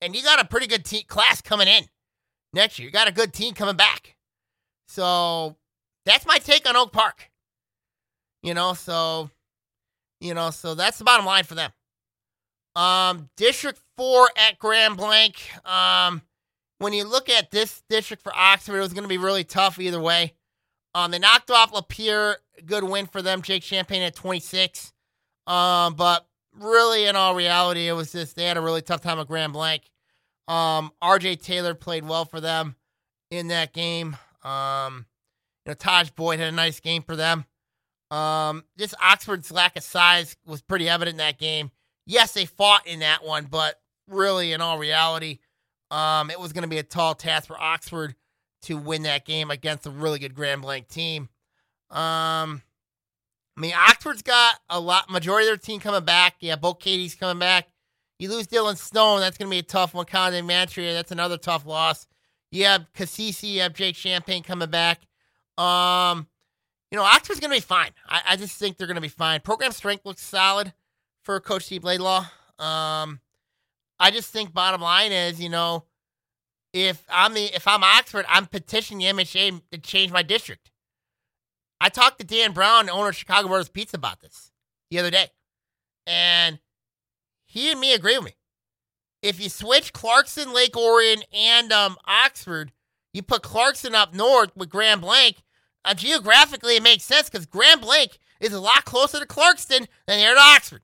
And 0.00 0.14
you 0.14 0.22
got 0.22 0.40
a 0.40 0.44
pretty 0.44 0.66
good 0.66 0.84
team 0.84 1.04
class 1.06 1.40
coming 1.40 1.68
in 1.68 1.84
next 2.52 2.78
year. 2.78 2.86
You 2.86 2.92
got 2.92 3.08
a 3.08 3.12
good 3.12 3.32
team 3.32 3.54
coming 3.54 3.76
back. 3.76 4.16
So 4.88 5.56
that's 6.04 6.26
my 6.26 6.38
take 6.38 6.68
on 6.68 6.76
Oak 6.76 6.92
Park. 6.92 7.30
You 8.42 8.54
know, 8.54 8.74
so 8.74 9.30
you 10.20 10.34
know, 10.34 10.50
so 10.50 10.74
that's 10.74 10.98
the 10.98 11.04
bottom 11.04 11.26
line 11.26 11.44
for 11.44 11.54
them. 11.54 11.70
Um, 12.76 13.30
District 13.36 13.80
4 13.96 14.28
at 14.36 14.58
Grand 14.58 14.96
Blanc. 14.96 15.36
Um, 15.66 16.22
when 16.78 16.92
you 16.92 17.04
look 17.04 17.28
at 17.28 17.50
this 17.50 17.82
district 17.88 18.22
for 18.22 18.32
Oxford, 18.34 18.76
it 18.76 18.80
was 18.80 18.92
going 18.92 19.04
to 19.04 19.08
be 19.08 19.18
really 19.18 19.44
tough 19.44 19.78
either 19.78 20.00
way. 20.00 20.34
Um, 20.94 21.10
they 21.10 21.18
knocked 21.18 21.50
off 21.50 21.72
Lapeer. 21.72 22.36
Good 22.64 22.84
win 22.84 23.06
for 23.06 23.22
them. 23.22 23.42
Jake 23.42 23.62
Champagne 23.62 24.02
at 24.02 24.14
26. 24.14 24.92
Um, 25.46 25.94
but 25.94 26.26
really, 26.58 27.06
in 27.06 27.16
all 27.16 27.34
reality, 27.34 27.88
it 27.88 27.92
was 27.92 28.12
just 28.12 28.36
they 28.36 28.44
had 28.44 28.56
a 28.56 28.60
really 28.60 28.82
tough 28.82 29.02
time 29.02 29.18
at 29.18 29.26
Grand 29.26 29.52
Blanc. 29.52 29.82
Um, 30.46 30.92
RJ 31.02 31.42
Taylor 31.42 31.74
played 31.74 32.06
well 32.06 32.24
for 32.24 32.40
them 32.40 32.76
in 33.30 33.48
that 33.48 33.72
game. 33.72 34.16
Um, 34.42 35.06
you 35.64 35.70
know, 35.70 35.74
Taj 35.74 36.10
Boyd 36.10 36.38
had 36.38 36.52
a 36.52 36.56
nice 36.56 36.80
game 36.80 37.02
for 37.02 37.16
them. 37.16 37.44
Um, 38.10 38.64
just 38.78 38.94
Oxford's 39.02 39.50
lack 39.50 39.76
of 39.76 39.82
size 39.82 40.36
was 40.46 40.62
pretty 40.62 40.88
evident 40.88 41.14
in 41.14 41.18
that 41.18 41.38
game 41.38 41.70
yes, 42.06 42.32
they 42.32 42.44
fought 42.46 42.86
in 42.86 43.00
that 43.00 43.24
one, 43.24 43.46
but 43.50 43.80
really, 44.08 44.52
in 44.52 44.60
all 44.60 44.78
reality, 44.78 45.38
um, 45.90 46.30
it 46.30 46.38
was 46.38 46.52
going 46.52 46.62
to 46.62 46.68
be 46.68 46.78
a 46.78 46.82
tall 46.82 47.14
task 47.14 47.46
for 47.46 47.60
Oxford 47.60 48.14
to 48.62 48.76
win 48.76 49.02
that 49.02 49.24
game 49.24 49.50
against 49.50 49.86
a 49.86 49.90
really 49.90 50.18
good 50.18 50.34
Grand 50.34 50.62
Blanc 50.62 50.88
team. 50.88 51.28
Um, 51.90 52.62
I 53.56 53.60
mean, 53.60 53.74
Oxford's 53.74 54.22
got 54.22 54.58
a 54.68 54.80
lot, 54.80 55.10
majority 55.10 55.46
of 55.46 55.50
their 55.50 55.56
team 55.56 55.80
coming 55.80 56.04
back. 56.04 56.36
Yeah, 56.40 56.56
both 56.56 56.80
Katie's 56.80 57.14
coming 57.14 57.38
back. 57.38 57.68
You 58.18 58.30
lose 58.30 58.46
Dylan 58.46 58.76
Stone, 58.76 59.20
that's 59.20 59.36
going 59.36 59.48
to 59.48 59.54
be 59.54 59.58
a 59.58 59.62
tough 59.62 59.92
one. 59.92 60.06
Conde 60.06 60.48
Mantria, 60.48 60.94
that's 60.94 61.12
another 61.12 61.36
tough 61.36 61.66
loss. 61.66 62.06
You 62.50 62.64
have 62.64 62.86
Cassisi, 62.94 63.54
you 63.54 63.60
have 63.60 63.74
Jake 63.74 63.96
Champagne 63.96 64.42
coming 64.42 64.70
back. 64.70 65.00
Um, 65.58 66.28
you 66.94 67.00
know, 67.00 67.06
Oxford's 67.06 67.40
going 67.40 67.50
to 67.50 67.56
be 67.56 67.60
fine. 67.60 67.90
I, 68.08 68.20
I 68.28 68.36
just 68.36 68.56
think 68.56 68.76
they're 68.76 68.86
going 68.86 68.94
to 68.94 69.00
be 69.00 69.08
fine. 69.08 69.40
Program 69.40 69.72
strength 69.72 70.06
looks 70.06 70.22
solid 70.22 70.74
for 71.24 71.40
Coach 71.40 71.64
Steve 71.64 71.82
Laidlaw. 71.82 72.20
Um, 72.60 73.18
I 73.98 74.12
just 74.12 74.32
think 74.32 74.54
bottom 74.54 74.80
line 74.80 75.10
is, 75.10 75.40
you 75.40 75.48
know, 75.48 75.86
if 76.72 77.04
I'm 77.10 77.34
the 77.34 77.46
if 77.46 77.66
I'm 77.66 77.82
Oxford, 77.82 78.26
I'm 78.28 78.46
petitioning 78.46 79.00
the 79.00 79.24
MHA 79.24 79.62
to 79.72 79.78
change 79.78 80.12
my 80.12 80.22
district. 80.22 80.70
I 81.80 81.88
talked 81.88 82.20
to 82.20 82.24
Dan 82.24 82.52
Brown, 82.52 82.88
owner 82.88 83.08
of 83.08 83.16
Chicago 83.16 83.48
Brothers 83.48 83.70
Pizza, 83.70 83.96
about 83.96 84.20
this 84.20 84.52
the 84.88 85.00
other 85.00 85.10
day, 85.10 85.30
and 86.06 86.60
he 87.44 87.72
and 87.72 87.80
me 87.80 87.92
agree 87.92 88.18
with 88.18 88.26
me. 88.26 88.36
If 89.20 89.42
you 89.42 89.48
switch 89.48 89.92
Clarkston, 89.92 90.54
Lake 90.54 90.76
Orion, 90.76 91.24
and 91.32 91.72
um, 91.72 91.96
Oxford, 92.06 92.70
You 93.12 93.22
put 93.22 93.42
Clarkston 93.42 93.94
up 93.94 94.14
north 94.14 94.56
with 94.56 94.70
Grand 94.70 95.00
Blanc. 95.00 95.38
Uh, 95.84 95.94
geographically, 95.94 96.76
it 96.76 96.82
makes 96.82 97.04
sense 97.04 97.28
because 97.28 97.46
Grand 97.46 97.80
Blanc 97.80 98.18
is 98.40 98.52
a 98.52 98.60
lot 98.60 98.84
closer 98.84 99.20
to 99.20 99.26
Clarkston 99.26 99.86
than 100.06 100.18
they 100.18 100.26
are 100.26 100.34
to 100.34 100.40
Oxford. 100.40 100.82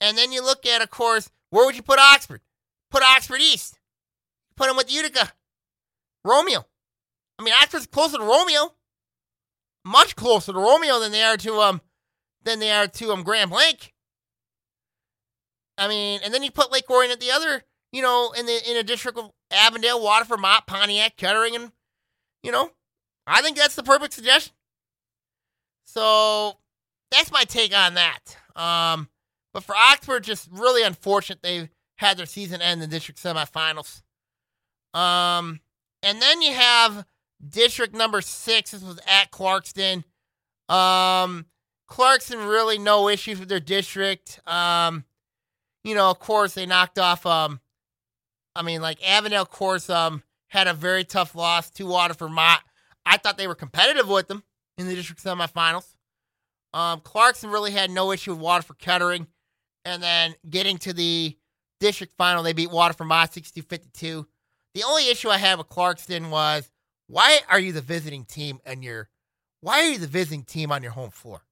And 0.00 0.16
then 0.16 0.32
you 0.32 0.42
look 0.42 0.66
at, 0.66 0.82
of 0.82 0.90
course, 0.90 1.30
where 1.50 1.64
would 1.64 1.76
you 1.76 1.82
put 1.82 1.98
Oxford? 1.98 2.40
Put 2.90 3.02
Oxford 3.02 3.40
East. 3.40 3.78
Put 4.56 4.68
them 4.68 4.76
with 4.76 4.92
Utica. 4.92 5.32
Romeo. 6.24 6.64
I 7.38 7.42
mean, 7.42 7.54
Oxford's 7.62 7.86
closer 7.86 8.18
to 8.18 8.24
Romeo. 8.24 8.74
Much 9.84 10.16
closer 10.16 10.52
to 10.52 10.58
Romeo 10.58 10.98
than 10.98 11.12
they 11.12 11.22
are 11.22 11.36
to 11.36 11.60
um 11.60 11.80
than 12.42 12.58
they 12.58 12.72
are 12.72 12.88
to 12.88 13.12
um 13.12 13.22
Grand 13.22 13.50
Blanc. 13.50 13.92
I 15.78 15.88
mean, 15.88 16.20
and 16.24 16.32
then 16.34 16.42
you 16.42 16.50
put 16.50 16.72
Lake 16.72 16.90
Orion 16.90 17.12
at 17.12 17.20
the 17.20 17.30
other, 17.30 17.62
you 17.92 18.02
know, 18.02 18.32
in 18.36 18.46
the 18.46 18.70
in 18.70 18.76
a 18.76 18.82
district 18.82 19.18
of 19.18 19.30
Avondale, 19.50 20.02
Waterford, 20.02 20.40
Mott, 20.40 20.66
Pontiac, 20.66 21.16
Kettering, 21.16 21.54
and 21.54 21.72
you 22.42 22.50
know, 22.50 22.70
I 23.26 23.42
think 23.42 23.56
that's 23.56 23.74
the 23.74 23.82
perfect 23.82 24.14
suggestion. 24.14 24.54
So 25.84 26.58
that's 27.10 27.32
my 27.32 27.44
take 27.44 27.76
on 27.76 27.94
that. 27.94 28.36
Um, 28.54 29.08
but 29.52 29.64
for 29.64 29.74
Oxford, 29.74 30.24
just 30.24 30.48
really 30.52 30.82
unfortunate 30.82 31.42
they 31.42 31.70
had 31.96 32.18
their 32.18 32.26
season 32.26 32.60
end 32.60 32.82
in 32.82 32.90
the 32.90 32.94
district 32.94 33.22
semifinals. 33.22 34.02
Um, 34.92 35.60
and 36.02 36.20
then 36.20 36.42
you 36.42 36.52
have 36.52 37.06
district 37.46 37.94
number 37.94 38.20
six. 38.20 38.70
This 38.70 38.82
was 38.82 38.98
at 39.06 39.30
Clarkston. 39.30 40.04
Um, 40.68 41.46
Clarkston 41.88 42.48
really 42.48 42.78
no 42.78 43.08
issues 43.08 43.38
with 43.38 43.48
their 43.48 43.60
district. 43.60 44.40
Um, 44.46 45.04
you 45.84 45.94
know, 45.94 46.10
of 46.10 46.18
course 46.18 46.54
they 46.54 46.66
knocked 46.66 46.98
off. 46.98 47.24
Um, 47.24 47.60
I 48.54 48.62
mean, 48.62 48.80
like 48.80 48.98
Avondale, 49.06 49.42
of 49.42 49.50
course, 49.50 49.88
um, 49.88 50.22
had 50.48 50.66
a 50.66 50.74
very 50.74 51.04
tough 51.04 51.34
loss 51.34 51.70
to 51.70 51.86
Waterford 51.86 52.30
Mott. 52.30 52.62
I 53.06 53.16
thought 53.16 53.38
they 53.38 53.46
were 53.46 53.54
competitive 53.54 54.08
with 54.08 54.28
them 54.28 54.42
in 54.76 54.86
the 54.86 54.94
district 54.94 55.22
semifinals. 55.22 55.94
Um, 56.74 57.00
Clarkston 57.00 57.52
really 57.52 57.70
had 57.70 57.90
no 57.90 58.12
issue 58.12 58.32
with 58.32 58.40
Waterford 58.40 58.78
Kettering. 58.78 59.28
And 59.84 60.02
then 60.02 60.34
getting 60.50 60.78
to 60.78 60.92
the 60.92 61.38
district 61.80 62.14
final, 62.18 62.42
they 62.42 62.52
beat 62.52 62.70
Waterford 62.70 63.06
Mott 63.06 63.32
60 63.32 63.60
52. 63.60 64.26
The 64.74 64.82
only 64.82 65.08
issue 65.08 65.30
I 65.30 65.38
had 65.38 65.56
with 65.56 65.68
Clarkston 65.68 66.28
was 66.28 66.70
why 67.06 67.38
are 67.48 67.60
you 67.60 67.72
the 67.72 67.80
visiting 67.80 68.24
team 68.24 68.58
and 68.66 68.84
you're 68.84 69.08
why 69.60 69.80
are 69.80 69.90
you 69.90 69.98
the 69.98 70.06
visiting 70.06 70.42
team 70.42 70.70
on 70.70 70.82
your 70.82 70.92
home 70.92 71.10
floor? 71.10 71.42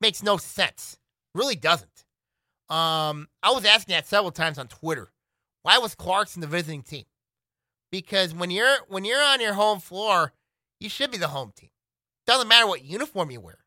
Makes 0.00 0.22
no 0.22 0.36
sense. 0.36 0.98
Really 1.34 1.56
doesn't. 1.56 2.04
Um, 2.70 3.28
I 3.42 3.50
was 3.50 3.64
asking 3.64 3.92
that 3.94 4.06
several 4.06 4.30
times 4.30 4.58
on 4.58 4.68
Twitter. 4.68 5.12
Why 5.62 5.78
was 5.78 5.94
Clarkston 5.94 6.40
the 6.40 6.46
visiting 6.46 6.82
team? 6.82 7.04
Because 7.90 8.34
when 8.34 8.50
you're 8.50 8.76
when 8.88 9.04
you're 9.04 9.22
on 9.22 9.40
your 9.40 9.54
home 9.54 9.80
floor, 9.80 10.32
you 10.84 10.90
should 10.90 11.10
be 11.10 11.18
the 11.18 11.28
home 11.28 11.52
team. 11.56 11.70
Doesn't 12.26 12.48
matter 12.48 12.66
what 12.66 12.84
uniform 12.84 13.30
you 13.30 13.40
wear. 13.40 13.58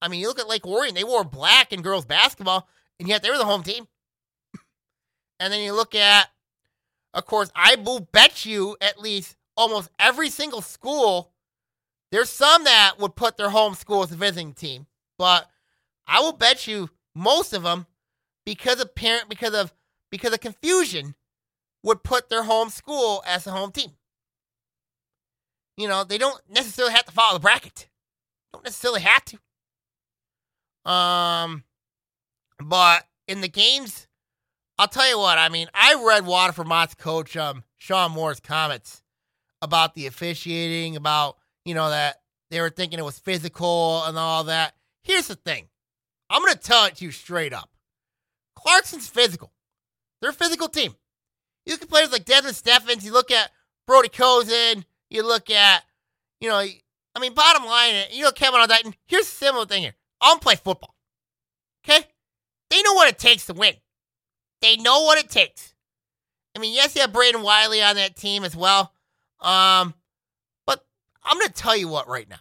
I 0.00 0.08
mean, 0.08 0.20
you 0.20 0.28
look 0.28 0.38
at 0.38 0.48
Lake 0.48 0.66
Orion, 0.66 0.94
they 0.94 1.04
wore 1.04 1.24
black 1.24 1.72
in 1.72 1.82
girls 1.82 2.06
basketball, 2.06 2.68
and 2.98 3.08
yet 3.08 3.22
they 3.22 3.30
were 3.30 3.38
the 3.38 3.44
home 3.44 3.62
team. 3.62 3.86
and 5.40 5.52
then 5.52 5.60
you 5.60 5.72
look 5.74 5.94
at, 5.94 6.28
of 7.12 7.26
course, 7.26 7.50
I 7.54 7.76
will 7.76 8.00
bet 8.00 8.46
you 8.46 8.76
at 8.80 9.00
least 9.00 9.36
almost 9.56 9.90
every 9.98 10.30
single 10.30 10.62
school, 10.62 11.32
there's 12.12 12.30
some 12.30 12.64
that 12.64 12.94
would 12.98 13.16
put 13.16 13.36
their 13.36 13.50
home 13.50 13.74
school 13.74 14.02
as 14.02 14.12
a 14.12 14.16
visiting 14.16 14.52
team, 14.52 14.86
but 15.18 15.48
I 16.06 16.20
will 16.20 16.32
bet 16.32 16.66
you 16.66 16.90
most 17.14 17.52
of 17.52 17.62
them, 17.62 17.86
because 18.44 18.80
of 18.80 18.94
parent, 18.94 19.28
because 19.28 19.54
of 19.54 19.72
because 20.10 20.32
of 20.32 20.40
confusion, 20.40 21.16
would 21.82 22.04
put 22.04 22.28
their 22.28 22.44
home 22.44 22.70
school 22.70 23.24
as 23.26 23.46
a 23.46 23.50
home 23.50 23.72
team. 23.72 23.92
You 25.76 25.88
know, 25.88 26.04
they 26.04 26.18
don't 26.18 26.40
necessarily 26.48 26.94
have 26.94 27.04
to 27.04 27.12
follow 27.12 27.34
the 27.34 27.42
bracket. 27.42 27.88
Don't 28.52 28.64
necessarily 28.64 29.02
have 29.02 29.24
to. 29.26 30.90
Um, 30.90 31.64
but 32.62 33.04
in 33.28 33.40
the 33.40 33.48
games, 33.48 34.06
I'll 34.78 34.88
tell 34.88 35.08
you 35.08 35.18
what. 35.18 35.38
I 35.38 35.48
mean, 35.48 35.68
I 35.74 36.02
read 36.06 36.26
Waterford 36.26 36.66
Mott's 36.66 36.94
coach, 36.94 37.36
um, 37.36 37.64
Sean 37.76 38.12
Moore's 38.12 38.40
comments 38.40 39.02
about 39.62 39.94
the 39.94 40.06
officiating, 40.06 40.96
about 40.96 41.36
you 41.64 41.74
know 41.74 41.90
that 41.90 42.20
they 42.50 42.60
were 42.60 42.70
thinking 42.70 42.98
it 42.98 43.04
was 43.04 43.18
physical 43.18 44.04
and 44.04 44.16
all 44.16 44.44
that. 44.44 44.74
Here's 45.02 45.28
the 45.28 45.34
thing. 45.34 45.68
I'm 46.30 46.42
gonna 46.42 46.56
tell 46.56 46.84
it 46.86 46.96
to 46.96 47.04
you 47.04 47.10
straight 47.10 47.52
up. 47.52 47.70
Clarkston's 48.54 49.08
physical. 49.08 49.52
They're 50.20 50.30
a 50.30 50.34
physical 50.34 50.68
team. 50.68 50.94
You 51.64 51.74
look 51.74 51.82
at 51.82 51.88
players 51.88 52.12
like 52.12 52.24
Desmond 52.24 52.56
Steffens. 52.56 53.04
You 53.04 53.12
look 53.12 53.30
at 53.30 53.50
Brody 53.86 54.08
Cozen. 54.08 54.84
You 55.10 55.26
look 55.26 55.50
at, 55.50 55.84
you 56.40 56.48
know, 56.48 56.58
I 56.58 57.20
mean, 57.20 57.34
bottom 57.34 57.64
line, 57.64 57.94
you 58.10 58.24
know, 58.24 58.32
Kevin 58.32 58.60
on 58.60 58.68
that. 58.68 58.82
Here's 59.06 59.26
a 59.26 59.30
similar 59.30 59.66
thing 59.66 59.82
here. 59.82 59.94
I 60.20 60.28
don't 60.28 60.42
play 60.42 60.56
football. 60.56 60.94
Okay? 61.84 62.04
They 62.70 62.82
know 62.82 62.94
what 62.94 63.08
it 63.08 63.18
takes 63.18 63.46
to 63.46 63.54
win. 63.54 63.74
They 64.60 64.76
know 64.76 65.02
what 65.02 65.18
it 65.18 65.30
takes. 65.30 65.74
I 66.56 66.58
mean, 66.58 66.74
yes, 66.74 66.94
you 66.94 67.02
have 67.02 67.12
Braden 67.12 67.42
Wiley 67.42 67.82
on 67.82 67.96
that 67.96 68.16
team 68.16 68.42
as 68.44 68.56
well. 68.56 68.92
Um, 69.40 69.94
but 70.66 70.84
I'm 71.22 71.38
going 71.38 71.48
to 71.48 71.52
tell 71.52 71.76
you 71.76 71.88
what 71.88 72.08
right 72.08 72.28
now. 72.28 72.40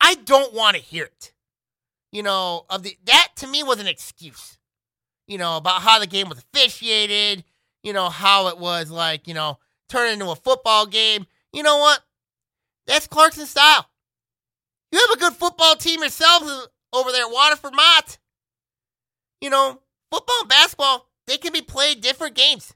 I 0.00 0.14
don't 0.14 0.54
want 0.54 0.76
to 0.76 0.82
hear 0.82 1.04
it. 1.04 1.32
You 2.12 2.22
know, 2.22 2.64
of 2.70 2.82
the 2.82 2.96
that 3.04 3.28
to 3.36 3.46
me 3.46 3.62
was 3.62 3.80
an 3.80 3.86
excuse. 3.86 4.58
You 5.26 5.36
know, 5.36 5.58
about 5.58 5.82
how 5.82 5.98
the 5.98 6.06
game 6.06 6.30
was 6.30 6.38
officiated, 6.38 7.44
you 7.82 7.92
know, 7.92 8.08
how 8.08 8.48
it 8.48 8.58
was 8.58 8.90
like, 8.90 9.28
you 9.28 9.34
know, 9.34 9.58
turned 9.88 10.12
into 10.12 10.30
a 10.30 10.36
football 10.36 10.86
game. 10.86 11.26
You 11.52 11.62
know 11.62 11.78
what? 11.78 12.00
That's 12.86 13.06
Clarkston 13.06 13.46
style. 13.46 13.88
You 14.92 14.98
have 14.98 15.16
a 15.16 15.20
good 15.20 15.34
football 15.34 15.76
team 15.76 16.00
yourselves 16.00 16.68
over 16.92 17.12
there 17.12 17.26
at 17.26 17.32
Waterford 17.32 17.74
Mott. 17.74 18.18
You 19.40 19.50
know, 19.50 19.80
football 20.10 20.36
and 20.40 20.48
basketball, 20.48 21.08
they 21.26 21.36
can 21.36 21.52
be 21.52 21.62
played 21.62 22.00
different 22.00 22.34
games. 22.34 22.74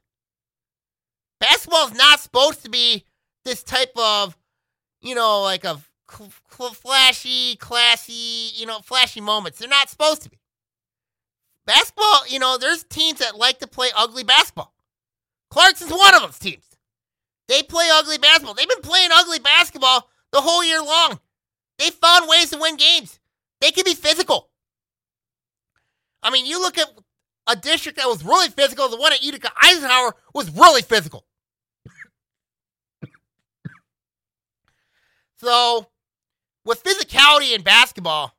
Basketball 1.41 1.89
is 1.89 1.95
not 1.95 2.21
supposed 2.21 2.63
to 2.63 2.71
be 2.71 3.05
this 3.45 3.63
type 3.63 3.93
of, 3.97 4.37
you 5.01 5.15
know, 5.15 5.43
like 5.43 5.65
a 5.65 5.81
flashy, 6.07 7.57
classy, 7.57 8.51
you 8.55 8.67
know, 8.67 8.79
flashy 8.81 9.21
moments. 9.21 9.59
They're 9.59 9.69
not 9.69 9.89
supposed 9.89 10.23
to 10.23 10.31
be. 10.31 10.39
Basketball, 11.65 12.27
you 12.29 12.39
know, 12.39 12.59
there's 12.59 12.85
teams 12.85 13.21
that 13.21 13.37
like 13.37 13.59
to 13.61 13.67
play 13.67 13.89
ugly 13.97 14.25
basketball. 14.25 14.75
Clarkston's 15.51 15.91
one 15.91 16.15
of 16.15 16.23
those 16.23 16.39
teams. 16.39 16.72
They 17.53 17.63
play 17.63 17.87
ugly 17.93 18.17
basketball. 18.17 18.55
They've 18.55 18.67
been 18.67 18.81
playing 18.81 19.11
ugly 19.13 19.39
basketball 19.39 20.09
the 20.33 20.41
whole 20.41 20.65
year 20.65 20.81
long. 20.81 21.21
They 21.79 21.91
found 21.91 22.27
ways 22.27 22.49
to 22.49 22.57
win 22.57 22.79
games. 22.79 23.21
They 23.61 23.71
can 23.73 23.85
be 23.85 23.93
physical. 23.93 24.49
I 26.23 26.31
mean, 26.31 26.47
you 26.47 26.59
look 26.59 26.79
at 26.79 26.91
a 27.47 27.55
district 27.55 27.99
that 27.99 28.09
was 28.09 28.25
really 28.25 28.49
physical, 28.49 28.89
the 28.89 28.97
one 28.97 29.13
at 29.13 29.23
Utica 29.23 29.53
Eisenhower 29.63 30.17
was 30.33 30.51
really 30.51 30.81
physical. 30.81 31.27
so, 35.37 35.89
with 36.65 36.83
physicality 36.83 37.55
in 37.55 37.61
basketball, 37.61 38.35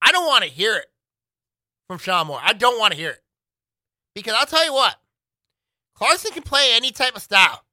I 0.00 0.12
don't 0.12 0.26
want 0.26 0.44
to 0.44 0.50
hear 0.50 0.76
it 0.76 0.86
from 1.88 1.98
Sean 1.98 2.28
Moore. 2.28 2.38
I 2.40 2.52
don't 2.52 2.78
want 2.78 2.92
to 2.92 2.98
hear 3.00 3.10
it. 3.10 3.24
Because 4.14 4.34
I'll 4.38 4.46
tell 4.46 4.64
you 4.64 4.74
what, 4.74 4.94
Clarkston 6.00 6.30
can 6.32 6.44
play 6.44 6.70
any 6.74 6.92
type 6.92 7.16
of 7.16 7.22
style. 7.22 7.64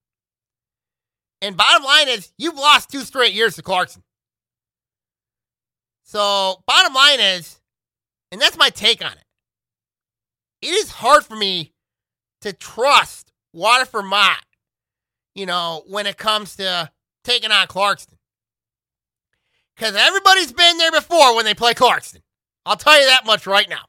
And 1.42 1.56
bottom 1.56 1.84
line 1.84 2.10
is, 2.10 2.32
you've 2.38 2.56
lost 2.56 2.90
two 2.90 3.02
straight 3.02 3.34
years 3.34 3.56
to 3.56 3.64
Clarkston. 3.64 4.02
So, 6.04 6.64
bottom 6.68 6.94
line 6.94 7.20
is, 7.20 7.60
and 8.32 8.42
that's 8.42 8.58
my 8.58 8.70
take 8.70 9.04
on 9.04 9.12
it. 9.12 9.26
It 10.62 10.72
is 10.72 10.92
hard 10.92 11.24
for 11.24 11.36
me 11.36 11.74
to 12.42 12.52
trust 12.52 13.32
Waterford 13.54 14.06
Mott, 14.06 14.44
you 15.36 15.46
know, 15.46 15.84
when 15.88 16.08
it 16.08 16.18
comes 16.18 16.56
to 16.58 16.92
taking 17.24 17.52
on 17.52 17.68
Clarkston. 17.68 18.16
Because 19.76 19.96
everybody's 19.96 20.52
been 20.52 20.78
there 20.78 20.92
before 20.92 21.36
when 21.36 21.46
they 21.46 21.54
play 21.54 21.74
Clarkston. 21.74 22.22
I'll 22.66 22.76
tell 22.76 23.00
you 23.00 23.08
that 23.08 23.26
much 23.26 23.48
right 23.48 23.70
now. 23.70 23.86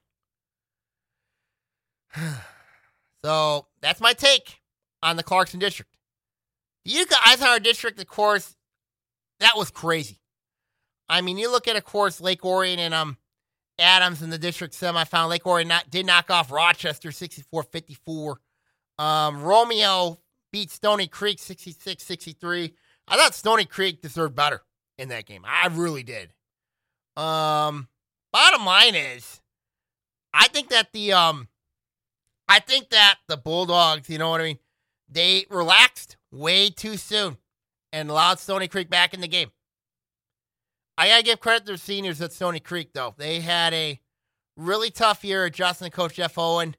so 3.25 3.67
that's 3.81 4.01
my 4.01 4.13
take 4.13 4.61
on 5.03 5.17
the 5.17 5.25
Clarkston 5.25 5.59
district. 5.59 5.91
Utica 6.91 7.17
Eisenhower 7.27 7.61
district, 7.61 8.01
of 8.01 8.09
course, 8.09 8.57
that 9.41 9.57
was 9.57 9.71
crazy. 9.71 10.21
I 11.09 11.21
mean, 11.21 11.39
you 11.39 11.51
look 11.51 11.67
at, 11.69 11.77
of 11.77 11.85
course, 11.85 12.21
Lake 12.21 12.45
Orion 12.45 12.79
and 12.79 12.95
um 12.95 13.17
Adams 13.79 14.23
in 14.23 14.31
the 14.31 14.39
district 14.39 14.75
semifinal. 14.75 15.31
Lake 15.31 15.47
Orion 15.47 15.69
not, 15.69 15.91
did 15.91 16.07
knock 16.07 16.31
off 16.31 16.53
Rochester 16.53 17.11
64 17.11 17.63
54. 17.63 18.41
Um, 18.99 19.43
Romeo 19.43 20.21
beat 20.53 20.71
Stony 20.71 21.07
Creek 21.07 21.39
66 21.39 22.05
63. 22.05 22.75
I 23.09 23.17
thought 23.17 23.35
Stony 23.35 23.65
Creek 23.65 24.03
deserved 24.03 24.35
better 24.37 24.63
in 24.99 25.09
that 25.09 25.27
game. 25.27 25.43
I 25.47 25.69
really 25.69 26.03
did. 26.03 26.33
Um, 27.17 27.89
bottom 28.33 28.65
line 28.65 28.95
is, 28.95 29.41
I 30.33 30.49
think 30.49 30.69
that 30.69 30.93
the 30.93 31.13
um, 31.13 31.49
I 32.49 32.61
think 32.61 32.91
that 32.91 33.17
the 33.29 33.37
Bulldogs, 33.37 34.09
you 34.11 34.19
know 34.19 34.31
what 34.31 34.41
I 34.41 34.45
mean, 34.45 34.59
they 35.09 35.47
relaxed 35.51 36.17
way 36.33 36.71
too 36.71 36.97
soon 36.97 37.37
and 37.93 38.11
allowed 38.11 38.39
Stony 38.39 38.69
Creek 38.69 38.89
back 38.89 39.15
in 39.15 39.21
the 39.21 39.29
game. 39.29 39.51
I 40.97 41.09
gotta 41.09 41.23
give 41.23 41.41
credit 41.41 41.67
to 41.67 41.73
the 41.73 41.79
seniors 41.79 42.21
at 42.21 42.33
Stony 42.33 42.61
Creek 42.61 42.91
though. 42.93 43.15
They 43.17 43.41
had 43.41 43.73
a 43.73 44.01
really 44.57 44.91
tough 44.91 45.25
year 45.25 45.45
adjusting 45.45 45.91
to 45.91 45.97
Coach 45.97 46.15
Jeff 46.15 46.37
Owen, 46.37 46.77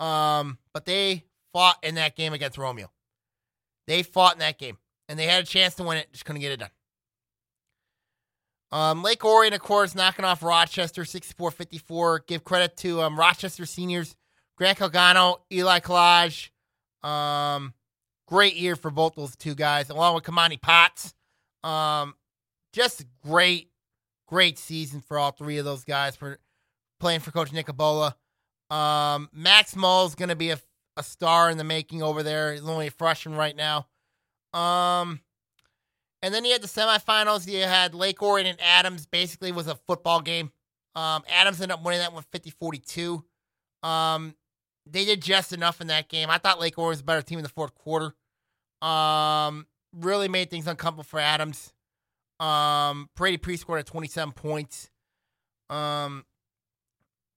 um, 0.00 0.58
but 0.74 0.84
they 0.84 1.24
fought 1.52 1.78
in 1.82 1.94
that 1.94 2.16
game 2.16 2.32
against 2.32 2.58
Romeo. 2.58 2.90
They 3.86 4.02
fought 4.02 4.34
in 4.34 4.40
that 4.40 4.58
game, 4.58 4.78
and 5.08 5.18
they 5.18 5.26
had 5.26 5.42
a 5.42 5.46
chance 5.46 5.74
to 5.76 5.82
win 5.82 5.98
it, 5.98 6.12
just 6.12 6.24
couldn't 6.24 6.40
get 6.40 6.52
it 6.52 6.60
done. 6.60 6.70
Um, 8.72 9.02
Lake 9.02 9.24
Orion, 9.24 9.52
of 9.52 9.60
course, 9.60 9.94
knocking 9.94 10.24
off 10.24 10.42
Rochester 10.42 11.04
64 11.04 11.50
54. 11.50 12.24
Give 12.26 12.42
credit 12.42 12.76
to 12.78 13.02
um, 13.02 13.18
Rochester 13.18 13.66
seniors, 13.66 14.16
Grant 14.56 14.78
Calgano, 14.78 15.40
Eli 15.52 15.80
Collage. 15.80 16.48
Um, 17.06 17.74
great 18.32 18.56
year 18.56 18.76
for 18.76 18.90
both 18.90 19.14
those 19.14 19.36
two 19.36 19.54
guys, 19.54 19.90
along 19.90 20.14
with 20.14 20.24
Kamani 20.24 20.58
Potts. 20.58 21.12
Um, 21.62 22.14
just 22.72 23.04
great, 23.22 23.68
great 24.26 24.58
season 24.58 25.02
for 25.02 25.18
all 25.18 25.32
three 25.32 25.58
of 25.58 25.66
those 25.66 25.84
guys 25.84 26.16
for 26.16 26.38
playing 26.98 27.20
for 27.20 27.30
Coach 27.30 27.52
Nick 27.52 27.66
Ebola. 27.66 28.14
Um, 28.70 29.28
Max 29.34 29.76
Mull's 29.76 30.14
going 30.14 30.30
to 30.30 30.36
be 30.36 30.48
a, 30.48 30.58
a 30.96 31.02
star 31.02 31.50
in 31.50 31.58
the 31.58 31.64
making 31.64 32.02
over 32.02 32.22
there. 32.22 32.52
He's 32.52 32.66
only 32.66 32.86
a 32.86 32.90
freshman 32.90 33.36
right 33.36 33.54
now. 33.54 33.86
Um, 34.58 35.20
and 36.22 36.32
then 36.32 36.46
you 36.46 36.52
had 36.52 36.62
the 36.62 36.68
semifinals. 36.68 37.46
You 37.46 37.60
had 37.64 37.94
Lake 37.94 38.22
Orion 38.22 38.46
and 38.46 38.58
Adams. 38.62 39.04
Basically, 39.04 39.52
was 39.52 39.66
a 39.66 39.74
football 39.86 40.22
game. 40.22 40.52
Um, 40.96 41.22
Adams 41.30 41.60
ended 41.60 41.76
up 41.76 41.84
winning 41.84 42.00
that 42.00 42.14
one 42.14 42.24
50 42.32 42.48
42. 42.48 43.22
Um, 43.82 44.34
they 44.90 45.04
did 45.04 45.20
just 45.20 45.52
enough 45.52 45.82
in 45.82 45.88
that 45.88 46.08
game. 46.08 46.30
I 46.30 46.38
thought 46.38 46.58
Lake 46.58 46.78
Orion 46.78 46.90
was 46.90 47.00
a 47.00 47.04
better 47.04 47.22
team 47.22 47.38
in 47.38 47.42
the 47.42 47.50
fourth 47.50 47.74
quarter. 47.74 48.14
Um, 48.82 49.66
really 49.96 50.28
made 50.28 50.50
things 50.50 50.66
uncomfortable 50.66 51.04
for 51.04 51.20
Adams. 51.20 51.72
Um, 52.40 53.08
Brady 53.16 53.36
Pre 53.36 53.56
scored 53.56 53.80
at 53.80 53.86
27 53.86 54.32
points. 54.32 54.90
Um, 55.70 56.24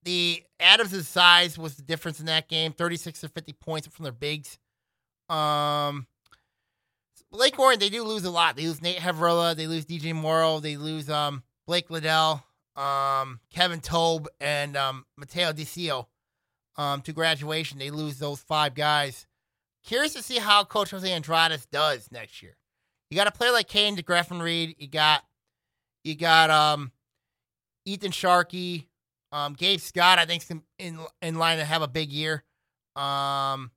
the 0.04 0.44
Adams' 0.60 1.08
size 1.08 1.58
was 1.58 1.76
the 1.76 1.84
difference 1.84 2.20
in 2.20 2.26
that 2.28 2.48
game 2.48 2.74
36 2.74 3.22
to 3.22 3.30
50 3.30 3.54
points 3.54 3.88
from 3.88 4.04
their 4.04 4.12
bigs. 4.12 4.58
Um, 5.30 6.08
Lake 7.32 7.60
Orion, 7.60 7.80
they 7.80 7.90
do 7.90 8.04
lose 8.04 8.24
a 8.24 8.32
lot. 8.32 8.56
They 8.56 8.68
lose 8.68 8.82
Nate 8.82 8.98
Havrilla, 8.98 9.56
they 9.56 9.68
lose 9.68 9.86
DJ 9.86 10.14
Morrow, 10.14 10.60
they 10.60 10.78
lose 10.78 11.10
um, 11.10 11.44
Blake 11.68 11.90
Liddell, 11.90 12.44
um, 12.76 13.40
Kevin 13.54 13.82
Tobe, 13.82 14.28
and 14.40 14.78
um, 14.78 15.06
Mateo 15.18 15.52
DiCio 15.52 16.08
um, 16.78 17.02
to 17.02 17.14
graduation. 17.14 17.80
They 17.80 17.90
lose 17.90 18.20
those 18.20 18.40
five 18.40 18.76
guys. 18.76 19.28
Curious 19.86 20.14
to 20.14 20.24
see 20.24 20.40
how 20.40 20.64
Coach 20.64 20.92
Jose 20.92 21.08
Andrades 21.08 21.68
does 21.68 22.12
next 22.12 22.42
year. 22.42 22.58
You 23.10 23.18
got 23.18 23.28
a 23.28 23.32
player 23.32 23.52
like 23.52 23.68
Kane 23.68 23.96
DeGraffin 23.96 24.42
Reed. 24.42 24.76
You 24.80 24.88
got 24.88 25.24
you 26.04 26.16
got 26.16 26.50
um, 26.50 26.92
Ethan 27.86 28.12
Sharkey, 28.12 28.90
um, 29.32 29.54
Gabe 29.54 29.80
Scott. 29.80 30.18
I 30.18 30.26
think 30.26 30.44
in 30.80 31.00
in 31.22 31.36
line 31.36 31.60
to 31.60 31.66
have 31.66 31.84
a 31.84 31.88
big 31.88 32.12
year. 32.12 32.44
Um, 32.96 33.72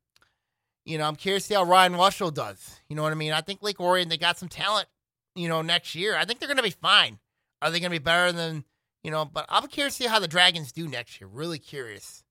you 0.87 0.97
know, 0.97 1.05
I'm 1.05 1.17
curious 1.17 1.43
to 1.45 1.49
see 1.49 1.55
how 1.55 1.65
Ryan 1.65 1.97
Russell 1.97 2.31
does. 2.31 2.81
You 2.89 2.97
know 2.97 3.03
what 3.03 3.13
I 3.13 3.17
mean? 3.17 3.33
I 3.33 3.43
think 3.43 3.63
Lake 3.63 3.79
Orion, 3.79 4.09
they 4.09 4.17
got 4.17 4.39
some 4.39 4.49
talent, 4.49 4.89
you 5.35 5.49
know, 5.49 5.61
next 5.61 5.95
year. 5.95 6.17
I 6.17 6.25
think 6.25 6.41
they're 6.41 6.49
to 6.55 6.63
be 6.63 6.71
fine. 6.71 7.19
Are 7.61 7.71
they 7.71 7.81
to 7.81 7.91
be 7.91 7.99
better 7.99 8.33
than, 8.33 8.65
you 9.03 9.11
know, 9.11 9.27
but 9.27 9.45
I'm 9.51 9.67
curious 9.69 9.99
to 9.99 10.05
see 10.05 10.09
how 10.09 10.21
the 10.21 10.29
Dragons 10.29 10.73
do 10.73 10.89
next 10.89 11.21
year. 11.21 11.29
Really 11.29 11.59
curious. 11.59 12.25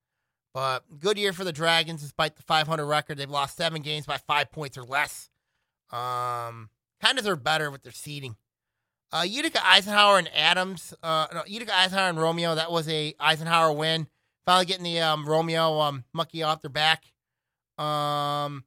But 0.57 0.99
good 0.99 1.19
year 1.19 1.33
for 1.33 1.43
the 1.43 1.51
Dragons 1.51 2.01
despite 2.01 2.35
the 2.35 2.41
500 2.41 2.83
record. 2.83 3.19
They've 3.19 3.29
lost 3.29 3.57
seven 3.57 3.83
games 3.83 4.07
by 4.07 4.17
five 4.17 4.51
points 4.51 4.75
or 4.75 4.81
less. 4.81 5.29
Um, 5.91 6.71
kind 6.99 7.19
of 7.19 7.23
they're 7.23 7.35
better 7.35 7.69
with 7.69 7.83
their 7.83 7.91
seeding. 7.91 8.37
Uh, 9.11 9.23
Utica 9.27 9.63
Eisenhower 9.63 10.17
and 10.17 10.27
Adams, 10.35 10.95
uh, 11.03 11.27
no, 11.31 11.43
Utica 11.45 11.77
Eisenhower 11.77 12.09
and 12.09 12.19
Romeo, 12.19 12.55
that 12.55 12.71
was 12.71 12.89
a 12.89 13.13
Eisenhower 13.19 13.71
win. 13.71 14.07
Finally 14.47 14.65
getting 14.65 14.83
the 14.83 14.99
um, 14.99 15.29
Romeo 15.29 15.79
um, 15.79 16.05
monkey 16.11 16.41
off 16.41 16.63
their 16.63 16.71
back. 16.71 17.03
Um, 17.77 18.63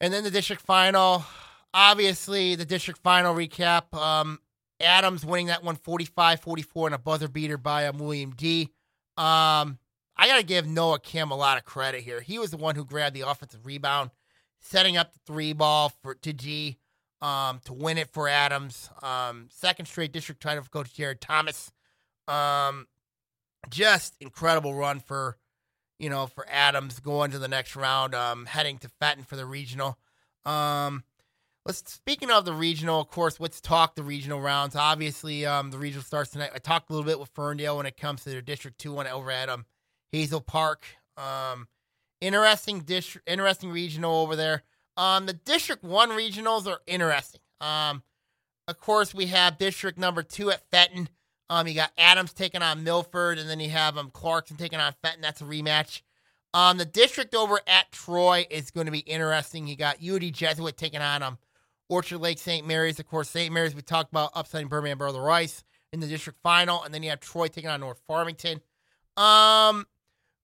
and 0.00 0.12
then 0.12 0.24
the 0.24 0.30
district 0.32 0.62
final. 0.62 1.24
Obviously, 1.72 2.56
the 2.56 2.64
district 2.64 2.98
final 3.04 3.32
recap. 3.32 3.96
Um, 3.96 4.40
Adams 4.80 5.24
winning 5.24 5.46
that 5.46 5.62
one 5.62 5.76
45 5.76 6.40
44 6.40 6.88
and 6.88 6.94
a 6.96 6.98
buzzer 6.98 7.28
beater 7.28 7.58
by 7.58 7.86
um, 7.86 7.98
William 7.98 8.32
D. 8.32 8.70
Um, 9.16 9.78
I 10.22 10.28
got 10.28 10.36
to 10.36 10.44
give 10.44 10.68
Noah 10.68 11.00
Kim 11.00 11.32
a 11.32 11.36
lot 11.36 11.58
of 11.58 11.64
credit 11.64 12.04
here. 12.04 12.20
He 12.20 12.38
was 12.38 12.52
the 12.52 12.56
one 12.56 12.76
who 12.76 12.84
grabbed 12.84 13.16
the 13.16 13.28
offensive 13.28 13.66
rebound, 13.66 14.10
setting 14.60 14.96
up 14.96 15.12
the 15.12 15.18
three 15.26 15.52
ball 15.52 15.92
for 16.00 16.14
to 16.14 16.32
G 16.32 16.78
um, 17.20 17.58
to 17.64 17.72
win 17.72 17.98
it 17.98 18.06
for 18.06 18.28
Adams. 18.28 18.88
Um, 19.02 19.48
second 19.50 19.86
straight 19.86 20.12
district 20.12 20.40
title 20.40 20.62
for 20.62 20.70
Coach 20.70 20.94
Jared 20.94 21.20
Thomas. 21.20 21.72
Um, 22.28 22.86
just 23.68 24.14
incredible 24.20 24.74
run 24.74 25.00
for 25.00 25.38
you 25.98 26.08
know, 26.08 26.28
for 26.28 26.46
Adams 26.48 27.00
going 27.00 27.32
to 27.32 27.40
the 27.40 27.48
next 27.48 27.74
round, 27.74 28.14
um, 28.14 28.46
heading 28.46 28.78
to 28.78 28.88
Fenton 29.00 29.24
for 29.24 29.34
the 29.34 29.44
regional. 29.44 29.98
Um, 30.44 31.02
let's 31.66 31.92
speaking 31.92 32.30
of 32.30 32.44
the 32.44 32.52
regional, 32.52 33.00
of 33.00 33.08
course, 33.08 33.40
let's 33.40 33.60
talk 33.60 33.96
the 33.96 34.04
regional 34.04 34.40
rounds. 34.40 34.76
Obviously, 34.76 35.46
um, 35.46 35.72
the 35.72 35.78
regional 35.78 36.04
starts 36.04 36.30
tonight. 36.30 36.52
I 36.54 36.58
talked 36.58 36.90
a 36.90 36.92
little 36.92 37.06
bit 37.06 37.18
with 37.18 37.30
Ferndale 37.30 37.76
when 37.76 37.86
it 37.86 37.96
comes 37.96 38.22
to 38.22 38.30
their 38.30 38.40
District 38.40 38.78
Two 38.78 38.92
one 38.92 39.08
over 39.08 39.32
at 39.32 39.48
Hazel 40.12 40.40
Park. 40.40 40.84
Um, 41.16 41.66
interesting 42.20 42.80
district, 42.80 43.28
interesting 43.28 43.70
regional 43.70 44.16
over 44.16 44.36
there. 44.36 44.62
Um, 44.96 45.26
the 45.26 45.32
District 45.32 45.82
One 45.82 46.10
regionals 46.10 46.66
are 46.66 46.80
interesting. 46.86 47.40
Um, 47.60 48.02
of 48.68 48.78
course, 48.78 49.14
we 49.14 49.26
have 49.26 49.58
District 49.58 49.98
Number 49.98 50.22
Two 50.22 50.50
at 50.50 50.70
Fenton. 50.70 51.08
Um, 51.50 51.66
you 51.66 51.74
got 51.74 51.92
Adams 51.98 52.32
taking 52.32 52.62
on 52.62 52.84
Milford, 52.84 53.38
and 53.38 53.48
then 53.48 53.60
you 53.60 53.70
have 53.70 53.98
um 53.98 54.10
Clarkston 54.10 54.58
taking 54.58 54.78
on 54.78 54.94
Fenton. 55.02 55.22
That's 55.22 55.40
a 55.40 55.44
rematch. 55.44 56.02
Um, 56.54 56.76
the 56.76 56.84
district 56.84 57.34
over 57.34 57.60
at 57.66 57.90
Troy 57.92 58.46
is 58.50 58.70
going 58.70 58.86
to 58.86 58.92
be 58.92 58.98
interesting. 59.00 59.66
You 59.66 59.76
got 59.76 59.96
UD 60.06 60.32
Jesuit 60.32 60.76
taking 60.76 61.00
on 61.00 61.22
um 61.22 61.38
Orchard 61.88 62.18
Lake 62.18 62.38
St. 62.38 62.66
Mary's. 62.66 63.00
Of 63.00 63.06
course, 63.06 63.28
St. 63.28 63.52
Mary's 63.52 63.74
we 63.74 63.82
talked 63.82 64.12
about 64.12 64.30
upsetting 64.34 64.68
Birmingham 64.68 64.98
Brother 64.98 65.20
Rice 65.20 65.64
in 65.92 66.00
the 66.00 66.06
district 66.06 66.38
final, 66.42 66.82
and 66.82 66.92
then 66.92 67.02
you 67.02 67.10
have 67.10 67.20
Troy 67.20 67.48
taking 67.48 67.70
on 67.70 67.80
North 67.80 68.00
Farmington. 68.06 68.60
Um, 69.16 69.86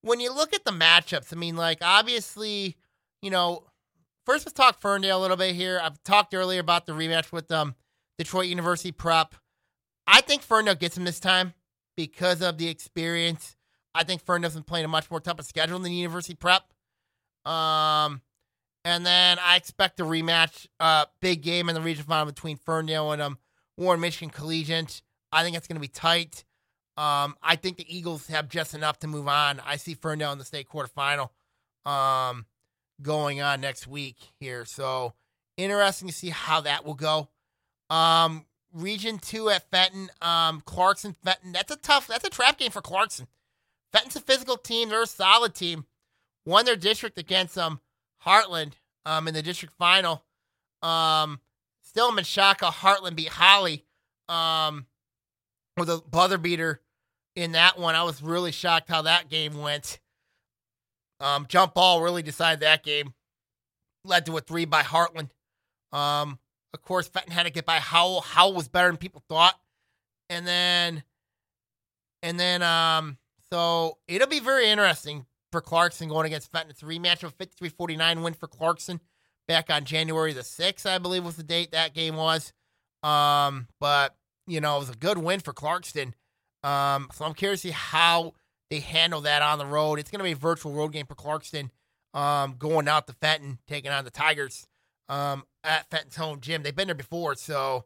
when 0.02 0.20
you 0.20 0.32
look 0.34 0.54
at 0.54 0.64
the 0.64 0.70
matchups, 0.70 1.32
I 1.32 1.36
mean, 1.36 1.56
like 1.56 1.78
obviously, 1.82 2.76
you 3.22 3.30
know, 3.30 3.64
first 4.26 4.46
let's 4.46 4.54
talk 4.54 4.80
Ferndale 4.80 5.18
a 5.18 5.22
little 5.22 5.36
bit 5.36 5.54
here. 5.54 5.80
I've 5.82 6.02
talked 6.04 6.34
earlier 6.34 6.60
about 6.60 6.86
the 6.86 6.92
rematch 6.92 7.32
with 7.32 7.50
um 7.50 7.74
Detroit 8.18 8.46
University 8.46 8.92
Prep. 8.92 9.34
I 10.06 10.20
think 10.20 10.42
Ferndale 10.42 10.74
gets 10.74 10.96
him 10.96 11.04
this 11.04 11.20
time 11.20 11.54
because 11.96 12.42
of 12.42 12.58
the 12.58 12.68
experience. 12.68 13.56
I 13.94 14.04
think 14.04 14.24
Ferndale's 14.24 14.54
been 14.54 14.62
playing 14.62 14.84
a 14.84 14.88
much 14.88 15.10
more 15.10 15.20
tougher 15.20 15.42
schedule 15.42 15.78
than 15.78 15.92
University 15.92 16.34
Prep. 16.34 16.62
Um, 17.44 18.22
and 18.84 19.04
then 19.04 19.38
I 19.40 19.56
expect 19.56 20.00
a 20.00 20.04
rematch, 20.04 20.66
uh, 20.80 21.06
big 21.20 21.42
game 21.42 21.68
in 21.68 21.74
the 21.74 21.80
region 21.80 22.04
final 22.04 22.26
between 22.26 22.56
Ferndale 22.56 23.12
and 23.12 23.20
um, 23.20 23.38
Warren 23.76 24.00
Michigan 24.00 24.30
Collegiate. 24.30 25.02
I 25.32 25.42
think 25.42 25.56
it's 25.56 25.66
going 25.66 25.76
to 25.76 25.80
be 25.80 25.88
tight. 25.88 26.44
Um, 26.98 27.36
I 27.40 27.54
think 27.54 27.76
the 27.76 27.96
Eagles 27.96 28.26
have 28.26 28.48
just 28.48 28.74
enough 28.74 28.98
to 29.00 29.06
move 29.06 29.28
on. 29.28 29.60
I 29.64 29.76
see 29.76 29.94
Ferndale 29.94 30.32
in 30.32 30.38
the 30.38 30.44
state 30.44 30.66
quarterfinal 30.68 31.30
um, 31.88 32.44
going 33.00 33.40
on 33.40 33.60
next 33.60 33.86
week 33.86 34.16
here. 34.40 34.64
So 34.64 35.12
interesting 35.56 36.08
to 36.08 36.14
see 36.14 36.30
how 36.30 36.60
that 36.62 36.84
will 36.84 36.94
go. 36.94 37.28
Um, 37.88 38.46
Region 38.72 39.20
Two 39.20 39.48
at 39.48 39.70
Fenton. 39.70 40.10
Um, 40.20 40.60
Clarkston, 40.62 41.14
Fenton. 41.24 41.52
That's 41.52 41.70
a 41.70 41.76
tough. 41.76 42.08
That's 42.08 42.24
a 42.24 42.30
trap 42.30 42.58
game 42.58 42.72
for 42.72 42.82
Clarkston. 42.82 43.28
Fenton's 43.92 44.16
a 44.16 44.20
physical 44.20 44.56
team. 44.56 44.88
They're 44.88 45.02
a 45.02 45.06
solid 45.06 45.54
team. 45.54 45.86
Won 46.44 46.64
their 46.64 46.74
district 46.74 47.16
against 47.16 47.56
um 47.56 47.80
Hartland 48.26 48.72
um 49.06 49.28
in 49.28 49.34
the 49.34 49.42
district 49.42 49.74
final. 49.78 50.24
Um, 50.82 51.38
still 51.80 52.08
in 52.08 52.16
Menchaca, 52.16 52.72
Hartland 52.72 53.14
beat 53.14 53.28
Holly 53.28 53.84
um 54.28 54.86
with 55.76 55.88
a 55.88 56.02
buzzer 56.10 56.38
beater 56.38 56.80
in 57.38 57.52
that 57.52 57.78
one. 57.78 57.94
I 57.94 58.02
was 58.02 58.22
really 58.22 58.52
shocked 58.52 58.88
how 58.88 59.02
that 59.02 59.28
game 59.28 59.58
went. 59.58 60.00
Um, 61.20 61.46
jump 61.48 61.74
ball 61.74 62.02
really 62.02 62.22
decided 62.22 62.60
that 62.60 62.82
game. 62.82 63.14
Led 64.04 64.26
to 64.26 64.36
a 64.36 64.40
three 64.40 64.64
by 64.64 64.82
Hartland. 64.82 65.30
Um, 65.92 66.38
of 66.74 66.82
course, 66.82 67.08
Fenton 67.08 67.32
had 67.32 67.44
to 67.44 67.50
get 67.50 67.64
by 67.64 67.78
Howell. 67.78 68.20
Howell 68.20 68.54
was 68.54 68.68
better 68.68 68.88
than 68.88 68.96
people 68.96 69.22
thought. 69.28 69.58
And 70.28 70.46
then, 70.46 71.02
and 72.22 72.38
then, 72.38 72.62
um, 72.62 73.16
so 73.50 73.98
it'll 74.06 74.28
be 74.28 74.40
very 74.40 74.68
interesting 74.68 75.26
for 75.50 75.62
Clarkston 75.62 76.08
going 76.08 76.26
against 76.26 76.52
Fenton. 76.52 76.70
It's 76.70 76.82
a 76.82 76.86
rematch 76.86 77.22
of 77.22 77.34
53 77.34 77.68
49 77.70 78.22
win 78.22 78.34
for 78.34 78.48
Clarkston 78.48 79.00
back 79.46 79.70
on 79.70 79.84
January 79.84 80.34
the 80.34 80.42
6th, 80.42 80.84
I 80.84 80.98
believe 80.98 81.24
was 81.24 81.36
the 81.36 81.42
date 81.42 81.72
that 81.72 81.94
game 81.94 82.16
was. 82.16 82.52
Um, 83.02 83.68
but, 83.80 84.14
you 84.46 84.60
know, 84.60 84.76
it 84.76 84.80
was 84.80 84.90
a 84.90 84.94
good 84.94 85.18
win 85.18 85.40
for 85.40 85.54
Clarkston. 85.54 86.12
Um, 86.62 87.08
so 87.12 87.24
I'm 87.24 87.34
curious 87.34 87.62
to 87.62 87.68
see 87.68 87.72
how 87.72 88.34
they 88.70 88.80
handle 88.80 89.20
that 89.22 89.42
on 89.42 89.58
the 89.58 89.66
road. 89.66 89.98
It's 89.98 90.10
going 90.10 90.18
to 90.18 90.24
be 90.24 90.32
a 90.32 90.36
virtual 90.36 90.72
road 90.72 90.92
game 90.92 91.06
for 91.06 91.14
Clarkston 91.14 91.70
um, 92.14 92.56
going 92.58 92.88
out 92.88 93.06
to 93.06 93.12
Fenton, 93.14 93.58
taking 93.66 93.90
on 93.90 94.04
the 94.04 94.10
Tigers. 94.10 94.66
um, 95.08 95.44
at 95.64 95.88
Fenton's 95.90 96.16
home 96.16 96.40
gym. 96.40 96.62
They've 96.62 96.74
been 96.74 96.88
there 96.88 96.94
before, 96.94 97.34
so 97.34 97.84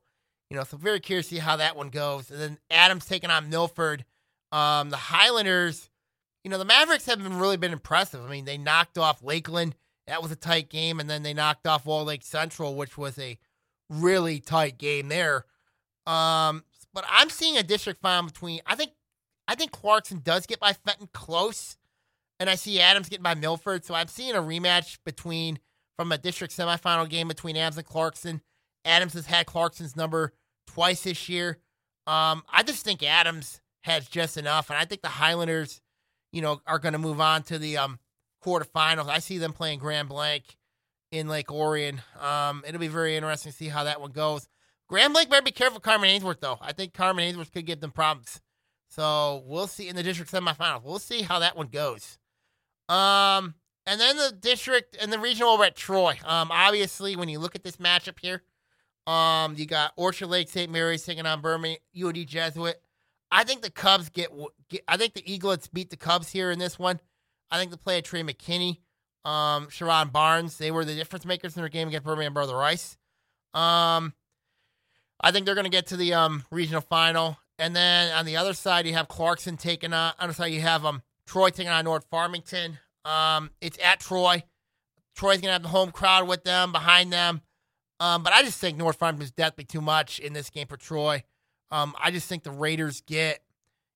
you 0.51 0.57
know, 0.57 0.65
so 0.65 0.77
very 0.77 1.01
curious 1.01 1.29
to 1.29 1.37
see 1.37 1.41
how 1.41 1.57
that 1.57 1.77
one 1.77 1.89
goes. 1.89 2.31
And 2.31 2.41
then 2.41 2.59
Adams 2.71 3.07
taking 3.07 3.31
on 3.31 3.49
Milford. 3.49 4.05
Um, 4.51 4.91
the 4.91 4.99
Highlanders, 4.99 5.89
you 6.45 6.51
know, 6.51 6.59
the 6.59 6.65
Mavericks 6.65 7.07
haven't 7.07 7.39
really 7.39 7.57
been 7.57 7.73
impressive. 7.73 8.23
I 8.23 8.29
mean, 8.29 8.45
they 8.45 8.59
knocked 8.59 8.99
off 8.99 9.23
Lakeland. 9.23 9.75
That 10.07 10.23
was 10.23 10.31
a 10.31 10.37
tight 10.37 10.69
game, 10.69 11.01
and 11.01 11.09
then 11.09 11.23
they 11.23 11.33
knocked 11.33 11.67
off 11.67 11.87
Walled 11.87 12.09
Lake 12.09 12.23
Central, 12.23 12.75
which 12.75 12.99
was 12.99 13.19
a 13.19 13.39
really 13.89 14.41
tight 14.41 14.77
game 14.77 15.09
there. 15.09 15.47
Um, 16.07 16.65
but 16.95 17.05
I'm 17.09 17.31
seeing 17.31 17.57
a 17.57 17.63
district 17.63 18.01
final 18.01 18.29
between. 18.29 18.61
I 18.67 18.75
think, 18.75 18.93
I 19.49 19.55
think 19.55 19.73
Clarkston 19.73 20.23
does 20.23 20.47
get 20.47 20.61
by 20.61 20.73
Fenton 20.73 21.09
close, 21.13 21.77
and 22.41 22.49
I 22.51 22.55
see 22.55 22.81
Adams 22.81 23.09
getting 23.09 23.23
by 23.23 23.35
Milford. 23.35 23.85
So 23.85 23.95
I'm 23.95 24.09
seeing 24.09 24.35
a 24.35 24.43
rematch 24.43 24.99
between 25.05 25.59
from 25.97 26.13
a 26.13 26.19
district 26.19 26.57
semifinal 26.57 27.09
game 27.09 27.29
between 27.29 27.57
Adams 27.57 27.79
and 27.79 27.87
Clarkston. 27.87 28.41
Adams 28.85 29.13
has 29.15 29.27
had 29.27 29.47
Clarkston's 29.47 29.97
number 29.97 30.33
twice 30.67 31.05
this 31.05 31.29
year. 31.29 31.59
Um, 32.07 32.43
I 32.51 32.63
just 32.65 32.85
think 32.85 33.03
Adams 33.03 33.61
has 33.83 34.09
just 34.09 34.37
enough, 34.37 34.71
and 34.71 34.79
I 34.79 34.85
think 34.85 35.03
the 35.03 35.09
Highlanders, 35.09 35.81
you 36.33 36.43
know, 36.43 36.61
are 36.67 36.79
going 36.79 36.93
to 36.95 36.99
move 36.99 37.21
on 37.21 37.43
to 37.45 37.59
the 37.59 37.77
um, 37.77 37.99
quarterfinals. 38.45 39.09
I 39.09 39.19
see 39.19 39.39
them 39.39 39.53
playing 39.53 39.79
Grand 39.79 40.09
Blanc 40.09 40.45
in 41.13 41.29
Lake 41.29 41.53
Orion. 41.53 42.01
Um, 42.21 42.65
it'll 42.67 42.81
be 42.81 42.89
very 42.89 43.17
interesting 43.17 43.53
to 43.53 43.59
see 43.59 43.69
how 43.69 43.85
that 43.85 44.01
one 44.01 44.11
goes. 44.11 44.49
Grand 44.93 45.15
Blanc 45.15 45.31
better 45.31 45.41
be 45.41 45.53
careful 45.53 45.81
Carman 45.81 46.11
Ainsworth, 46.11 46.41
though. 46.41 46.59
I 46.61 46.75
think 46.75 46.93
Carman 46.93 47.25
Ainsworth 47.25 47.51
could 47.51 47.65
give 47.65 47.81
them 47.81 47.93
problems. 47.93 48.43
So 48.91 49.43
we'll 49.47 49.67
see 49.67 49.89
in 49.89 49.97
the 49.97 50.03
district 50.03 50.31
semifinals. 50.31 50.83
We'll 50.83 50.99
see 50.99 51.23
how 51.23 51.39
that 51.39 51.57
one 51.57 51.69
goes. 51.69 52.19
Um, 52.91 53.55
and 53.87 53.99
then 53.99 54.19
the 54.19 54.37
district 54.39 54.99
and 55.01 55.11
the 55.11 55.19
regional 55.19 55.53
over 55.53 55.65
at 55.65 55.77
Troy. 55.77 56.19
Um, 56.27 56.51
obviously, 56.51 57.17
when 57.17 57.31
you 57.31 57.39
look 57.39 57.55
at 57.55 57.65
this 57.65 57.79
matchup 57.79 58.19
here, 58.21 58.43
um, 59.07 59.55
you 59.57 59.65
got 59.65 59.95
Orchard 59.97 60.27
Lake 60.27 60.51
St. 60.51 60.71
Mary's 60.71 61.07
taking 61.07 61.25
on 61.25 61.41
Birmingham 61.41 61.79
UD 61.99 62.27
Jesuit. 62.27 62.79
I 63.31 63.45
think 63.45 63.63
the 63.63 63.71
Cubs 63.71 64.11
get, 64.11 64.29
get, 64.69 64.83
I 64.87 64.99
think 64.99 65.15
the 65.15 65.23
Eaglets 65.23 65.73
beat 65.73 65.89
the 65.89 65.97
Cubs 65.97 66.31
here 66.31 66.51
in 66.51 66.59
this 66.59 66.79
one. 66.79 67.01
I 67.51 67.59
think 67.59 67.71
the 67.71 67.79
play 67.79 67.97
of 67.97 68.05
Trey 68.05 68.23
McKinney, 68.23 68.81
um, 69.25 69.71
Sharon 69.71 70.11
Barnes, 70.11 70.59
they 70.59 70.71
were 70.71 70.85
the 70.85 70.95
difference 70.95 71.25
makers 71.25 71.57
in 71.57 71.63
their 71.63 71.71
game 71.71 71.89
against 71.89 72.05
Birmingham 72.05 72.35
Brother 72.35 72.57
Rice. 72.57 72.99
Um, 73.55 74.13
I 75.23 75.31
think 75.31 75.47
they're 75.47 75.55
going 75.55 75.65
to 75.65 75.71
get 75.71 75.87
to 75.89 75.97
the 75.97 76.15
um, 76.15 76.45
regional 76.51 76.81
final. 76.81 77.39
And 77.59 77.77
then 77.77 78.13
on 78.13 78.27
the 78.27 78.37
other 78.37 78.55
side, 78.55 78.87
you 78.87 78.95
have 78.95 79.09
Clarkston 79.09 79.59
taking 79.59 79.93
on. 79.93 80.15
On 80.19 80.29
the 80.29 80.35
side, 80.35 80.53
you 80.53 80.61
have 80.61 80.85
um, 80.85 81.03
Troy 81.27 81.51
taking 81.51 81.69
on 81.69 81.85
North 81.85 82.07
Farmington. 82.11 82.79
Um, 83.05 83.51
it's 83.61 83.79
at 83.83 84.01
Troy. 84.01 84.43
Troy's 85.15 85.37
going 85.37 85.49
to 85.49 85.53
have 85.53 85.63
the 85.63 85.69
home 85.69 85.93
crowd 85.93 86.27
with 86.27 86.45
them, 86.45 86.73
behind 86.73 87.13
them. 87.13 87.43
Um, 88.01 88.23
but 88.23 88.33
I 88.33 88.43
just 88.43 88.59
think 88.59 88.77
North 88.77 88.99
Farmington 88.99 89.25
is 89.25 89.31
definitely 89.31 89.67
too 89.67 89.81
much 89.81 90.19
in 90.19 90.33
this 90.33 90.51
game 90.51 90.67
for 90.67 90.77
Troy. 90.77 91.23
Um, 91.71 91.95
I 92.03 92.11
just 92.11 92.29
think 92.29 92.43
the 92.43 92.51
Raiders 92.51 93.01
get, 93.07 93.41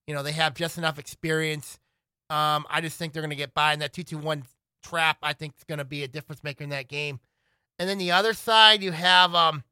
you 0.06 0.14
know, 0.14 0.22
they 0.22 0.32
have 0.32 0.54
just 0.54 0.78
enough 0.78 0.98
experience. 0.98 1.78
Um, 2.30 2.66
I 2.70 2.80
just 2.80 2.96
think 2.98 3.12
they're 3.12 3.22
going 3.22 3.30
to 3.30 3.36
get 3.36 3.54
by 3.54 3.72
in 3.72 3.80
that 3.80 3.92
2 3.92 4.02
2 4.02 4.18
1 4.18 4.44
trap. 4.82 5.18
I 5.22 5.32
think 5.32 5.54
it's 5.54 5.64
going 5.64 5.78
to 5.78 5.84
be 5.84 6.04
a 6.04 6.08
difference 6.08 6.44
maker 6.44 6.62
in 6.62 6.70
that 6.70 6.88
game. 6.88 7.20
And 7.78 7.88
then 7.88 7.98
the 7.98 8.12
other 8.12 8.32
side, 8.32 8.82
you 8.82 8.92
have, 8.92 9.34
um, 9.34 9.64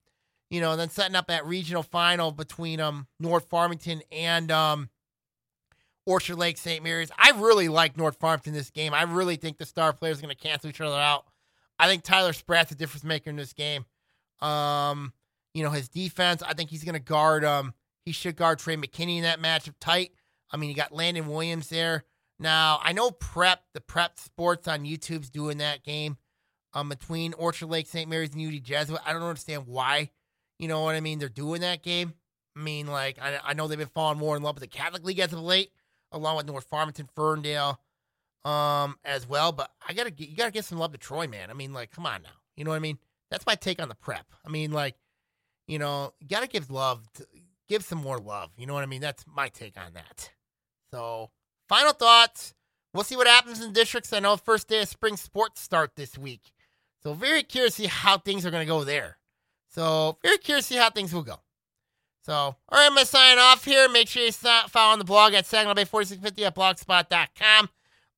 you 0.55 0.61
know, 0.61 0.71
and 0.71 0.79
then 0.79 0.89
setting 0.89 1.17
up 1.17 1.27
that 1.27 1.45
regional 1.47 1.83
final 1.83 2.31
between 2.31 2.79
um, 2.79 3.09
North 3.19 3.47
Farmington 3.51 4.03
and 4.13 4.53
um, 4.53 4.89
Orchard 6.07 6.37
Lake 6.37 6.59
St. 6.59 6.81
Mary's. 6.81 7.11
I 7.19 7.33
really 7.33 7.67
like 7.67 7.97
North 7.97 8.21
Farmington 8.21 8.53
this 8.53 8.71
game. 8.71 8.95
I 8.95 9.03
really 9.03 9.35
think 9.35 9.59
the 9.59 9.67
star 9.67 9.93
players 9.93 10.19
are 10.19 10.23
going 10.23 10.35
to 10.35 10.41
cancel 10.41 10.71
each 10.71 10.81
other 10.81 10.95
out. 10.95 11.25
I 11.77 11.89
think 11.89 12.05
Tyler 12.05 12.33
Spratt's 12.33 12.71
a 12.71 12.77
difference 12.77 13.03
maker 13.03 13.31
in 13.31 13.37
this 13.37 13.53
game. 13.53 13.85
Um, 14.41 15.13
you 15.55 15.65
know, 15.65 15.71
his 15.71 15.89
defense, 15.89 16.41
I 16.41 16.55
think 16.55 16.71
he's 16.71 16.85
going 16.85 16.95
to 16.95 17.01
guard, 17.01 17.45
um, 17.45 17.75
he 18.05 18.13
should 18.13 18.37
guard 18.37 18.61
Trey 18.61 18.77
McKinney 18.77 19.17
in 19.17 19.25
that 19.25 19.41
matchup 19.43 19.75
tight. 19.81 20.13
I 20.53 20.57
mean, 20.57 20.71
you 20.71 20.77
got 20.77 20.93
Landon 20.93 21.27
Williams 21.27 21.69
there. 21.69 22.05
Now, 22.39 22.79
I 22.81 22.93
know 22.93 23.11
Prep, 23.11 23.65
the 23.73 23.81
Prep 23.81 24.21
Sports 24.21 24.69
on 24.69 24.85
YouTube's 24.85 25.31
doing 25.31 25.59
that 25.59 25.83
game 25.83 26.17
um, 26.75 26.89
between 26.89 27.33
Orchard 27.33 27.67
Lake 27.67 27.89
St. 27.89 28.09
Mary's 28.09 28.35
and 28.35 28.47
UD 28.47 28.63
Jesuit. 28.63 29.01
I 29.05 29.13
don't 29.13 29.23
understand 29.23 29.67
why, 29.67 30.11
you 30.59 30.69
know 30.69 30.83
what 30.83 30.95
I 30.95 31.01
mean, 31.01 31.19
they're 31.19 31.29
doing 31.29 31.61
that 31.63 31.83
game. 31.83 32.15
I 32.57 32.61
mean, 32.61 32.87
like, 32.87 33.19
I, 33.21 33.39
I 33.45 33.55
know 33.55 33.67
they've 33.67 33.79
been 33.79 33.89
falling 33.89 34.19
more 34.19 34.37
in 34.37 34.43
love 34.43 34.55
with 34.55 34.63
the 34.63 34.69
Catholic 34.69 35.05
League 35.05 35.19
as 35.19 35.33
of 35.33 35.41
late, 35.41 35.73
along 36.13 36.37
with 36.37 36.47
North 36.47 36.65
Farmington, 36.65 37.09
Ferndale, 37.15 37.81
um, 38.45 38.97
as 39.05 39.29
well. 39.29 39.53
But 39.53 39.71
I 39.87 39.93
gotta 39.93 40.11
get, 40.11 40.29
you 40.29 40.37
gotta 40.37 40.53
get 40.53 40.65
some 40.65 40.79
love 40.79 40.93
to 40.93 40.99
Troy, 40.99 41.27
man. 41.27 41.51
I 41.51 41.55
mean, 41.55 41.73
like, 41.73 41.91
come 41.91 42.07
on 42.07 42.23
now. 42.23 42.31
You 42.57 42.65
know 42.65 42.71
what 42.71 42.77
I 42.77 42.81
mean? 42.81 42.99
That's 43.31 43.47
my 43.47 43.57
take 43.57 43.83
on 43.83 43.89
the 43.89 43.97
prep. 43.97 44.27
I 44.47 44.51
mean, 44.51 44.71
like, 44.71 44.95
you 45.67 45.79
know, 45.79 46.13
you 46.21 46.29
gotta 46.29 46.47
give 46.47 46.71
love, 46.71 47.09
to, 47.15 47.27
give 47.69 47.83
some 47.83 47.99
more 47.99 48.19
love. 48.19 48.51
You 48.57 48.67
know 48.67 48.75
what 48.75 48.83
I 48.83 48.87
mean? 48.87 49.01
That's 49.01 49.25
my 49.27 49.49
take 49.49 49.77
on 49.77 49.95
that. 49.95 50.31
So, 50.93 51.31
final 51.69 51.93
thoughts. 51.93 52.55
We'll 52.93 53.03
see 53.03 53.17
what 53.17 53.27
happens 53.27 53.61
in 53.61 53.73
districts. 53.73 54.13
I 54.13 54.21
know 54.21 54.37
first 54.37 54.69
day 54.69 54.83
of 54.83 54.89
spring 54.89 55.17
sports 55.17 55.61
start 55.61 55.97
this 55.97 56.17
week. 56.17 56.53
So, 57.03 57.15
very 57.15 57.43
curious 57.43 57.75
to 57.77 57.83
see 57.83 57.89
how 57.89 58.19
things 58.19 58.47
are 58.47 58.53
to 58.53 58.65
go 58.65 58.85
there. 58.85 59.19
So, 59.75 60.19
very 60.23 60.39
curious 60.39 60.69
to 60.69 60.75
see 60.75 60.79
how 60.79 60.91
things 60.91 61.13
will 61.13 61.25
go. 61.25 61.41
So, 62.23 62.33
all 62.33 62.57
right, 62.71 62.87
I'm 62.87 62.95
going 62.95 63.05
to 63.05 63.11
sign 63.11 63.39
off 63.39 63.65
here. 63.65 63.89
Make 63.89 64.09
sure 64.09 64.25
you 64.25 64.31
follow 64.31 64.97
the 64.97 65.05
blog 65.05 65.35
at 65.35 65.47
Saginaw 65.47 65.75
Bay 65.75 65.85
4650 65.85 66.45
at 66.45 66.55
blogspot.com. 66.55 67.69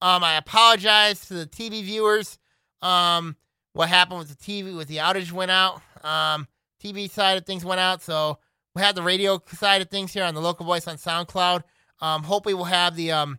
Um, 0.02 0.22
I 0.22 0.36
apologize 0.36 1.26
to 1.28 1.34
the 1.34 1.46
TV 1.46 1.82
viewers. 1.82 2.38
Um, 2.82 3.36
what 3.72 3.88
happened 3.88 4.18
with 4.18 4.28
the 4.28 4.36
TV, 4.36 4.76
with 4.76 4.88
the 4.88 4.98
outage 4.98 5.32
went 5.32 5.50
out. 5.50 5.80
Um, 6.04 6.46
TV 6.82 7.10
side 7.10 7.38
of 7.38 7.46
things 7.46 7.64
went 7.64 7.80
out. 7.80 8.02
So 8.02 8.38
we 8.74 8.82
had 8.82 8.94
the 8.94 9.02
radio 9.02 9.42
side 9.46 9.80
of 9.80 9.88
things 9.88 10.12
here 10.12 10.24
on 10.24 10.34
the 10.34 10.42
local 10.42 10.66
voice 10.66 10.86
on 10.86 10.98
SoundCloud. 10.98 11.62
Um, 12.00 12.22
hopefully 12.22 12.54
we'll 12.54 12.64
have 12.64 12.94
the 12.94 13.12
um, 13.12 13.38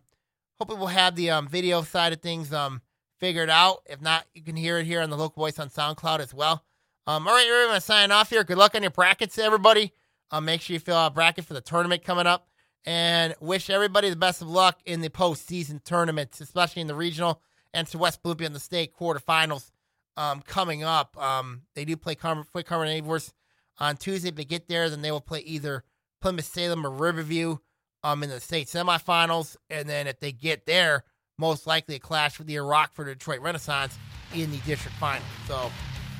hopefully 0.58 0.80
we'll 0.80 0.88
have 0.88 1.14
the 1.14 1.30
um, 1.30 1.46
video 1.46 1.82
side 1.82 2.12
of 2.12 2.20
things 2.20 2.52
um, 2.52 2.82
figured 3.20 3.48
out. 3.48 3.82
If 3.86 4.00
not, 4.02 4.24
you 4.34 4.42
can 4.42 4.56
hear 4.56 4.78
it 4.78 4.86
here 4.86 5.00
on 5.00 5.10
the 5.10 5.16
local 5.16 5.40
voice 5.40 5.60
on 5.60 5.70
SoundCloud 5.70 6.18
as 6.18 6.34
well. 6.34 6.64
Um, 7.08 7.26
all 7.26 7.32
right, 7.32 7.46
we're 7.48 7.64
going 7.68 7.74
to 7.74 7.80
sign 7.80 8.12
off 8.12 8.28
here. 8.28 8.44
Good 8.44 8.58
luck 8.58 8.74
on 8.74 8.82
your 8.82 8.90
brackets, 8.90 9.38
everybody. 9.38 9.94
Um, 10.30 10.44
make 10.44 10.60
sure 10.60 10.74
you 10.74 10.78
fill 10.78 10.98
out 10.98 11.12
a 11.12 11.14
bracket 11.14 11.46
for 11.46 11.54
the 11.54 11.62
tournament 11.62 12.04
coming 12.04 12.26
up, 12.26 12.48
and 12.84 13.34
wish 13.40 13.70
everybody 13.70 14.10
the 14.10 14.16
best 14.16 14.42
of 14.42 14.48
luck 14.50 14.80
in 14.84 15.00
the 15.00 15.08
postseason 15.08 15.82
tournaments, 15.82 16.42
especially 16.42 16.82
in 16.82 16.86
the 16.86 16.94
regional 16.94 17.40
and 17.72 17.86
to 17.88 17.96
West 17.96 18.22
Bloomfield 18.22 18.48
in 18.48 18.52
the 18.52 18.60
state 18.60 18.92
quarterfinals 18.94 19.70
um, 20.18 20.42
coming 20.42 20.84
up. 20.84 21.16
Um, 21.16 21.62
they 21.74 21.86
do 21.86 21.96
play 21.96 22.14
Carman, 22.14 22.44
play 22.52 22.62
Carman 22.62 22.88
Ainsworth 22.88 23.32
on 23.78 23.96
Tuesday. 23.96 24.28
If 24.28 24.34
they 24.34 24.44
get 24.44 24.68
there, 24.68 24.90
then 24.90 25.00
they 25.00 25.10
will 25.10 25.22
play 25.22 25.40
either 25.40 25.84
Plymouth 26.20 26.44
Salem 26.44 26.86
or 26.86 26.90
Riverview 26.90 27.56
um, 28.04 28.22
in 28.22 28.28
the 28.28 28.38
state 28.38 28.66
semifinals. 28.66 29.56
And 29.70 29.88
then 29.88 30.08
if 30.08 30.20
they 30.20 30.32
get 30.32 30.66
there, 30.66 31.04
most 31.38 31.66
likely 31.66 31.94
a 31.94 32.00
clash 32.00 32.36
with 32.36 32.48
the 32.48 32.58
Rockford 32.58 33.06
Detroit 33.06 33.40
Renaissance 33.40 33.96
in 34.34 34.50
the 34.50 34.58
district 34.58 34.98
final. 34.98 35.24
So, 35.46 35.70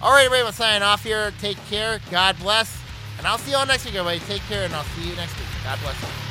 all 0.00 0.12
right, 0.12 0.26
everybody, 0.26 0.46
I'm 0.46 0.52
signing 0.52 0.82
off 0.82 1.02
here. 1.02 1.32
Take 1.40 1.56
care. 1.66 2.00
God 2.10 2.38
bless. 2.38 2.80
And 3.18 3.26
I'll 3.26 3.38
see 3.38 3.50
you 3.50 3.56
all 3.56 3.66
next 3.66 3.84
week, 3.84 3.94
everybody. 3.94 4.20
Take 4.20 4.42
care, 4.42 4.64
and 4.64 4.74
I'll 4.74 4.84
see 4.84 5.08
you 5.08 5.16
next 5.16 5.36
week. 5.36 5.48
God 5.64 5.78
bless 5.82 6.00
you. 6.02 6.27